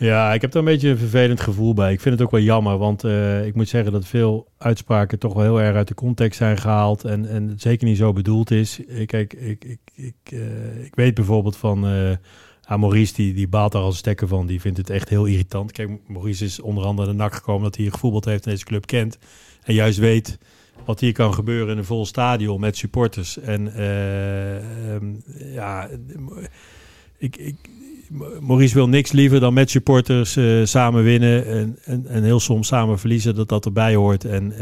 [0.03, 1.93] Ja, ik heb er een beetje een vervelend gevoel bij.
[1.93, 5.33] Ik vind het ook wel jammer, want uh, ik moet zeggen dat veel uitspraken toch
[5.33, 8.51] wel heel erg uit de context zijn gehaald en, en het zeker niet zo bedoeld
[8.51, 8.79] is.
[9.05, 12.15] Kijk, ik, ik, ik, uh, ik weet bijvoorbeeld van uh,
[12.67, 15.71] Maurice, die, die baalt daar als stekker van, die vindt het echt heel irritant.
[15.71, 18.65] Kijk, Maurice is onder andere de nak gekomen dat hij hier gevoetbald heeft en deze
[18.65, 19.17] club kent
[19.63, 20.37] en juist weet
[20.85, 23.39] wat hier kan gebeuren in een vol stadion met supporters.
[23.39, 25.89] En um, ja,
[27.17, 27.55] ik, ik,
[28.39, 32.67] Maurice wil niks liever dan met supporters uh, samen winnen en, en, en, heel soms
[32.67, 34.25] samen verliezen, dat dat erbij hoort.
[34.25, 34.53] En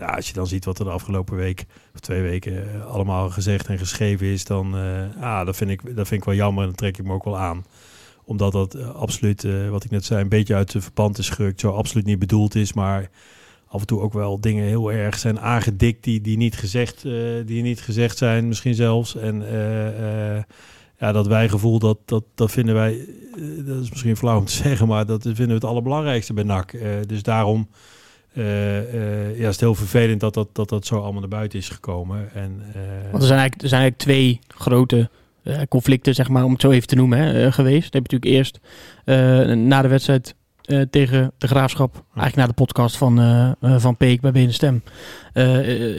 [0.00, 3.30] ja, als je dan ziet wat er de afgelopen week of twee weken uh, allemaal
[3.30, 4.74] gezegd en geschreven is, dan
[5.20, 7.24] ah, dat, vind ik, dat vind ik wel jammer en dan trek ik me ook
[7.24, 7.64] wel aan.
[8.24, 11.70] Omdat dat absoluut, wat ik net zei, een beetje uit de verband is gerukt, zo
[11.70, 13.10] absoluut niet bedoeld is, maar
[13.68, 17.02] af en toe ook wel dingen heel erg zijn aangedikt die, die, niet, gezegd,
[17.46, 19.16] die niet gezegd zijn, misschien zelfs.
[19.16, 19.42] En
[21.04, 22.98] ja, dat wij gevoel, dat, dat, dat vinden wij,
[23.34, 26.44] eh, dat is misschien flauw om te zeggen, maar dat vinden we het allerbelangrijkste bij
[26.44, 26.72] NAC.
[26.72, 27.68] Uh, dus daarom
[28.32, 31.68] uh, ja, is het heel vervelend dat dat, dat dat zo allemaal naar buiten is
[31.68, 32.34] gekomen.
[32.34, 32.62] En,
[33.10, 35.10] Want er zijn, eigenlijk, er zijn eigenlijk twee grote
[35.68, 37.92] conflicten, zeg maar, om het zo even te noemen, hè, geweest.
[37.92, 38.60] Dan heb je natuurlijk eerst
[39.56, 40.34] na de wedstrijd
[40.66, 44.54] uh, tegen de graafschap, eigenlijk na de podcast van, uh, uh, van Peek bij Benen
[44.54, 44.82] Stem,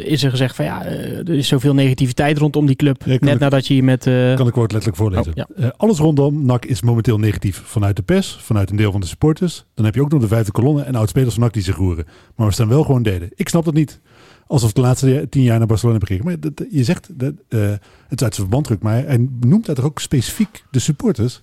[0.04, 3.02] is er gezegd van ja, er is zoveel negativiteit rondom die club.
[3.06, 4.04] Ja, net ik, nadat je hier met...
[4.36, 5.34] Kan ik woord letterlijk voorlezen.
[5.38, 5.74] Oh, ja.
[5.78, 9.66] alles rondom NAC is momenteel negatief vanuit de pers, vanuit een deel van de supporters.
[9.74, 12.06] Dan heb je ook nog de vijfde kolonne en oudspelers van NAC die zich roeren.
[12.36, 13.30] Maar we staan wel gewoon derde.
[13.36, 14.00] Ik snap dat niet.
[14.48, 16.40] Alsof de laatste tien jaar naar Barcelona hebben gekeken.
[16.42, 17.62] Maar dat, je zegt, dat, het
[18.10, 21.42] is uit zijn verband druk, maar hij noemt daar toch ook specifiek de supporters?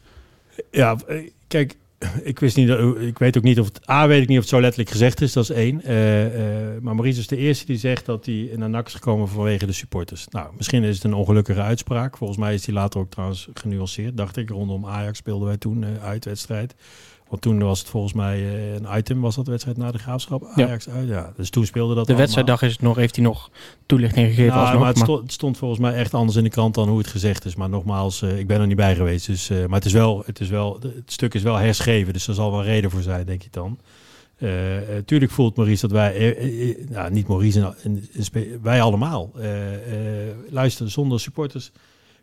[0.70, 0.97] Ja,
[1.47, 1.77] kijk,
[2.23, 2.69] ik wist niet,
[3.01, 5.21] ik weet ook niet of het, A, weet ik niet of het zo letterlijk gezegd
[5.21, 5.81] is, dat is één.
[5.85, 9.29] Uh, uh, maar Maurice is de eerste die zegt dat hij naar NAC is gekomen
[9.29, 10.29] vanwege de supporters.
[10.29, 12.17] Nou, misschien is het een ongelukkige uitspraak.
[12.17, 14.51] Volgens mij is die later ook trouwens genuanceerd, dacht ik.
[14.51, 16.75] Rondom Ajax speelden wij toen uh, uitwedstrijd.
[17.33, 20.85] Want toen was het volgens mij een item, was dat wedstrijd na de graafschap Ajax
[20.85, 20.93] ja.
[20.93, 21.09] uit.
[21.09, 23.51] Ja, dus toen speelde dat De wedstrijddag is het nog, heeft hij nog
[23.87, 26.51] toelichting gegeven nou, alsnog, maar het, stond, het, stond, volgens mij echt anders in de
[26.51, 27.55] krant dan hoe het gezegd is.
[27.55, 29.26] Maar nogmaals, uh, ik ben er niet bij geweest.
[29.26, 32.28] Dus, uh, maar het, is wel, het, is wel, het stuk is wel herschreven, dus
[32.28, 33.78] er zal wel reden voor zijn, denk ik dan.
[34.39, 34.51] Uh,
[35.05, 37.74] tuurlijk voelt Maurice dat wij, nou niet Maurice,
[38.62, 39.30] wij allemaal.
[40.51, 41.70] luister, zonder supporters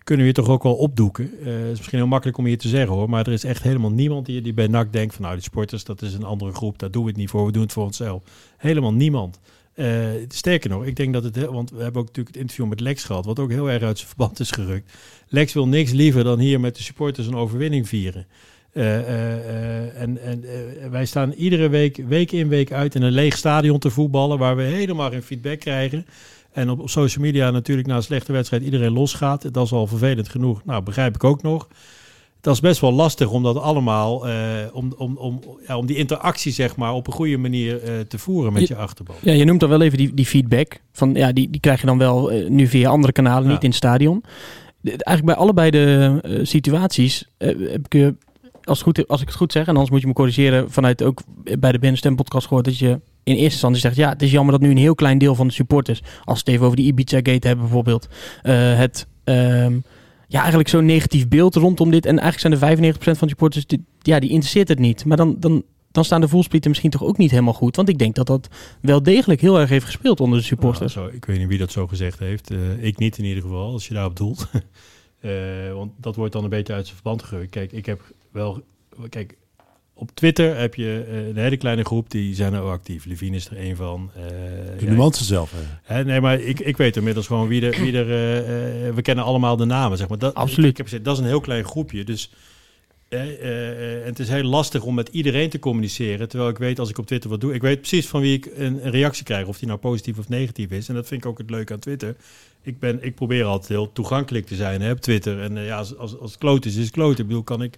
[0.09, 1.31] kunnen we je toch ook wel opdoeken.
[1.39, 3.63] Uh, het is misschien heel makkelijk om hier te zeggen hoor, maar er is echt
[3.63, 6.51] helemaal niemand hier die bij NAC denkt van nou die sporters dat is een andere
[6.51, 8.23] groep, daar doen we het niet voor, we doen het voor onszelf.
[8.57, 9.39] Helemaal niemand.
[9.75, 12.79] Uh, sterker nog, ik denk dat het, want we hebben ook natuurlijk het interview met
[12.79, 14.93] Lex gehad, wat ook heel erg uit zijn verband is gerukt.
[15.27, 18.25] Lex wil niks liever dan hier met de supporters een overwinning vieren.
[18.73, 20.45] Uh, en en
[20.91, 24.55] wij staan iedere week, week in, week uit in een leeg stadion te voetballen, waar
[24.55, 26.05] we helemaal geen feedback krijgen.
[26.51, 29.53] En op, social media natuurlijk na een slechte wedstrijd iedereen losgaat.
[29.53, 30.65] Dat is al vervelend genoeg.
[30.65, 31.67] Nou, begrijp ik ook nog.
[32.41, 34.33] Dat is best wel lastig om dat allemaal, uh,
[34.71, 38.17] om, om, om, ja, om die interactie zeg maar op een goede manier uh, te
[38.17, 39.15] voeren met je, je achterban.
[39.21, 40.81] Ja, je noemt dan wel even die, die feedback.
[40.91, 43.53] Van, ja, die, die krijg je dan wel uh, nu via andere kanalen, ja.
[43.53, 44.23] niet in het stadion.
[44.81, 48.13] De, eigenlijk bij allebei de situaties heb ik
[48.63, 51.21] als, goed, als ik het goed zeg, en anders moet je me corrigeren, vanuit ook
[51.59, 54.51] bij de Binnenstem podcast gehoord dat je in eerste instantie zegt, ja, het is jammer
[54.51, 56.85] dat nu een heel klein deel van de supporters, als we het even over die
[56.85, 58.07] Ibiza-gate hebben bijvoorbeeld,
[58.43, 59.83] uh, het um,
[60.29, 62.05] ja, eigenlijk zo'n negatief beeld rondom dit.
[62.05, 65.05] En eigenlijk zijn de 95% van de supporters, die, ja, die interesseert het niet.
[65.05, 67.75] Maar dan, dan, dan staan de voelsprieten misschien toch ook niet helemaal goed.
[67.75, 68.47] Want ik denk dat dat
[68.81, 70.95] wel degelijk heel erg heeft gespeeld onder de supporters.
[70.95, 72.51] Nou, zo, ik weet niet wie dat zo gezegd heeft.
[72.51, 74.47] Uh, ik niet in ieder geval, als je daarop doelt.
[75.21, 77.49] uh, want dat wordt dan een beetje uit zijn verband gerukt.
[77.49, 78.01] Kijk, ik heb
[78.31, 78.63] wel...
[79.09, 79.37] Kijk,
[79.99, 83.05] op Twitter heb je eh, een hele kleine groep, die zijn er ook actief.
[83.05, 84.11] Levine is er een van.
[84.15, 84.21] eh,
[84.79, 85.53] De ja, nuance zelf.
[85.83, 86.03] hè.
[86.03, 87.81] Nee, maar ik, ik weet inmiddels gewoon wie er...
[87.81, 88.05] Wie er
[88.87, 90.17] eh, we kennen allemaal de namen, zeg maar.
[90.17, 90.65] Dat, Absoluut.
[90.65, 92.03] Ik, ik heb gezegd, dat is een heel klein groepje.
[92.03, 92.31] Dus
[93.09, 96.29] en het is heel lastig om met iedereen te communiceren.
[96.29, 97.53] Terwijl ik weet, als ik op Twitter wat doe...
[97.53, 99.47] Ik weet precies van wie ik een, een reactie krijg.
[99.47, 100.89] Of die nou positief of negatief is.
[100.89, 102.15] En dat vind ik ook het leuke aan Twitter.
[102.61, 105.41] Ik, ben, ik probeer altijd heel toegankelijk te zijn hè, op Twitter.
[105.41, 107.19] En ja, als, als, als het kloot is, is het kloot.
[107.19, 107.77] Ik bedoel, kan ik,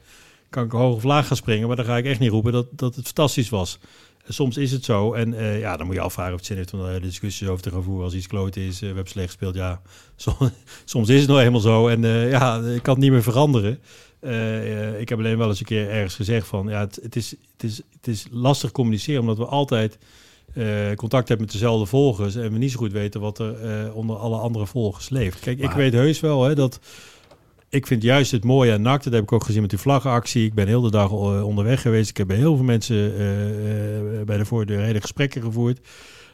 [0.52, 1.68] kan ik hoog of laag gaan springen.
[1.68, 3.80] Maar dan ga ik echt niet roepen dat, dat het fantastisch was.
[4.28, 5.14] Soms is het zo.
[5.14, 7.48] En eh, ja, dan moet je afvragen of het zin heeft om daar hele discussies
[7.48, 8.04] over te gaan voeren.
[8.04, 9.56] Als iets kloot is, eh, we hebben slecht gespeeld.
[9.56, 9.82] Ja,
[10.16, 10.52] soms,
[10.86, 11.88] soms is het nou eenmaal zo.
[11.88, 13.80] En eh, ja, ik kan het niet meer veranderen.
[15.00, 16.68] Ik heb alleen wel eens een keer ergens gezegd van...
[16.68, 19.98] Ja, het, het, is, het, is, het is lastig communiceren omdat we altijd...
[20.96, 24.38] contact hebben met dezelfde volgers en we niet zo goed weten wat er onder alle
[24.38, 25.40] andere volgers leeft.
[25.40, 26.80] Kijk, ik weet heus wel hè, dat
[27.72, 30.46] ik vind juist het mooie aan NAC, dat heb ik ook gezien met die vlaggenactie.
[30.46, 32.10] Ik ben heel de dag eh, onderweg geweest.
[32.10, 35.80] Ik heb bij heel veel mensen eh, eh, bij de voordeur hele gesprekken gevoerd.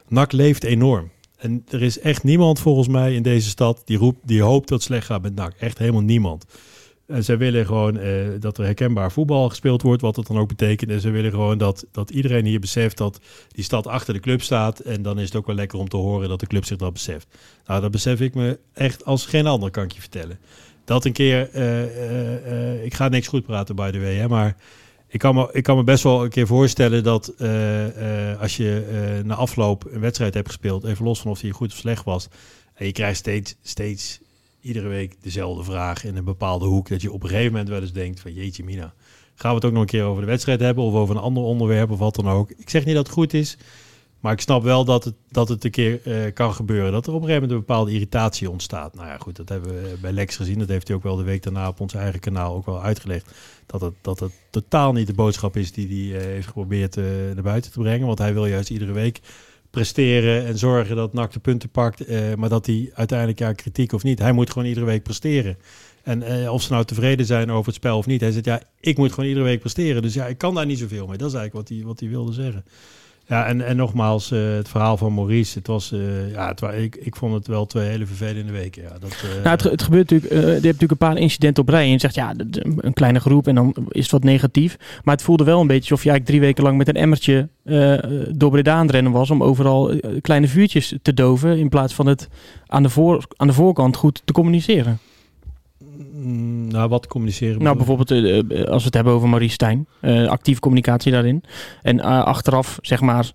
[0.07, 1.11] NAC leeft enorm.
[1.37, 4.77] En er is echt niemand volgens mij in deze stad die roept, die hoopt dat
[4.77, 5.53] het slecht gaat met NAC.
[5.59, 6.45] Echt helemaal niemand.
[7.07, 7.99] En zij willen gewoon
[8.39, 10.91] dat er herkenbaar voetbal gespeeld wordt, wat dat dan ook betekent.
[10.91, 14.41] En ze willen gewoon dat, dat iedereen hier beseft dat die stad achter de club
[14.41, 14.79] staat.
[14.79, 16.93] En dan is het ook wel lekker om te horen dat de club zich dat
[16.93, 17.27] beseft.
[17.65, 20.39] Nou, dat besef ik me echt als geen ander, kan je vertellen.
[20.87, 24.27] Dat een keer, eh, eh, eh, ik ga niks goed praten by the way, hè,
[24.27, 24.55] maar
[25.07, 27.33] ik kan, me, ik kan me best wel een keer voorstellen dat
[28.39, 31.77] als je na afloop een wedstrijd hebt gespeeld, even los van of die goed of
[31.77, 32.27] slecht was,
[32.73, 34.19] en je krijgt steeds, steeds
[34.61, 37.81] iedere week dezelfde vraag in een bepaalde hoek, dat je op een gegeven moment wel
[37.81, 38.93] eens denkt van jeetje mina,
[39.35, 41.43] gaan we het ook nog een keer over de wedstrijd hebben of over een ander
[41.43, 42.51] onderwerp of wat dan ook.
[42.51, 43.57] Ik zeg niet dat het goed is,
[44.27, 46.91] maar ik snap wel dat het, dat het een keer eh, kan gebeuren.
[46.91, 48.95] Dat er op een gegeven moment een bepaalde irritatie ontstaat.
[48.95, 50.59] Nou ja, goed, dat hebben we bij Lex gezien.
[50.59, 53.31] Dat heeft hij ook wel de week daarna op ons eigen kanaal ook wel uitgelegd.
[53.65, 57.03] Dat het, dat het totaal niet de boodschap is die hij eh, heeft geprobeerd eh,
[57.33, 58.07] naar buiten te brengen.
[58.07, 59.19] Want hij wil juist iedere week
[59.69, 62.05] presteren en zorgen dat NAC de punten pakt.
[62.05, 65.57] eh, maar dat hij uiteindelijk, ja, kritiek of niet, hij moet gewoon iedere week presteren.
[66.03, 68.21] En eh, of ze nou tevreden zijn over het spel of niet.
[68.21, 70.01] Hij zegt, ja, ik moet gewoon iedere week presteren.
[70.01, 71.17] Dus ja, ik kan daar niet zoveel mee.
[71.17, 72.65] Dat is eigenlijk wat hij, wat hij wilde zeggen.
[73.27, 75.57] Ja, en, en nogmaals, eh, het verhaal van Maurice.
[75.57, 78.81] Het was, eh, ja, het ik, ik vond het wel twee hele vervelende weken.
[78.81, 81.69] Ja, dat, eh, Nou, het, het gebeurt natuurlijk, je hebt natuurlijk een paar incidenten op
[81.69, 81.83] rij.
[81.83, 82.33] En je zegt, ja,
[82.77, 84.77] een kleine groep en dan is het wat negatief.
[85.03, 87.47] Maar het voelde wel een beetje alsof je eigenlijk drie weken lang met een emmertje
[88.31, 89.29] door Breda aan rennen was.
[89.29, 91.57] Om overal kleine vuurtjes te doven.
[91.57, 92.27] In plaats van het
[92.67, 94.99] aan de, voor, aan de voorkant goed te communiceren.
[96.13, 97.63] Mm, nou, wat communiceren?
[97.63, 99.87] Nou, bijvoorbeeld eh, eh, als we het hebben over Maurice Stijn.
[100.01, 101.43] eh, actieve communicatie daarin.
[101.81, 103.31] En achteraf, zeg maar,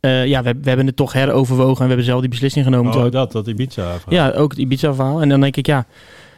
[0.00, 1.76] ja, we, we hebben het toch heroverwogen.
[1.76, 2.94] En we hebben zelf die beslissing genomen.
[3.04, 3.82] Oh, dat, dat Ibiza.
[3.98, 4.14] -verhaal.
[4.30, 5.20] Ja, ook het Ibiza-verhaal.
[5.22, 5.86] En dan denk ik, ja,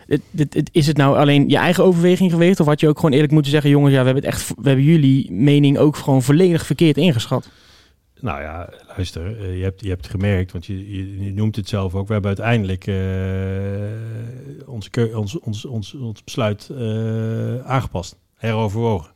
[0.07, 2.61] het, het, het- is het nou alleen je eigen overweging geweest?
[2.61, 4.69] Of had je ook gewoon eerlijk moeten zeggen, jongens, ja, we hebben, het echt, we
[4.69, 7.49] hebben jullie mening ook gewoon volledig verkeerd ingeschat?
[8.21, 11.69] Nou ja, luister, eh, je, hebt, je hebt gemerkt, want je, je, je noemt het
[11.69, 12.07] zelf ook.
[12.07, 19.15] We hebben uiteindelijk eh, onze keu- ons, ons, ons, ons besluit eh, aangepast, heroverwogen.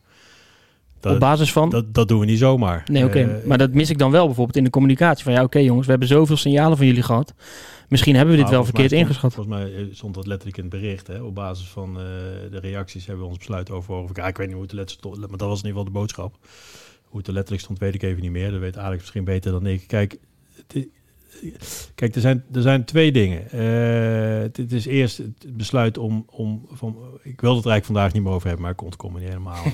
[1.00, 1.70] Dat, Op basis van...
[1.70, 2.82] dat, dat doen we niet zomaar.
[2.90, 3.20] nee, oké.
[3.20, 5.24] Eh, maar dat mis ik dan wel bijvoorbeeld in de communicatie.
[5.24, 7.34] Van ja, oké jongens, we hebben zoveel signalen van jullie gehad.
[7.88, 9.34] Misschien hebben we dit nou, wel verkeerd stond- ingeschat.
[9.34, 11.06] Volgens mij eh, stond dat letterlijk in het bericht.
[11.06, 11.22] Hè?
[11.22, 12.02] Op basis van eh,
[12.50, 14.14] de reacties hebben we ons besluit overwogen.
[14.14, 16.34] Ja, ik weet niet hoe het stond, maar dat was in ieder geval de boodschap.
[17.10, 18.50] Hoe het er letterlijk stond, weet ik even niet meer.
[18.50, 19.84] Dat weet Alex misschien beter dan ik.
[19.86, 20.18] Kijk,
[20.66, 20.88] het,
[21.94, 23.42] kijk er, zijn, er zijn twee dingen.
[24.42, 26.24] Het, het is eerst het besluit om...
[26.30, 28.88] om van, ik wilde het er eigenlijk vandaag niet meer over hebben, maar ik kon
[28.88, 29.64] het komen niet helemaal.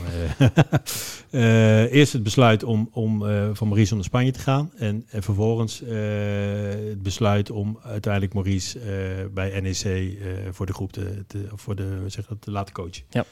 [1.31, 1.83] eh.
[1.83, 3.19] Eh, eerst het besluit om, om
[3.53, 4.71] van Maurice om naar Spanje te gaan.
[4.77, 5.83] En, en vervolgens
[6.89, 8.79] het besluit om uiteindelijk Maurice
[9.35, 10.17] bij NEC
[10.51, 13.05] voor de groep te, te, voor de, zeg dat, te laten coachen.
[13.11, 13.25] Ja.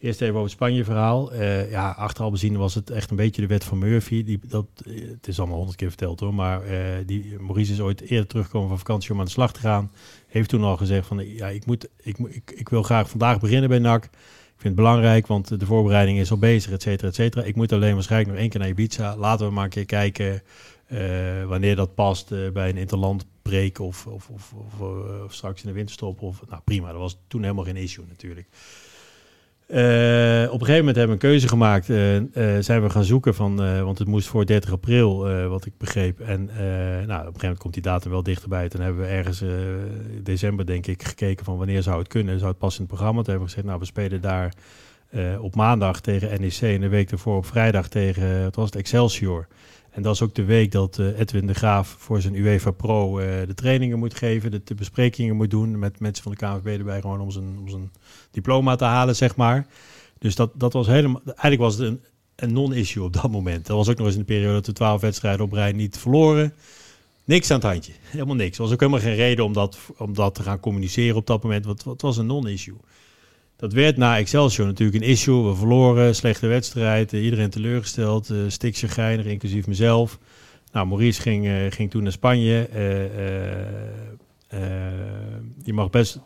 [0.00, 1.32] Eerst even over het Spanje-verhaal.
[1.32, 4.24] Eh, ja, achteraf bezien was het echt een beetje de wet van Murphy.
[4.24, 6.34] Die, dat, eh, het is allemaal honderd keer verteld hoor.
[6.34, 9.60] Maar eh, die, Maurice is ooit eerder teruggekomen van vakantie om aan de slag te
[9.60, 9.90] gaan.
[10.26, 13.68] Heeft toen al gezegd van ja, ik, moet, ik, ik, ik wil graag vandaag beginnen
[13.68, 14.04] bij NAC.
[14.04, 17.44] Ik vind het belangrijk, want de voorbereiding is al bezig, et cetera, et cetera.
[17.44, 19.16] Ik moet alleen waarschijnlijk nog één keer naar Ibiza.
[19.16, 20.42] Laten we maar een keer kijken
[21.48, 24.52] wanneer dat past bij een interlandbreek of, of, of,
[25.24, 26.22] of straks in de winterstop.
[26.22, 28.48] Of, nou prima, dat was toen helemaal geen issue natuurlijk.
[29.68, 31.90] Eh, op een gegeven moment hebben we een keuze gemaakt.
[31.90, 36.20] eh, zijn we gaan zoeken van, want het moest voor 30 april, wat ik begreep.
[36.20, 38.68] En nou, op een gegeven moment komt die datum wel dichterbij.
[38.68, 39.42] Toen hebben we ergens
[40.22, 42.38] december, denk ik, gekeken van wanneer zou het kunnen.
[42.38, 43.22] Zou het passen in het programma?
[43.22, 44.52] Toen hebben we gezegd, nou, we spelen daar
[45.40, 49.46] op maandag tegen NEC en de week ervoor op vrijdag tegen, wat was het, Excelsior.
[49.98, 53.18] En dat is ook de week dat eh, Edwin de Graaf voor zijn UEFA Pro
[53.18, 56.78] eh, de trainingen moet geven, de, de besprekingen moet doen met mensen van de KNVB
[56.78, 57.92] erbij, gewoon om zijn, om zijn
[58.30, 59.66] diploma te halen, zeg maar.
[60.18, 62.00] Dus dat, dat was helemaal, eigenlijk was het een,
[62.36, 63.66] een non-issue op dat moment.
[63.66, 65.98] Dat was ook nog eens in de periode dat we twaalf wedstrijden op rij niet
[65.98, 66.54] verloren.
[67.24, 67.92] Niks aan het handje.
[68.00, 68.56] Helemaal niks.
[68.56, 71.42] Er was ook helemaal geen reden om dat, om dat te gaan communiceren op dat
[71.42, 71.64] moment.
[71.64, 72.76] Want het was een non-issue.
[73.58, 75.48] Dat werd na Excelsior natuurlijk een issue.
[75.48, 80.18] We verloren, slechte wedstrijd, eh, iedereen teleurgesteld, uh, inclusief mezelf.
[80.72, 82.68] Nou, Maurice ging, uh, ging toen naar Spanje.
[85.62, 86.20] je mag best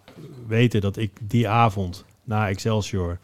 [0.46, 3.18] weten dat ik die avond na Excelsior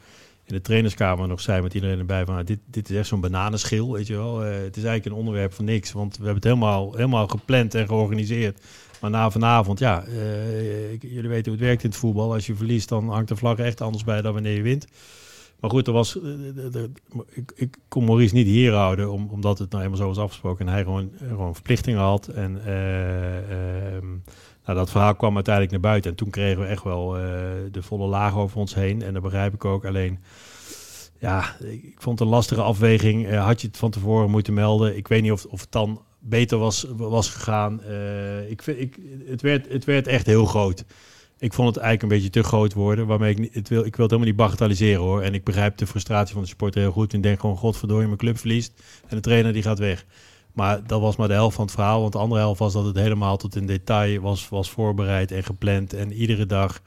[0.44, 2.35] in de trainerskamer nog zei met iedereen erbij van...
[2.35, 4.39] Nou, dit, dit is echt zo'n bananenschil, weet je wel.
[4.39, 7.86] het is eigenlijk een onderwerp van niks, want we hebben het helemaal, helemaal gepland en
[7.86, 8.60] georganiseerd.
[9.00, 12.32] Maar na vanavond, ja, uh, jullie weten hoe het werkt in het voetbal.
[12.32, 14.86] Als je verliest, dan hangt de vlag echt anders bij dan wanneer je wint.
[15.60, 16.90] Maar goed, er was, uh, de,
[17.28, 20.66] ik, ik, kon Maurice niet hier houden, om, omdat het nou helemaal zo was afgesproken.
[20.66, 22.26] En hij gewoon, gewoon verplichtingen had.
[22.26, 22.66] En uh,
[24.64, 26.10] nou, dat verhaal kwam uiteindelijk naar buiten.
[26.10, 27.10] En toen kregen we echt wel
[27.70, 29.02] de volle laag over ons heen.
[29.02, 29.84] En dat begrijp ik ook.
[29.84, 30.18] Alleen,
[31.18, 33.34] ja, ik vond het een lastige afweging.
[33.34, 34.96] had je het van tevoren moeten melden?
[34.96, 37.80] Ik weet niet of, of het dan beter was, was gegaan.
[37.88, 40.84] Uh, ik, ik, het, werd, het werd echt heel groot.
[41.38, 43.06] Ik vond het eigenlijk een beetje te groot worden.
[43.06, 45.22] Waarmee ik, het wil, ik wil het helemaal niet bagatelliseren hoor.
[45.22, 47.14] En ik begrijp de frustratie van de supporter heel goed.
[47.14, 48.72] En denk gewoon, godverdorie, mijn club verliest.
[49.06, 50.04] En de trainer die gaat weg.
[50.52, 52.00] Maar dat was maar de helft van het verhaal.
[52.00, 55.44] Want de andere helft was dat het helemaal tot in detail was, was voorbereid en
[55.44, 55.92] gepland.
[55.92, 56.80] En iedere dag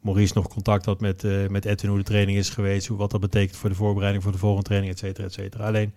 [0.00, 2.86] Maurice nog contact had met, uh, met Edwin hoe de training is geweest.
[2.86, 5.66] Hoe, wat dat betekent voor de voorbereiding voor de volgende training, et cetera, et cetera.
[5.66, 5.94] Alleen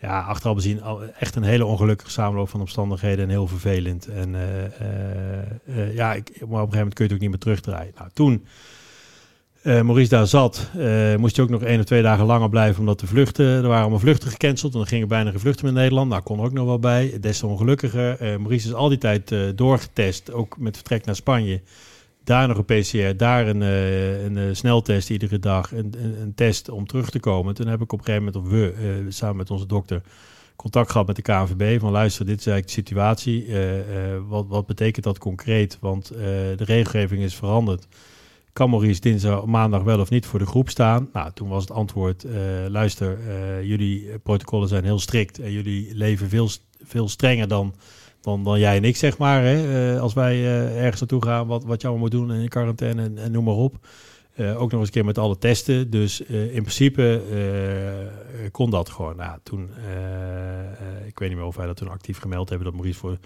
[0.00, 0.82] ja, achteraf bezien
[1.18, 4.06] echt een hele ongelukkige samenloop van omstandigheden en heel vervelend.
[4.06, 7.38] En uh, ja, ik, maar op een gegeven moment kun je het ook niet meer
[7.38, 7.92] terugdraaien.
[7.96, 8.44] Nou, toen
[9.62, 10.70] Maurice daar zat,
[11.16, 13.80] moest je ook nog één of twee dagen langer blijven omdat de vluchten, er waren
[13.80, 16.10] allemaal vluchten gecanceld en er gingen bijna geen vluchten met Nederland.
[16.10, 17.18] Nou, kon er ook nog wel bij.
[17.20, 18.16] Des te ongelukkiger.
[18.40, 21.62] Maurice is al die tijd doorgetest, ook met vertrek naar Spanje
[22.28, 26.68] daar nog een PCR, daar een, uh, een uh, sneltest iedere dag, een, een, test
[26.68, 27.54] om terug te komen.
[27.54, 28.74] Toen heb ik op een gegeven moment, of we,
[29.04, 30.02] uh, samen met onze dokter,
[30.56, 31.80] contact gehad met de KNVB.
[31.80, 33.46] Van luister, dit is eigenlijk de situatie.
[34.28, 35.78] wat, wat betekent dat concreet?
[35.80, 36.08] Want
[36.56, 37.86] de regelgeving is veranderd.
[38.52, 41.08] Kan Maurice dinsdag, maandag wel of niet voor de groep staan?
[41.12, 42.24] Nou, toen was het antwoord,
[42.68, 43.18] luister,
[43.64, 46.48] jullie protocollen zijn heel strikt en jullie leven veel,
[46.82, 47.74] veel strenger dan
[48.36, 49.42] dan, jij en ik, zeg maar.
[49.42, 49.92] Hè?
[49.94, 53.18] Uh, als wij uh, ergens naartoe gaan, wat, wat allemaal moet doen in quarantaine en,
[53.18, 53.76] en noem maar op.
[54.36, 55.90] Uh, ook nog eens een keer met alle testen.
[55.90, 57.22] Dus in principe
[58.52, 59.16] kon dat gewoon.
[59.16, 59.70] Nou, toen,
[61.06, 63.18] ik weet niet meer of wij dat toen actief gemeld hebben, dat Maurice voor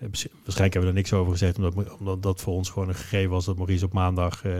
[0.00, 3.30] Waarschijnlijk hebben we er niks over gezegd, omdat, omdat dat voor ons gewoon een gegeven
[3.30, 4.52] was dat Maurice op maandag uh,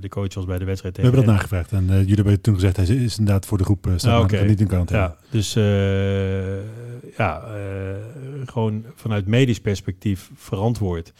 [0.00, 0.96] de coach was bij de wedstrijd.
[0.96, 3.64] We hebben dat nagevraagd en uh, jullie hebben toen gezegd, hij is inderdaad voor de
[3.64, 4.46] groep uh, staan, okay.
[4.46, 5.06] niet in quarantaine.
[5.06, 5.52] Ja, dus
[7.16, 7.44] ja,
[8.46, 11.12] gewoon vanuit medisch perspectief verantwoord.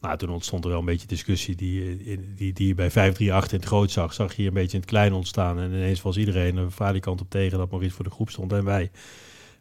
[0.00, 1.96] Nou, toen ontstond er wel een beetje discussie die,
[2.36, 4.12] die, die je bij 538 in het groot zag.
[4.12, 7.30] Zag je een beetje in het klein ontstaan en ineens was iedereen een falikant op
[7.30, 8.90] tegen dat Maurice voor de groep stond en wij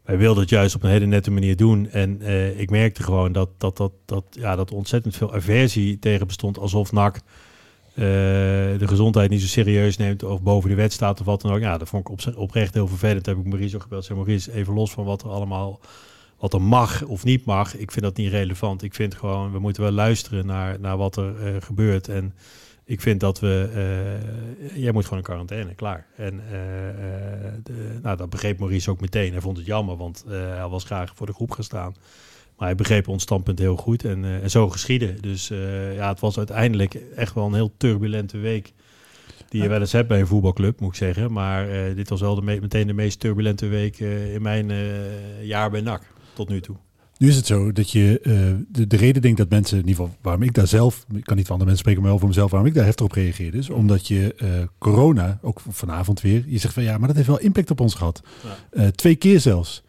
[0.06, 1.90] wij wilden het juist op een hele nette manier doen.
[1.90, 6.28] En uh, ik merkte gewoon dat, dat, dat, dat, ja, dat ontzettend veel aversie tegen
[6.28, 6.58] bestond.
[6.58, 7.22] Alsof NAC uh,
[7.96, 11.60] de gezondheid niet zo serieus neemt of boven de wet staat of wat dan ook.
[11.60, 13.26] Ja, dat vond ik op, oprecht heel vervelend.
[13.26, 14.06] heb ik Maurice ook gebeld.
[14.06, 15.80] Zeg Maurice, even los van wat er allemaal
[16.40, 17.78] wat er mag of niet mag.
[17.78, 18.84] Ik vind dat niet relevant.
[18.84, 22.08] Ik vind gewoon, we moeten wel luisteren naar, naar wat er uh, gebeurt.
[22.08, 22.34] En
[22.86, 23.70] ik vind dat we.
[24.64, 26.06] Uh, jij moet gewoon in quarantaine, klaar.
[26.16, 26.52] En uh,
[27.64, 29.32] de, nou, dat begreep Maurice ook meteen.
[29.32, 31.96] Hij vond het jammer, want hij was graag voor de groep gestaan.
[32.58, 35.22] Maar hij begreep ons standpunt heel goed en, en zo geschieden.
[35.22, 35.48] Dus
[35.96, 38.74] ja, het was uiteindelijk echt wel een heel turbulente week.
[39.50, 41.32] Die je wel eens hebt bij een voetbalclub, moet ik zeggen.
[41.32, 44.00] Maar dit was wel de meteen de meest turbulente week
[44.34, 44.72] in mijn
[45.42, 46.04] jaar bij NAC
[46.34, 46.76] tot nu toe.
[47.18, 50.04] Nu is het zo dat je uh, de, de reden denkt dat mensen, in ieder
[50.04, 52.28] geval waarom ik daar zelf, ik kan niet van andere mensen spreken, maar wel voor
[52.28, 56.44] mezelf, waarom ik daar heftig op reageerde, is omdat je uh, corona, ook vanavond weer,
[56.48, 58.22] je zegt van ja, maar dat heeft wel impact op ons gehad.
[58.44, 58.82] Ja.
[58.82, 59.84] Uh, twee keer zelfs.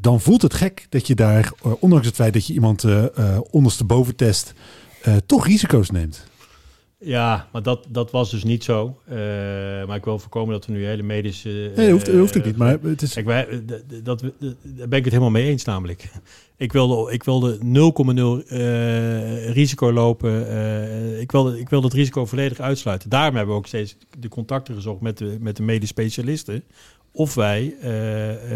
[0.00, 2.84] dan voelt het gek dat je daar, ondanks het feit dat je iemand
[3.50, 4.54] ondersteboven test,
[5.26, 6.26] toch risico's neemt.
[7.00, 9.00] Ja, maar dat, dat was dus niet zo.
[9.08, 9.14] Uh,
[9.86, 11.70] maar ik wil voorkomen dat we nu hele medische...
[11.70, 13.12] Uh, nee, hoeft, hoeft ook niet, maar het is...
[13.12, 13.64] Kijk, wij,
[14.02, 16.10] dat, daar ben ik het helemaal mee eens namelijk.
[16.56, 20.40] Ik wilde, ik wilde 0,0 uh, risico lopen.
[21.20, 23.10] ik, wilde, ik wilde het risico volledig uitsluiten.
[23.10, 26.64] Daarom hebben we ook steeds de contacten gezocht met de, met de medisch specialisten.
[27.12, 27.76] Of wij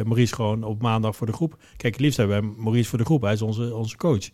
[0.04, 1.56] Maurice gewoon op maandag voor de groep...
[1.76, 3.22] Kijk, het liefst hebben wij Maurice voor de groep.
[3.22, 4.30] Hij is onze, onze coach.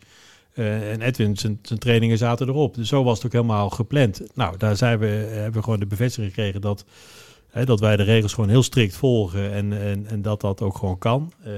[0.59, 2.75] Uh, en Edwin, zijn, trainingen zaten erop.
[2.75, 4.23] Dus zo was het ook helemaal gepland.
[4.35, 6.85] Nou, daar zijn we, hebben we gewoon de bevestiging gekregen dat,
[7.51, 10.77] hè, dat wij de regels gewoon heel strikt volgen en, en, en dat dat ook
[10.77, 11.33] gewoon kan.
[11.47, 11.53] Uh,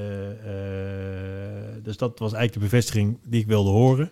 [1.82, 4.10] dus dat was eigenlijk de bevestiging die ik wilde horen.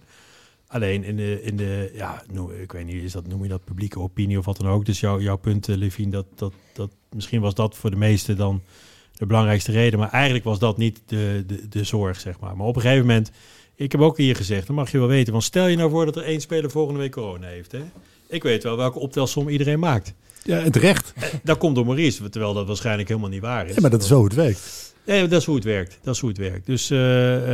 [0.66, 3.64] Alleen in de, in de ja, noem, ik weet niet, is dat, noem je dat
[3.64, 4.84] publieke opinie of wat dan ook.
[4.84, 8.62] Dus jouw jouw punt, Levine, dat, dat, dat misschien was dat voor de meesten dan
[9.12, 9.98] de belangrijkste reden.
[9.98, 12.56] Maar eigenlijk was dat niet de, de, de zorg, zeg maar.
[12.56, 13.30] Maar op een gegeven moment,
[13.78, 15.32] ik heb ook hier gezegd, dat mag je wel weten.
[15.32, 17.72] Want stel je nou voor dat er één speler volgende week corona heeft.
[17.72, 17.80] Hè?
[18.28, 20.14] Ik weet wel welke optelsom iedereen maakt.
[20.42, 21.12] Ja, en terecht.
[21.42, 23.74] Dat komt door Maurice, terwijl dat waarschijnlijk helemaal niet waar is.
[23.74, 24.94] Ja, maar dat is zo het werkt.
[25.08, 25.98] Nee, dat is hoe het werkt.
[26.02, 26.66] Dat is hoe het werkt.
[26.66, 27.46] Dus, uh, uh,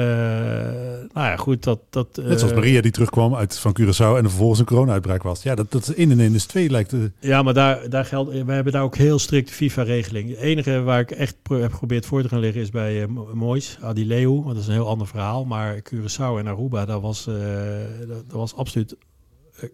[1.13, 1.63] nou ja, goed.
[1.63, 5.23] Dat, dat, Net zoals Maria die terugkwam uit van Curaçao en er vervolgens een corona-uitbraak
[5.23, 5.43] was.
[5.43, 6.93] Ja, dat, dat is 1 en 1 is 2 lijkt.
[6.93, 7.05] Uh...
[7.21, 10.29] Ja, maar daar, daar geldt, we hebben daar ook heel strikt FIFA-regeling.
[10.29, 13.79] Het enige waar ik echt pro heb geprobeerd voor te gaan liggen is bij Moois,
[13.81, 14.31] Adileu.
[14.31, 15.45] Want dat is een heel ander verhaal.
[15.45, 18.97] Maar Curaçao en Aruba, dat was, dat, dat was absoluut...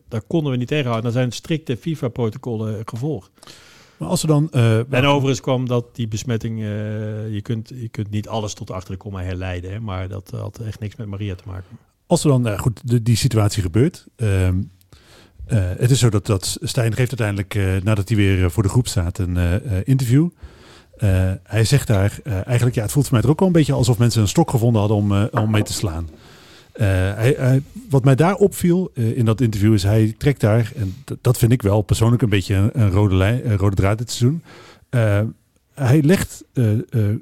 [0.09, 1.05] daar konden we niet tegenhouden.
[1.05, 3.31] Daar zijn strikte FIFA-protocollen gevolgd.
[4.01, 4.49] Maar als we dan.
[4.53, 6.59] Uh, en overigens kwam dat die besmetting.
[6.59, 6.65] Uh,
[7.35, 9.71] je, kunt, je kunt niet alles tot achter de komma herleiden.
[9.71, 11.79] Hè, maar dat had echt niks met Maria te maken.
[12.07, 12.49] Als er dan.
[12.49, 14.07] Uh, goed, de, die situatie gebeurt.
[14.17, 14.63] Ehm,
[15.47, 17.85] het is zo dat, dat Stijn geeft uiteindelijk.
[17.85, 19.19] nadat hij weer voor de groep staat.
[19.19, 20.29] een interview.
[21.43, 22.19] hij zegt daar.
[22.25, 22.75] eigenlijk.
[22.75, 24.81] Ja, het voelt voor mij er ook wel een beetje alsof mensen een stok gevonden
[24.81, 26.09] hadden om, om mee te slaan.
[26.75, 30.73] Uh, hij, hij, wat mij daar opviel uh, in dat interview is hij trekt daar,
[30.77, 33.99] en dat vind ik wel persoonlijk een beetje een, een rode, lijn, een rode draad
[33.99, 34.43] dit seizoen.
[34.91, 35.21] Uh,
[35.75, 36.45] hij legt,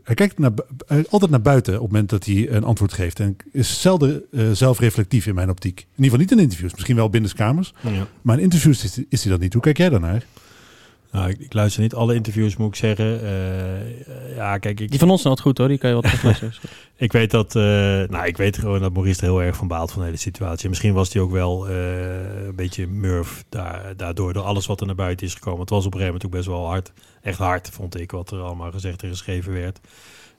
[0.03, 0.53] hij kijkt naar,
[1.09, 3.21] altijd naar buiten op het moment dat hij een antwoord geeft.
[3.21, 4.23] En is zelden
[4.53, 5.79] zelfreflectief in mijn optiek.
[5.79, 7.75] In ieder geval niet in interviews, misschien wel binnen kamers.
[7.81, 8.07] Ja.
[8.23, 9.53] Maar in interviews is, is hij dat niet.
[9.53, 10.27] Hoe kijk jij daarnaar?
[11.11, 13.23] Nou, ik, ik, luister niet alle interviews, moet ik zeggen.
[13.23, 16.53] Uh, ja, kijk, ik, die van ons nou goed hoor, die kan je wat teruglezen.
[16.97, 17.63] ik weet dat, uh,
[18.09, 20.69] nou, ik weet gewoon dat Maurice er heel erg van baalt van de hele situatie.
[20.69, 24.87] Misschien was hij ook wel uh, een beetje murf daar, daardoor, door alles wat er
[24.87, 25.61] naar buiten is gekomen.
[25.61, 28.31] Het was op een gegeven moment ook best wel hard, echt hard, vond ik, wat
[28.31, 29.81] er allemaal gezegd en geschreven werd.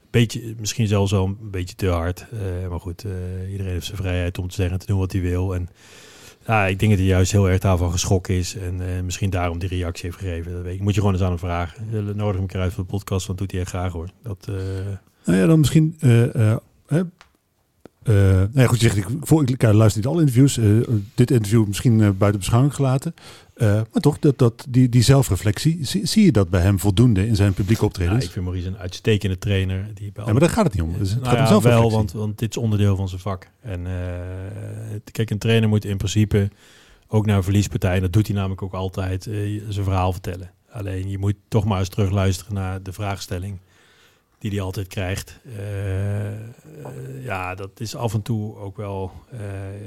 [0.09, 2.25] Beetje, misschien zelfs wel een beetje te hard.
[2.69, 3.05] maar goed,
[3.51, 5.55] iedereen heeft zijn vrijheid om te zeggen en te doen wat hij wil.
[5.55, 5.69] En
[6.45, 8.55] ja, ik denk dat hij juist heel erg daarvan geschrokken is.
[8.55, 10.51] En uh, misschien daarom die reactie heeft gegeven.
[10.51, 10.81] Dat weet ik.
[10.81, 11.87] Moet je gewoon eens aan hem vragen.
[11.93, 14.09] Uh, nodig hem een keer uit voor de podcast, want doet hij echt graag hoor.
[14.23, 14.55] Dat, uh...
[15.25, 15.97] Nou ja, dan misschien...
[18.13, 20.59] nou ja, goed, je zegt, ik, ik, ik luister niet alle interviews.
[21.15, 23.13] dit interview misschien buiten beschouwing gelaten.
[23.57, 27.35] maar toch, dat, dat, die, die zelfreflectie, zie, zie, je dat bij hem voldoende in
[27.35, 28.19] zijn publieke optredens?
[28.19, 29.87] Ja, ik vind Maurice een uitstekende trainer.
[29.93, 30.93] Die ja, maar daar gaat het niet om.
[30.93, 33.47] Het nou gaat ja, om wel, want, want dit is onderdeel van zijn vak.
[33.61, 33.87] En
[35.11, 36.49] kijk, een trainer moet in principe
[37.09, 40.51] ook naar een verliespartij, dat doet hij namelijk ook altijd, uh, zijn verhaal vertellen.
[40.69, 43.59] Alleen je moet toch maar eens terugluisteren naar de vraagstelling
[44.39, 45.39] die hij altijd krijgt.
[45.45, 49.11] Uh, ja, dat is af en toe ook wel.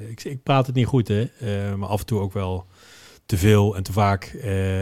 [0.09, 1.27] Ik, ik, praat het niet goed, hè,
[1.77, 2.67] maar af en toe ook wel
[3.27, 4.37] te veel en te vaak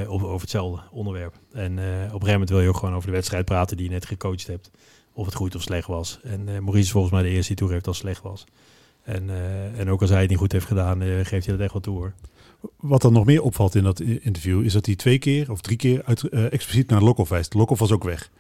[0.07, 1.35] over, hetzelfde onderwerp.
[1.53, 3.93] En op een gegeven moment wil je ook gewoon over de wedstrijd praten die je
[3.93, 4.71] net gecoacht hebt.
[5.13, 6.21] Of het goed of slecht was.
[6.23, 8.45] En Maurice is volgens mij de eerste die toegeeft het slecht was.
[9.03, 9.31] En,
[9.77, 11.97] en ook als hij het niet goed heeft gedaan, geeft hij dat echt wel toe
[11.97, 12.13] hoor.
[12.77, 15.77] Wat dan nog meer opvalt in dat interview, is dat hij twee keer of drie
[15.77, 17.55] keer uit, expliciet naar Lokhoff wijst.
[17.55, 18.31] Lokhoff was ook weg.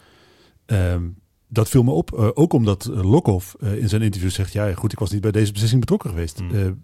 [0.72, 1.18] Um,
[1.48, 5.10] dat viel me op, ook omdat Lokhoff in zijn interview zegt, ja goed, ik was
[5.10, 6.40] niet bij deze beslissing betrokken geweest.
[6.40, 6.82] Mm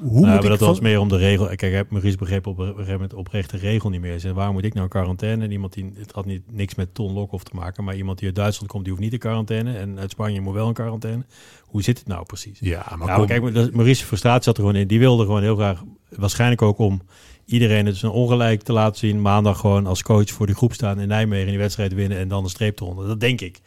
[0.00, 0.68] hoe nou, moet dat van...
[0.68, 1.46] was meer om de regel.
[1.46, 4.20] Kijk, ik heb Maurice begreep op een gegeven moment oprecht de regel niet meer.
[4.20, 5.44] Zei, waarom moet ik nou in quarantaine?
[5.44, 8.26] En iemand die, het had niet, niks met Ton Lokhoff te maken, maar iemand die
[8.26, 9.76] uit Duitsland komt, die hoeft niet in quarantaine.
[9.76, 11.24] En uit Spanje moet wel in quarantaine.
[11.62, 12.58] Hoe zit het nou precies?
[12.60, 14.86] Ja, maar nou, kijk, Maurice frustratie zat er gewoon in.
[14.86, 17.02] Die wilde gewoon heel graag, waarschijnlijk ook om
[17.52, 19.22] iedereen het zijn ongelijk te laten zien.
[19.22, 22.44] Maandag gewoon als coach voor die groep staan in Nijmegen die wedstrijd winnen en dan
[22.44, 23.06] een streep eronder.
[23.06, 23.60] Dat denk ik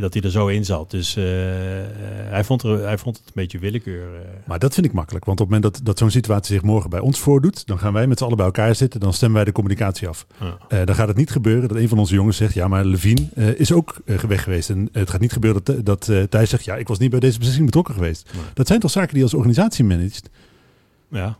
[0.00, 0.90] dat hij er zo in zat.
[0.90, 4.14] Dus uh, hij, vond er, hij vond het een beetje willekeur.
[4.14, 4.20] Uh.
[4.46, 5.24] Maar dat vind ik makkelijk.
[5.24, 7.92] Want op het moment dat, dat zo'n situatie zich morgen bij ons voordoet, dan gaan
[7.92, 9.00] wij met z'n allen bij elkaar zitten.
[9.00, 10.26] Dan stemmen wij de communicatie af.
[10.40, 10.58] Ja.
[10.78, 13.56] Uh, dan gaat het niet gebeuren dat een van onze jongens zegt, ja, maar Levine
[13.56, 14.70] is ook weg geweest.
[14.70, 17.36] En het gaat niet gebeuren dat, dat Thijs zegt, ja, ik was niet bij deze
[17.36, 18.30] beslissing betrokken geweest.
[18.34, 18.42] Nee.
[18.54, 20.30] Dat zijn toch zaken die je als organisatie managt?
[21.10, 21.38] Ja,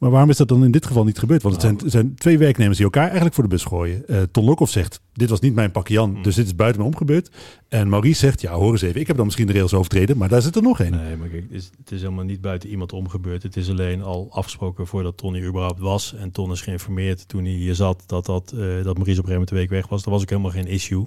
[0.00, 1.42] maar waarom is dat dan in dit geval niet gebeurd?
[1.42, 4.02] Want het zijn, het zijn twee werknemers die elkaar eigenlijk voor de bus gooien.
[4.06, 6.86] Uh, Ton Lokhoff zegt, dit was niet mijn pakje Jan, dus dit is buiten me
[6.86, 7.30] omgebeurd.
[7.68, 10.28] En Maurice zegt, ja hoor eens even, ik heb dan misschien de rails overtreden, maar
[10.28, 10.90] daar zit er nog één.
[10.90, 13.42] Nee, maar kijk, het is, het is, helemaal niet buiten iemand omgebeurd.
[13.42, 16.14] Het is alleen al afgesproken voordat Tony überhaupt was.
[16.14, 19.06] En Ton is geïnformeerd toen hij hier zat dat, dat, uh, dat Maurice op een
[19.06, 20.02] gegeven moment de week weg was.
[20.02, 21.06] Dat was ook helemaal geen issue.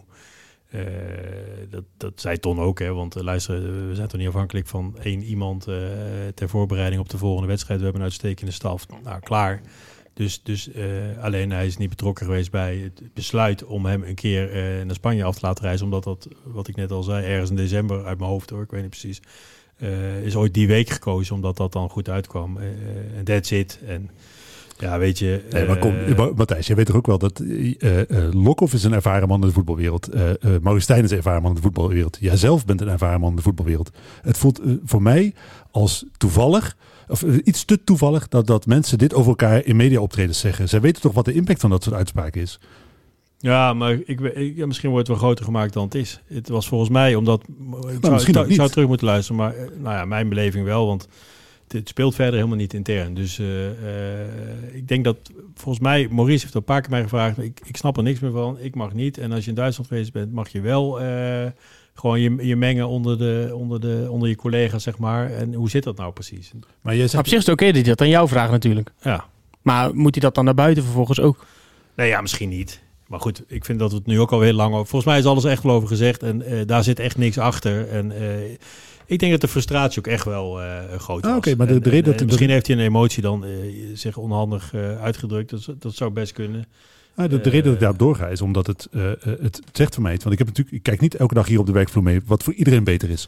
[0.75, 0.81] Uh,
[1.69, 4.97] dat, dat zei Ton ook, hè, want uh, luister, we zijn toch niet afhankelijk van
[5.03, 5.63] één iemand
[6.33, 7.79] ter voorbereiding op de volgende wedstrijd.
[7.79, 8.85] We hebben een uitstekende staf.
[9.03, 9.61] Nou, klaar.
[10.13, 10.69] Dus, dus
[11.21, 14.49] alleen hij is niet betrokken geweest bij het besluit om hem een keer
[14.85, 15.85] naar Spanje af te laten reizen.
[15.85, 18.71] Omdat dat, wat ik net al zei, ergens in december uit mijn hoofd hoor, ik
[18.71, 19.21] weet niet precies,
[20.23, 22.57] is ooit die week gekozen omdat dat dan goed uitkwam.
[23.17, 23.79] En that's it.
[23.85, 24.09] En
[24.83, 25.43] ja, weet je...
[25.51, 27.97] Nee, maar kom, uh, Matthijs, jij weet toch ook wel dat uh, uh,
[28.31, 30.15] Lokhoff is een ervaren man in de voetbalwereld.
[30.15, 30.31] Uh,
[30.61, 32.17] Maurice Stijn is een ervaren man in de voetbalwereld.
[32.19, 33.91] Jij zelf bent een ervaren man in de voetbalwereld.
[34.21, 35.33] Het voelt voor mij
[35.71, 36.77] als toevallig,
[37.07, 40.69] of iets te toevallig, dat, dat mensen dit over elkaar in mediaoptredens zeggen.
[40.69, 42.59] Zij weten toch wat de impact van dat soort uitspraken is?
[43.37, 46.21] Ja, maar ik, ik, misschien wordt het wel groter gemaakt dan het is.
[46.27, 47.41] Het was volgens mij, omdat...
[47.41, 48.55] Ik zou, Nou, misschien ik ook niet.
[48.55, 51.07] zou terug moeten luisteren, maar eh, nou ja, mijn beleving wel, want
[51.73, 53.13] het speelt verder helemaal niet intern.
[53.13, 55.17] Dus eh, eh, ik denk dat,
[55.55, 58.19] volgens mij, Maurice heeft er een paar keer mij gevraagd, ik, ik snap er niks
[58.19, 59.17] meer van, ik mag niet.
[59.17, 61.45] En als je in Duitsland geweest bent, mag je wel eh,
[61.93, 65.31] gewoon je, je mengen onder, de, onder, de, onder je collega's, zeg maar.
[65.31, 66.51] En hoe zit dat nou precies?
[66.81, 68.91] Maar Op zegt, zich is het oké dat hij dat aan jou vraagt natuurlijk.
[69.01, 69.25] Ja,
[69.61, 71.45] Maar moet hij dat dan naar buiten vervolgens ook?
[71.95, 72.81] Nee, ja, misschien niet.
[73.07, 74.87] Maar goed, ik vind dat we het nu ook al heel lang over...
[74.87, 77.89] Volgens mij is alles echt wel over gezegd en eh, daar zit echt niks achter.
[77.89, 78.57] En eh,
[79.13, 80.67] ik denk dat de frustratie ook echt wel eh,
[80.97, 81.37] groot Ah, was.
[81.37, 83.45] oké, maar de- En- de reden en, dat- eh, misschien heeft hij een emotie dan
[83.45, 83.49] eh,
[83.93, 85.49] zich onhandig uitgedrukt.
[85.49, 86.65] Dat, dat zou best kunnen.
[87.15, 88.87] Ah, de, de reden dat ik daarop doorga is omdat het,
[89.41, 90.23] het zegt voor mij iets.
[90.23, 92.43] Want ik heb natuurlijk, ik kijk niet elke dag hier op de werkvloer mee, wat
[92.43, 93.27] voor iedereen beter is.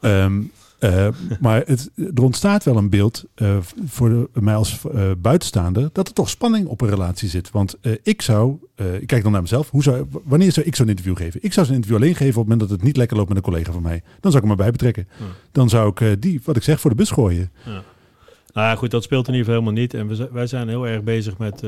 [0.00, 0.40] Ehm,
[0.82, 1.08] eh,
[1.40, 3.56] maar het, er ontstaat wel een beeld eh,
[3.86, 7.50] voor de- mij als eh, buitenstaander dat er toch spanning op een relatie zit.
[7.50, 8.56] Want ik zou,
[9.00, 11.40] ik kijk dan naar mezelf, hoe zou, wanneer zou ik zo'n interview geven?
[11.42, 13.36] Ik zou zo'n interview alleen geven op het moment dat het niet lekker loopt met
[13.36, 14.02] een collega van mij.
[14.20, 15.08] Dan zou ik hem erbij betrekken.
[15.18, 15.24] Ja.
[15.52, 17.50] Dan zou ik die, wat ik zeg, voor de bus gooien.
[17.64, 19.94] Nou ja, goed, dat speelt in ieder geval helemaal niet.
[19.94, 21.60] En we, wij zijn heel erg bezig met,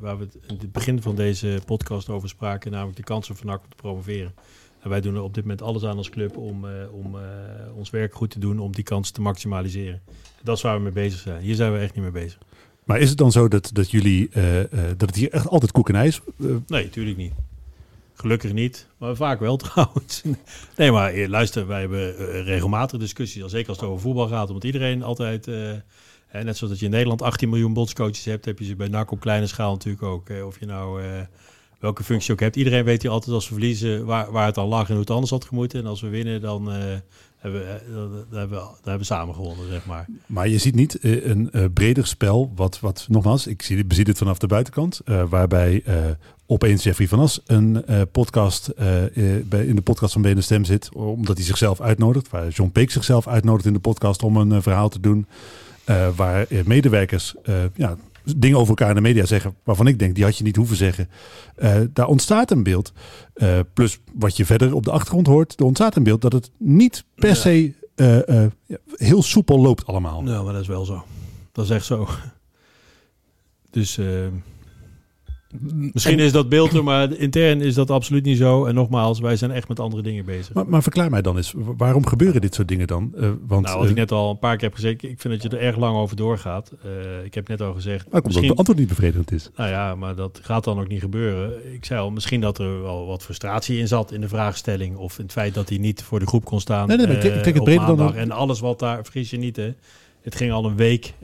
[0.00, 3.46] waar we het in het begin van deze podcast over spraken, namelijk de kansen van
[3.46, 4.34] NAC om te promoveren.
[4.84, 7.22] En wij doen er op dit moment alles aan als club om, eh, om eh,
[7.76, 10.00] ons werk goed te doen, om die kansen te maximaliseren.
[10.42, 11.42] Dat is waar we mee bezig zijn.
[11.42, 12.38] Hier zijn we echt niet mee bezig.
[12.84, 14.42] Maar is het dan zo dat, dat jullie, eh,
[14.96, 16.20] dat het hier echt altijd koek en ijs?
[16.36, 17.32] Nee, natuurlijk niet.
[18.14, 20.22] Gelukkig niet, maar vaak wel trouwens.
[20.76, 24.64] Nee, maar luister, wij hebben regelmatig discussies, al zeker als het over voetbal gaat, omdat
[24.64, 25.72] iedereen altijd, eh,
[26.26, 28.88] hè, net zoals dat je in Nederland 18 miljoen bondscoaches hebt, heb je ze bij
[28.88, 30.28] NAC op kleine schaal natuurlijk ook.
[30.28, 30.42] hè.
[30.42, 31.08] Of je nou eh,
[31.84, 32.56] welke functie ook hebt.
[32.56, 35.10] Iedereen weet hier altijd als we verliezen waar, waar het aan lag en hoe het
[35.10, 35.80] anders had gemoeten.
[35.80, 36.76] En als we winnen, dan eh,
[37.36, 40.06] hebben, we, eh, dan, hebben, we, dan hebben we samen gewonnen, zeg maar.
[40.26, 44.18] Maar je ziet niet eh, een breder spel, wat, wat nogmaals, ik zie, bezie dit
[44.18, 45.84] vanaf de buitenkant, waarbij
[46.46, 48.74] opeens Jeffrey van As een podcast
[49.44, 52.90] bij, in de podcast van BNS Stem zit, omdat hij zichzelf uitnodigt, waar John Peek
[52.90, 55.26] zichzelf uitnodigt in de podcast om een verhaal te doen,
[56.16, 57.34] waar medewerkers
[57.74, 57.96] ja,
[58.36, 60.76] dingen over elkaar in de media zeggen, waarvan ik denk, die had je niet hoeven
[60.76, 61.08] zeggen.
[61.56, 62.92] Eh, daar ontstaat een beeld,
[63.34, 66.50] eh, plus wat je verder op de achtergrond hoort, er ontstaat een beeld dat het
[66.58, 67.34] niet per Ja.
[67.34, 68.46] se eh,
[68.96, 70.22] heel soepel loopt allemaal.
[70.22, 71.04] Nou, maar dat is wel zo.
[71.52, 72.08] Dat is echt zo.
[73.70, 73.98] Dus
[75.92, 78.64] misschien is dat beeld er, maar intern is dat absoluut niet zo.
[78.64, 80.54] En nogmaals, wij zijn echt met andere dingen bezig.
[80.54, 83.12] Maar, maar verklaar mij dan eens, wa- waarom gebeuren dit soort dingen dan?
[83.16, 85.34] Eh, want nou, wat ik eh, net al een paar keer heb gezegd, ik vind
[85.34, 86.72] dat je er erg lang over doorgaat.
[86.84, 89.50] Eh, ik heb net al gezegd, dat omdat misschien, de antwoord niet bevredigend is.
[89.56, 91.72] nou ja, maar dat gaat dan ook niet gebeuren.
[91.74, 94.96] Ik zei al, misschien dat er wel wat frustratie in zat in de vraagstelling.
[94.96, 96.88] Of in het feit dat hij niet voor de groep kon staan.
[96.88, 98.08] Nee, nee, maar ik ik het breder dan maandag.
[98.08, 98.14] ook.
[98.14, 99.74] En alles wat daar, vergis je niet hè.
[100.22, 101.14] Het ging al een week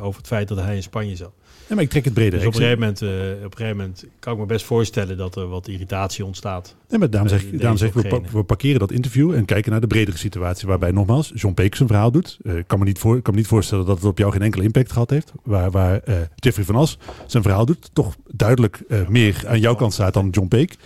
[0.00, 1.32] over het feit dat hij in Spanje zat.
[1.68, 2.38] Ja, maar ik trek het breder.
[2.38, 4.46] Dus op Ik een, zeg- gegeven moment, eh, op een gegeven moment kan ik me
[4.46, 6.76] best voorstellen dat er wat irritatie ontstaat.
[6.88, 9.44] nee, maar daarom zeg, ik- deze daarom zeg ik, we, pa- parkeren dat interview en
[9.44, 10.68] kijken naar de bredere situatie.
[10.68, 12.38] Waarbij nogmaals, John Peek zijn verhaal doet.
[12.44, 14.42] Eh, Ik kan, me niet voor, kan me niet voorstellen dat het op jou geen
[14.42, 15.32] enkele impact gehad heeft.
[15.42, 17.90] Waar, waar eh, Jeffrey van As zijn verhaal doet.
[17.92, 20.76] Toch duidelijk meer aan jouw kant staat dan John Peek.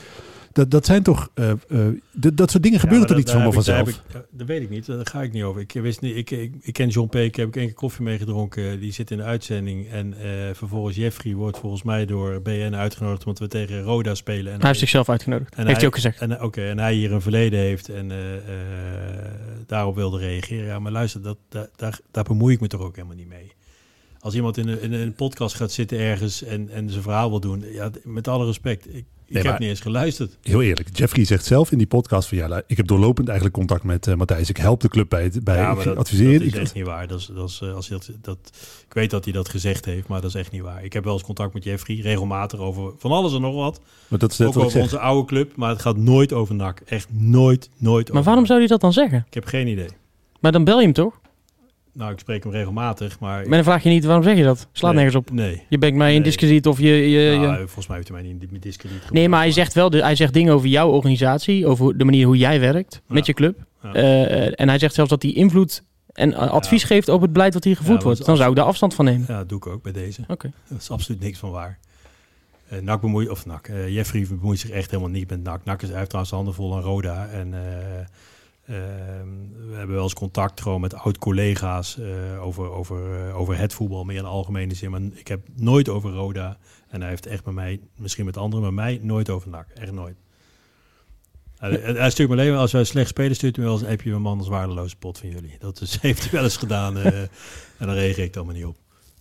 [0.53, 1.57] Dat, dat zijn toch, eh, eh,
[2.20, 3.89] d- dat soort dingen gebeuren Ja, toch niet zomaar daar heb vanzelf?
[4.23, 5.61] ik- Dat weet ik niet, daar ga ik niet over.
[5.61, 8.19] Ik, wist niet, ik, ik, ik ken John Peek, heb ik één keer koffie mee
[8.19, 8.81] gedronken.
[8.81, 9.89] Die zit in de uitzending.
[9.91, 14.53] En eh, vervolgens Jeffrey wordt volgens mij door BN uitgenodigd omdat we tegen Roda spelen.
[14.53, 15.55] En Hij heeft zichzelf uitgenodigd.
[15.55, 16.20] En heeft hij ook gezegd.
[16.20, 18.43] En, Oké, en hij hier een verleden heeft en eh, eh,
[19.66, 20.66] daarop wilde reageren.
[20.66, 23.53] Ja, maar luister, dat, daar, daar, daar bemoei ik me toch ook helemaal niet mee.
[24.20, 27.41] Als iemand in een, in een podcast gaat zitten ergens en, en zijn verhaal wil
[27.41, 30.36] doen, ja, met alle respect, ik, ik Nee, heb maar- niet eens geluisterd.
[30.42, 33.82] Heel eerlijk, Jeffrey zegt zelf in die podcast van ja, ik heb doorlopend eigenlijk contact
[33.84, 34.48] met eh, Matthijs.
[34.48, 36.20] Ik help de club bij, het- bij ja, maar dat, is
[36.55, 37.06] echt niet waar.
[37.06, 38.38] Dat is, dat is, eh, als je dat, dat,
[38.88, 40.84] ik weet dat hij dat gezegd heeft, maar dat is echt niet waar.
[40.84, 43.80] Ik heb wel eens contact met Jeffrey, regelmatig over van alles en nog wat.
[44.09, 46.32] maar dat is net ook wat ik over onze oude club, maar het gaat nooit
[46.32, 46.80] over NAC.
[46.84, 48.46] Echt nooit, nooit Maar over waarom NAC.
[48.46, 49.24] zou hij dat dan zeggen?
[49.26, 49.88] Ik heb geen idee.
[50.40, 51.20] Maar dan bel je hem toch?
[51.99, 53.41] Nou, ik spreek hem regelmatig, maar...
[53.43, 54.69] Maar dan vraag je niet, waarom zeg je dat?
[54.73, 55.31] Slaat Nee, nergens op.
[55.35, 55.62] Nee.
[55.69, 56.23] Je brengt mij in Nee.
[56.23, 57.11] discrediet of je...
[57.11, 59.91] je, Nou, volgens mij heeft hij mij niet in discrediet Nee, maar hij zegt wel,
[59.91, 63.33] de, hij zegt dingen over jouw organisatie, over de manier hoe jij werkt met je
[63.35, 63.59] club.
[63.83, 63.95] Ja.
[63.95, 66.87] Eh, en hij zegt zelfs dat hij invloed en eh, advies Ja.
[66.87, 68.19] geeft op het beleid wat hier gevoerd wordt.
[68.19, 69.25] dat Dan zou ik daar afstand van nemen.
[69.29, 70.23] Ja, dat doe ik ook bij deze.
[70.29, 70.51] Oké.
[70.69, 71.79] Dat is absoluut niks van waar.
[72.69, 75.65] Eh NAC bemoeit, of NAC, eh, Jeffrey bemoeit zich echt helemaal niet met NAC.
[75.65, 77.27] NAC is, heeft trouwens de handen vol aan Roda.
[77.27, 77.61] En eh,
[78.69, 84.05] we hebben wel eens contact gewoon met oud-collega's eh, over, over, eh, over het voetbal,
[84.05, 84.90] meer in algemene zin.
[84.90, 86.59] Maar ik heb nooit over Roda.
[86.89, 89.69] En hij heeft echt met mij, misschien met anderen, maar mij nooit over NAC.
[89.74, 90.16] Echt nooit.
[91.59, 94.23] Hij, stuurt me alleen als wij slecht spelen, stuurt hij wel eens een appje, mijn
[94.23, 95.57] man is waardeloze pot van jullie.
[95.59, 97.31] Dat heeft hij wel eens gedaan eh, en
[97.78, 98.77] dan reageer ik dan maar niet op.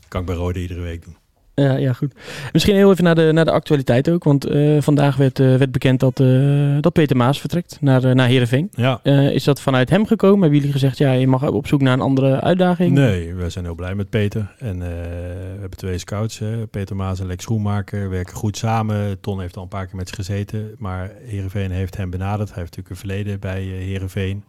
[0.08, 1.18] kan ik bij Rode iedere week doen.
[1.62, 2.14] Ja, ja, goed.
[2.52, 4.24] Misschien heel even naar de, naar de actualiteit ook.
[4.24, 8.28] Want eh, vandaag werd, eh, werd bekend dat, eh, dat Peter Maas vertrekt naar, naar
[8.28, 8.70] Heerenveen.
[8.72, 9.04] Ja.
[9.04, 10.42] is dat vanuit hem gekomen?
[10.42, 12.92] Hebben jullie gezegd, ja, je mag op zoek naar een andere uitdaging?
[12.92, 14.56] Nee, we zijn heel blij met Peter.
[14.60, 16.68] En we hebben twee scouts, hè.
[16.68, 18.10] Peter Maas en Lex Schoenmaker.
[18.10, 19.20] werken goed samen.
[19.20, 20.76] Ton heeft al een paar keer met ze gezeten.
[20.78, 22.50] Maar Heerenveen heeft hem benaderd.
[22.50, 24.44] Hij heeft natuurlijk een verleden bij Heerenveen.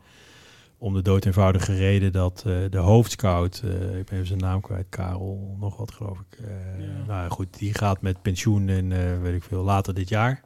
[0.80, 4.60] Om de dood eenvoudige reden dat uh, de hoofdscout, uh, ik ben even zijn naam
[4.60, 6.38] kwijt, Karel, nog wat geloof ik.
[6.40, 6.46] Uh,
[6.86, 7.04] ja.
[7.06, 10.42] Nou goed, die gaat met pensioen en weet ik veel later dit jaar.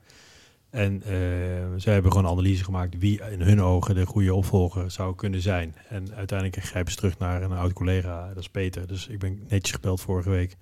[0.71, 1.03] En
[1.77, 5.75] zij hebben gewoon analyse gemaakt wie in hun ogen de goede opvolger zou kunnen zijn.
[5.89, 8.87] En uiteindelijk grijpen ze terug naar een oud collega, dat is Peter.
[8.87, 10.57] Dus ik ben netjes gebeld vorige week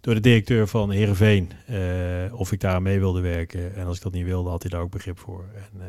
[0.00, 1.50] door de directeur van Heerenveen
[2.32, 3.74] of ik daar mee wilde werken.
[3.74, 5.44] En als ik dat niet wilde, had hij daar ook begrip voor.
[5.54, 5.80] En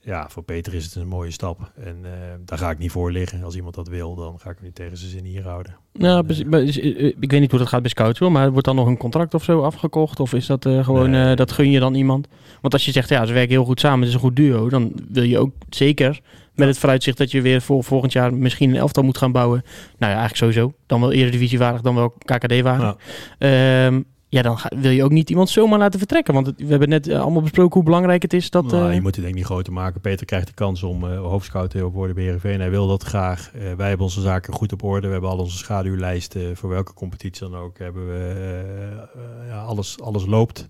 [0.00, 1.72] ja, voor Peter is het een mooie stap.
[1.74, 2.10] En uh,
[2.44, 3.42] daar ga ik niet voor liggen.
[3.42, 5.76] Als iemand dat wil, dan ga ik hem niet tegen zijn zin hier houden.
[5.92, 8.86] Nou, en, uh, ik weet niet hoe dat gaat bij Scouts, maar wordt dan nog
[8.86, 10.20] een contract of zo afgekocht?
[10.20, 11.36] Of is dat uh, gewoon, nee.
[11.36, 12.28] dat gun je dan iemand?
[12.60, 14.68] Want als je zegt, ja, ze werken heel goed samen, het is een goed duo,
[14.68, 16.20] dan wil je ook zeker
[16.54, 19.62] met het vooruitzicht dat je weer voor volgend jaar misschien een elftal moet gaan bouwen.
[19.98, 20.72] Nou ja, eigenlijk sowieso.
[20.86, 22.96] Dan wel eredivisiewaardig, dan wel KKD-waardig.
[23.38, 23.86] Ja.
[23.86, 26.34] Um, ja, dan ga, wil je ook niet iemand zomaar laten vertrekken.
[26.34, 28.64] Want het, we hebben net uh, allemaal besproken hoe belangrijk het is dat...
[28.64, 28.94] Nou, uh...
[28.94, 30.00] je moet het denk ik niet groter maken.
[30.00, 32.60] Peter krijgt de kans om uh, hoofdscout te worden bij Heerenveen.
[32.60, 33.50] Hij wil dat graag.
[33.52, 35.06] wij hebben onze zaken goed op orde.
[35.06, 37.78] We hebben al onze schaduwlijsten voor welke competitie dan ook.
[37.78, 39.08] Hebben we,
[39.46, 40.68] ja, alles, alles loopt.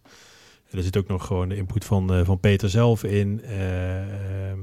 [0.71, 3.43] Er zit ook nog gewoon de input van, van Peter zelf in.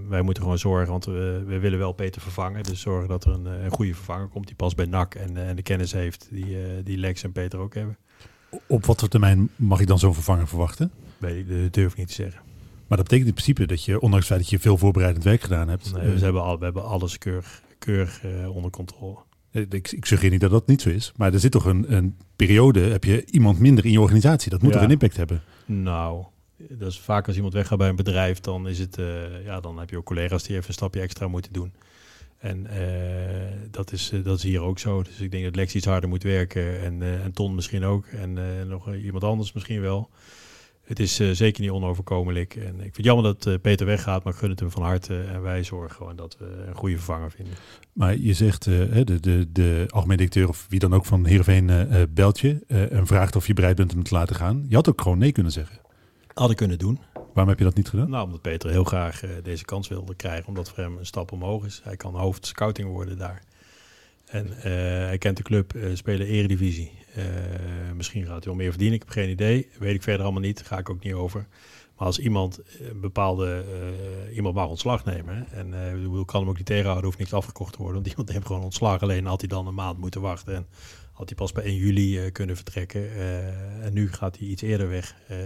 [0.09, 2.63] wij moeten gewoon zorgen, want we, we, willen wel Peter vervangen.
[2.63, 5.55] Dus zorgen dat er een, een goede vervanger komt die past bij NAC en, en
[5.55, 7.97] de kennis heeft die, die Lex en Peter ook hebben.
[8.67, 10.91] Op wat voor termijn mag ik dan zo'n vervanger verwachten?
[11.17, 12.41] Nee, dat durf ik niet te zeggen.
[12.87, 15.41] Maar dat betekent in principe dat je, ondanks het feit dat je veel voorbereidend werk
[15.41, 15.93] gedaan hebt...
[15.93, 19.17] Nee, we, hebben al, we hebben alles keurig, keurig uh, onder controle.
[19.51, 21.11] Ik, ik suggereer niet dat dat niet zo is.
[21.15, 24.51] Maar er zit toch een, een periode, heb je iemand minder in je organisatie.
[24.51, 24.75] Dat moet ja.
[24.75, 25.41] toch een impact hebben?
[25.65, 26.25] Nou,
[26.57, 29.79] dat is vaak als iemand weggaat bij een bedrijf, dan, is het, uh, ja, dan
[29.79, 31.73] heb je ook collega's die even een stapje extra moeten doen.
[32.37, 35.03] En uh, dat, is, uh, dat is hier ook zo.
[35.03, 36.81] Dus ik denk dat Lex iets harder moet werken.
[36.81, 38.05] En, en Ton misschien ook.
[38.05, 38.37] En
[38.67, 40.09] nog iemand anders misschien wel.
[40.83, 42.55] Het is zeker niet onoverkomelijk.
[42.55, 45.21] En ik vind het jammer dat Peter weggaat, maar ik gun het hem van harte.
[45.21, 47.53] En wij zorgen gewoon dat we een goede vervanger vinden.
[47.93, 52.39] Maar je zegt, de, de, de algemeen directeur of wie dan ook van Heerenveen belt
[52.39, 54.65] je en vraagt of je bereid bent om te laten gaan.
[54.69, 55.79] Je had ook gewoon nee kunnen zeggen.
[56.33, 56.99] Hadden kunnen doen.
[57.37, 58.09] Waarom heb je dat niet gedaan?
[58.09, 61.31] Nou, omdat Peter heel graag uh, deze kans wilde krijgen, omdat voor hem een stap
[61.31, 61.81] omhoog is.
[61.83, 63.43] Hij kan hoofd scouting worden daar.
[64.25, 64.63] En uh,
[65.07, 66.91] hij kent de club, uh, spelen eredivisie.
[67.95, 69.69] misschien gaat hij wel meer verdienen, ik heb geen idee.
[69.79, 71.47] Weet ik verder allemaal niet, ga ik ook niet over.
[71.97, 72.61] Maar als iemand
[72.95, 73.63] bepaalde,
[74.33, 75.47] iemand mag ontslag nemen.
[75.51, 75.69] En
[76.25, 77.95] kan hem ook niet tegenhouden, hoeft niks afgekocht te worden.
[77.95, 80.55] Want iemand heeft gewoon ontslag, alleen had hij dan een maand moeten wachten.
[80.55, 80.67] En
[81.11, 83.15] had hij pas bij 1 juli kunnen vertrekken.
[83.81, 85.15] En nu gaat hij iets eerder weg.
[85.31, 85.37] Uh,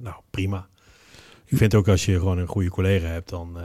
[0.00, 0.68] nou, prima.
[1.50, 3.58] Ik vind ook als je gewoon een goede collega hebt, dan,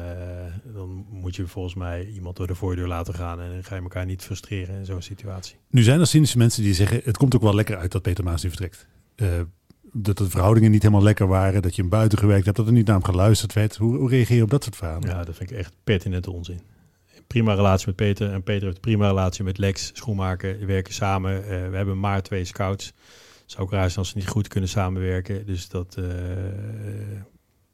[0.74, 3.42] dan moet je volgens mij iemand door de voordeur laten gaan.
[3.42, 5.56] En dan ga je elkaar niet frustreren in zo'n situatie.
[5.70, 8.24] Nu zijn er cynische mensen die zeggen, het komt ook wel lekker uit dat Peter
[8.24, 8.88] Maas nu vertrekt.
[9.92, 12.74] dat de verhoudingen niet helemaal lekker waren, dat je hem buiten gewerkt hebt, dat er
[12.74, 13.76] niet naar hem geluisterd werd.
[13.76, 15.10] Hoe, hoe reageer je op dat soort verhalen?
[15.10, 16.60] Ja, dat vind ik echt pertinente onzin
[17.28, 18.32] prima relatie met Peter.
[18.32, 20.58] En Peter heeft een prima relatie met Lex, schoenmaker.
[20.58, 21.42] Die werken samen.
[21.42, 22.94] Uh, we hebben maar twee scouts.
[23.46, 25.46] Zou ook raar zijn als ze niet goed kunnen samenwerken.
[25.46, 26.06] Dus dat, uh,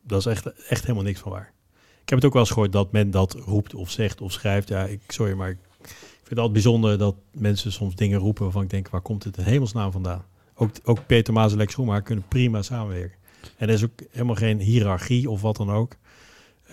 [0.03, 1.53] dat is echt, echt helemaal niks van waar.
[2.01, 4.67] Ik heb het ook wel eens gehoord dat men dat roept of zegt of schrijft.
[4.67, 8.63] Ja, ik, sorry, maar ik vind het altijd bijzonder dat mensen soms dingen roepen waarvan
[8.63, 10.25] ik denk, waar komt het in hemelsnaam vandaan?
[10.55, 13.17] Ook, ook Peter Maas en Lex Schoenmaker kunnen prima samenwerken.
[13.57, 15.95] En er is ook helemaal geen hiërarchie of wat dan ook.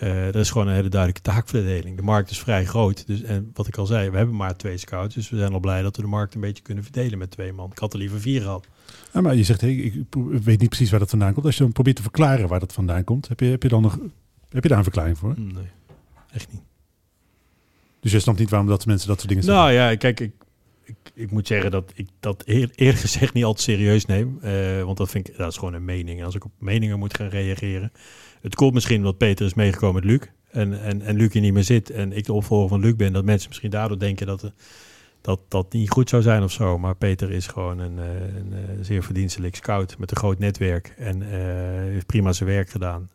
[0.03, 1.95] Uh, er is gewoon een hele duidelijke taakverdeling.
[1.95, 3.07] De markt is vrij groot.
[3.07, 5.15] Dus, en wat ik al zei, we hebben maar twee scouts.
[5.15, 7.53] Dus we zijn al blij dat we de markt een beetje kunnen verdelen met twee
[7.53, 7.71] man.
[7.71, 8.67] Ik had er liever vier gehad.
[9.13, 10.05] Ja, maar je zegt, hey, ik
[10.43, 11.45] weet niet precies waar dat vandaan komt.
[11.45, 13.81] Als je dan probeert te verklaren waar dat vandaan komt, heb je, heb je dan
[13.81, 13.99] nog
[14.49, 15.33] heb je daar een verklaring voor?
[15.37, 15.69] Nee,
[16.31, 16.61] echt niet.
[17.99, 19.63] Dus je snapt niet waarom dat mensen dat soort dingen zeggen?
[19.63, 20.31] Nou ja, kijk, ik,
[20.83, 24.39] ik, ik moet zeggen dat ik dat eer, eerlijk gezegd niet altijd serieus neem.
[24.43, 26.19] Uh, want dat vind ik, dat is gewoon een mening.
[26.19, 27.91] En als ik op meningen moet gaan reageren,
[28.41, 30.21] het komt misschien omdat Peter is meegekomen met Luc.
[30.51, 31.89] En, en, en Luc hier niet meer zit.
[31.89, 33.13] En ik de opvolger van Luc ben.
[33.13, 34.51] Dat mensen misschien daardoor denken dat,
[35.21, 36.77] dat dat niet goed zou zijn of zo.
[36.77, 40.93] Maar Peter is gewoon een, een, een zeer verdienstelijk scout met een groot netwerk.
[40.97, 41.29] En uh,
[41.91, 43.09] heeft prima zijn werk gedaan.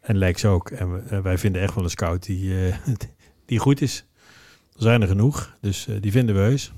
[0.00, 0.70] En Lex ook.
[0.70, 2.54] En wij vinden echt wel een scout die,
[3.46, 4.04] die goed is.
[4.76, 5.56] Er zijn er genoeg.
[5.60, 6.72] Dus die vinden we heus.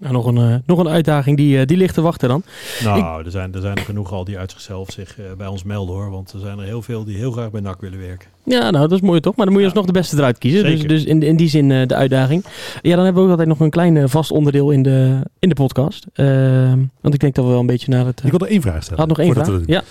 [0.00, 2.42] Nou, nog, een, eh, nog een uitdaging die, eh, die ligt te wachten dan.
[2.84, 5.62] Nou, er, zijn, er zijn er genoeg al die uit zichzelf zich eh, bij ons
[5.62, 6.10] melden hoor.
[6.10, 8.28] Want er zijn er heel veel die heel graag bij NAC willen werken.
[8.44, 9.36] Ja, nou, dat is mooi toch?
[9.36, 9.74] Maar dan moet je Ja.
[9.74, 10.62] alsnog de beste eruit kiezen.
[10.62, 10.88] Dus, Zeker.
[10.88, 12.44] dus in, in die zin de uitdaging.
[12.82, 15.54] Ja, dan hebben we ook altijd nog een klein vast onderdeel in de, in de
[15.54, 16.06] podcast.
[16.12, 18.22] Ehm, want ik denk dat we wel een beetje naar het...
[18.24, 18.98] Ik wil er één vraag stellen.
[18.98, 19.60] had nog één vraag?
[19.66, 19.82] Ja.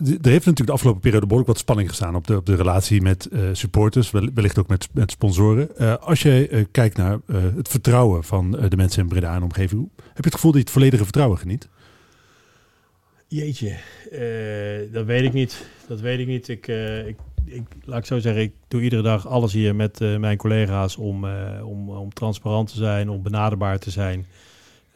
[0.00, 3.02] Er heeft natuurlijk de afgelopen periode behoorlijk wat spanning gestaan op de, op de relatie
[3.02, 5.76] met eh, supporters, wel- wellicht ook met, met sponsoren.
[5.76, 7.18] Eh, als je eh, kijkt naar
[7.56, 10.66] het vertrouwen van de mensen in Breda en omgeving, heb je het gevoel dat je
[10.66, 11.68] het volledige vertrouwen geniet?
[13.28, 13.76] Jeetje,
[14.92, 15.66] dat weet ik niet.
[15.86, 16.48] Dat weet ik niet.
[16.48, 16.66] Ik,
[17.06, 20.96] ik, ik, laat ik zo zeggen, ik doe iedere dag alles hier met mijn collega's
[20.96, 21.24] om,
[21.62, 24.26] om, om transparant te zijn, om benaderbaar te zijn.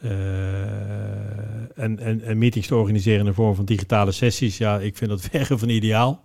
[0.05, 4.57] Eh, en, en, meetings te organiseren in de vorm van digitale sessies.
[4.57, 6.23] Ja, ik vind dat verre van ideaal.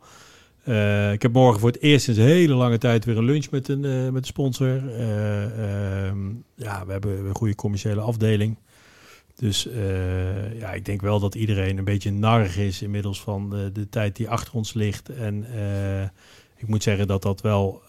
[0.65, 3.51] Eh, ik heb morgen voor het eerst sinds een hele lange tijd weer een lunch
[3.51, 4.89] met een, eh, met een sponsor.
[4.89, 6.19] Eh, ehm,
[6.55, 8.57] ja, we hebben een goede commerciële afdeling.
[9.35, 9.69] Dus
[10.59, 14.17] ja, ik denk wel dat iedereen een beetje narig is inmiddels van de, de tijd
[14.17, 15.09] die achter ons ligt.
[15.09, 15.47] En
[16.57, 17.83] ik moet zeggen dat dat wel,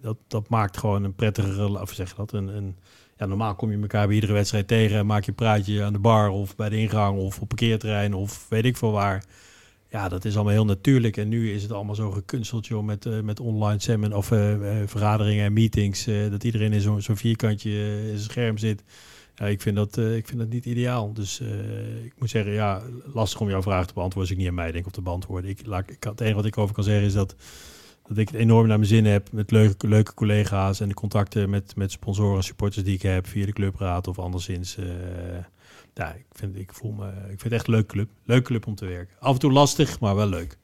[0.00, 1.82] dat, dat maakt gewoon een prettige relatie.
[1.82, 2.76] Of zeg dat, een, een,
[3.18, 5.92] ja, normaal kom je elkaar bij iedere wedstrijd tegen en maak je een praatje aan
[5.92, 9.24] de bar of bij de ingang of op parkeerterrein of weet ik veel waar.
[9.90, 11.16] Ja, dat is allemaal heel natuurlijk.
[11.16, 14.54] En nu is het allemaal zo gekunsteld, joh, met, eh, met online seminar of eh,
[14.86, 16.04] vergaderingen en meetings.
[16.04, 17.70] dat iedereen in zo'n vierkantje
[18.10, 18.82] in scherm zit.
[19.34, 21.12] Ja, ik vind dat, ik vind dat niet ideaal.
[21.12, 21.40] Dus
[22.04, 22.82] ik moet zeggen, ja,
[23.14, 24.20] lastig om jouw vraag te beantwoorden.
[24.20, 25.50] Als ik niet aan mij denk of te beantwoorden.
[25.50, 27.34] Ik, laat, ik, het enige wat ik over kan zeggen is dat,
[28.08, 31.50] dat ik het enorm naar mijn zin heb met leuke, leuke collega's en de contacten
[31.50, 34.76] met, met sponsoren en supporters die ik heb via de clubraad of anderszins.
[34.76, 34.84] eh,
[35.94, 38.08] ja, ik vind, ik voel me, ik vind het echt een leuke club.
[38.24, 39.16] Leuke club om te werken.
[39.20, 40.56] Af en toe lastig, maar wel leuk.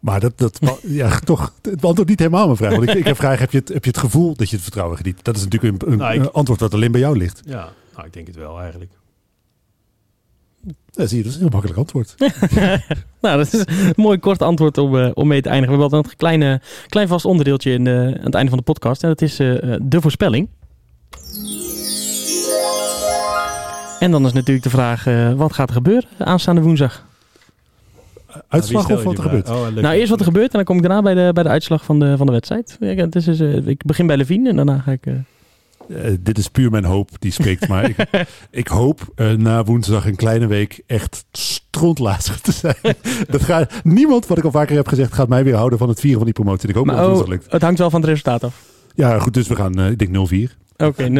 [0.00, 2.76] Maar dat, dat ja, toch, het beantwoordt niet helemaal mijn vraag.
[2.76, 4.96] Want ik, ik vraag, heb je, het, heb je het gevoel dat je het vertrouwen
[4.96, 5.24] geniet?
[5.24, 7.42] Dat is natuurlijk een, een, Nou, ik- antwoord dat alleen bij jou ligt.
[7.44, 8.92] Ja, nou, ik denk het wel eigenlijk.
[10.96, 12.14] Ja, zie je, dat is een heel makkelijk antwoord.
[13.22, 15.76] nou, dat is een mooi kort antwoord om, eh, om mee te eindigen.
[15.76, 18.64] We hebben altijd een kleine, klein vast onderdeeltje in de, aan het einde van de
[18.64, 19.02] podcast.
[19.02, 20.48] En dat is eh, eh, de voorspelling.
[24.00, 27.06] En dan is natuurlijk de vraag, eh, wat gaat er gebeuren aanstaande woensdag?
[28.48, 29.48] Uitslag of wat er gebeurt?
[29.48, 31.48] Oh, Nou, eerst wat er gebeurt en dan kom ik daarna bij de, bij de
[31.48, 32.76] uitslag van de, van de wedstrijd.
[32.80, 35.06] Ja, het is, dus, ik begin bij Levine en daarna ga ik...
[35.88, 37.68] eh, dit is puur mijn hoop die spreekt.
[37.68, 37.96] Maar ik,
[38.50, 42.76] ik hoop eh, na woensdag een kleine week echt strontlazer te zijn.
[43.28, 46.00] dat gaat, niemand, wat ik al vaker heb gezegd, gaat mij weer houden van het
[46.00, 46.68] vieren van die promotie.
[46.68, 47.52] Ik hoop maar dat het oh, lukt.
[47.52, 48.62] het hangt wel van het resultaat af.
[48.94, 50.56] Ja, goed, dus we gaan, eh, ik denk 0-4.
[50.76, 51.10] Oké, 0-4.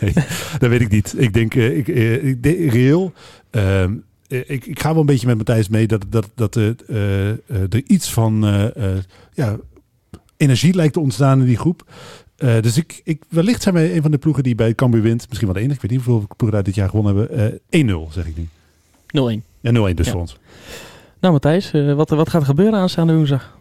[0.00, 0.12] Nee,
[0.58, 1.14] dat weet ik niet.
[1.16, 3.12] Ik denk, ik, ik reëel.
[3.50, 3.94] ehm,
[4.28, 8.12] eh, ik, ik ga wel een beetje met Matthijs mee dat, dat, dat er iets
[8.12, 8.40] van
[9.32, 9.56] ja,
[10.36, 11.84] energie lijkt te ontstaan in die groep.
[12.40, 15.26] Eh, dus ik, ik, wellicht zijn wij een van de ploegen die bij Cambuur wint.
[15.28, 15.74] Misschien wel de enige.
[15.74, 17.60] Ik weet niet hoeveel ploegen daar dit jaar gewonnen hebben.
[17.70, 18.48] Eh 1-0 zeg ik nu.
[19.40, 19.42] 0-1.
[19.60, 20.12] Ja, 0-1 dus Ja.
[20.12, 20.36] voor ons.
[21.20, 23.56] Nou Matthijs, eh, wat, wat gaat er gebeuren aanstaande woensdag?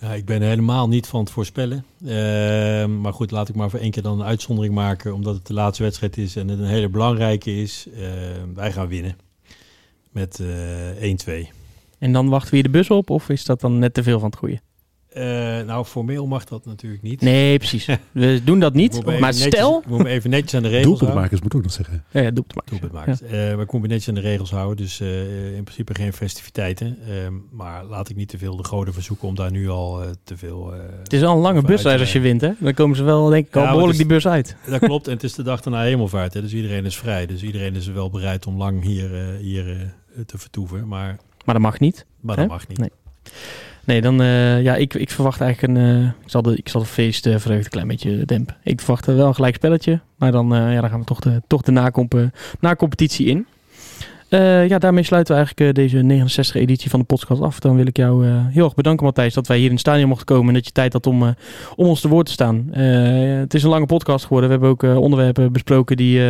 [0.00, 1.84] Ja, ik ben helemaal niet van het voorspellen.
[2.06, 5.14] Ehm, maar goed, laat ik maar voor één keer dan een uitzondering maken.
[5.14, 7.86] Omdat het de laatste wedstrijd is en het een hele belangrijke is.
[7.94, 9.16] Ehm, wij gaan winnen.
[10.10, 11.50] Met eh 1-2.
[11.98, 14.18] En dan wachten we hier de bus op of is dat dan net te veel
[14.18, 14.60] van het goede?
[15.16, 15.24] Eh,
[15.66, 17.20] nou, formeel mag dat natuurlijk niet.
[17.20, 17.86] Nee, precies.
[18.12, 19.04] We doen dat niet.
[19.04, 19.78] Maar netjes- stel...
[19.78, 20.98] Ik moet me even netjes aan de regels houden.
[21.06, 22.04] Doelpuntmakers moet ik ook nog zeggen.
[22.10, 22.30] Ja, ja.
[22.30, 23.22] Doelpuntmakers.
[23.22, 24.76] Eh, maar ik moet me netjes aan de regels houden.
[24.76, 26.98] Dus eh, in principe geen festiviteiten.
[27.08, 30.08] Ehm, maar laat ik niet te veel de goden verzoeken om daar nu al eh,
[30.24, 30.74] te veel...
[30.74, 32.50] eh, Het is al een lange busreis als je wint, hè?
[32.58, 34.56] Dan komen ze wel, denk ik, al Ja, behoorlijk die bus uit.
[34.68, 35.06] Dat klopt.
[35.08, 36.34] En het is de dag daarna hemelvaart.
[36.34, 36.40] Hè?
[36.40, 37.26] Dus iedereen is vrij.
[37.26, 40.88] Dus iedereen is wel bereid om lang hier, eh, hier eh, te vertoeven.
[40.88, 42.06] Maar, Maar dat mag niet.
[42.20, 42.42] maar Hè?
[42.42, 42.78] dat mag niet.
[42.78, 42.90] Nee.
[43.86, 46.80] Nee, dan, eh, ja, ik, ik verwacht eigenlijk een, eh, ik zal de, ik zal
[46.80, 48.56] de feestvreugde een klein beetje dempen.
[48.62, 51.42] Ik verwacht wel een gelijk spelletje, maar dan, eh, ja, dan gaan we toch de,
[51.46, 51.90] toch de
[52.60, 53.46] na-competitie in.
[54.36, 57.60] Eh, ja, daarmee sluiten we eigenlijk eh, deze 69 editie van de podcast af.
[57.60, 60.08] Dan wil ik jou eh, heel erg bedanken, Matthijs, dat wij hier in het stadion
[60.08, 61.22] mochten komen en dat je tijd had om,
[61.76, 62.68] om ons te woord te staan.
[62.72, 64.48] Het is een lange podcast geworden.
[64.48, 66.20] We hebben ook onderwerpen besproken die,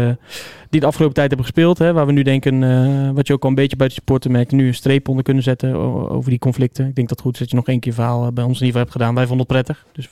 [0.71, 1.79] die de afgelopen tijd hebben gespeeld.
[1.79, 4.67] Hè, waar we nu denken, wat je ook al een beetje bij de merkt, nu
[4.67, 5.75] een streep onder kunnen zetten
[6.11, 6.89] over die conflicten.
[6.89, 8.67] Ik denk dat het goed is dat je nog één keer verhaal bij ons in
[8.67, 9.15] ieder geval hebt gedaan.
[9.15, 9.87] Wij vonden het prettig.
[9.93, 10.09] Dus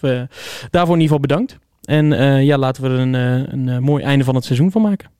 [0.71, 1.59] daarvoor in ieder geval bedankt.
[1.85, 2.07] En
[2.45, 5.14] ja, laten we er een, een mooi einde van het seizoen van maken.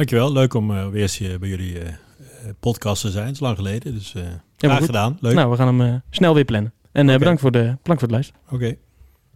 [0.00, 0.32] Dankjewel.
[0.32, 1.94] Leuk om eh, weer eens eh, bij jullie eh, eh,
[2.60, 3.24] podcast te zijn.
[3.24, 3.94] Het is lang geleden.
[3.94, 4.22] Dus eh
[4.56, 4.86] graag goed.
[4.86, 5.16] gedaan.
[5.20, 5.34] Leuk.
[5.34, 6.72] Nou, we gaan hem snel weer plannen.
[6.92, 7.18] En eh, Oké.
[7.18, 8.40] bedankt, voor de, bedankt voor het luisteren.
[8.50, 8.76] Oké.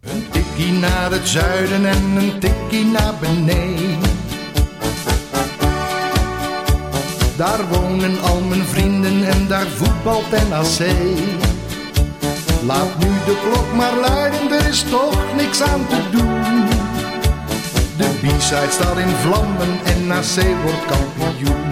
[0.01, 3.99] Een tikkie naar het zuiden en een tikkie naar beneden.
[7.37, 10.79] Daar wonen al mijn vrienden en daar voetbalt NAC.
[12.65, 16.94] Laat nu de klok maar luiden, er is toch niks aan te doen.
[17.97, 21.64] De B-side staat in vlammen en na C wordt kampioen.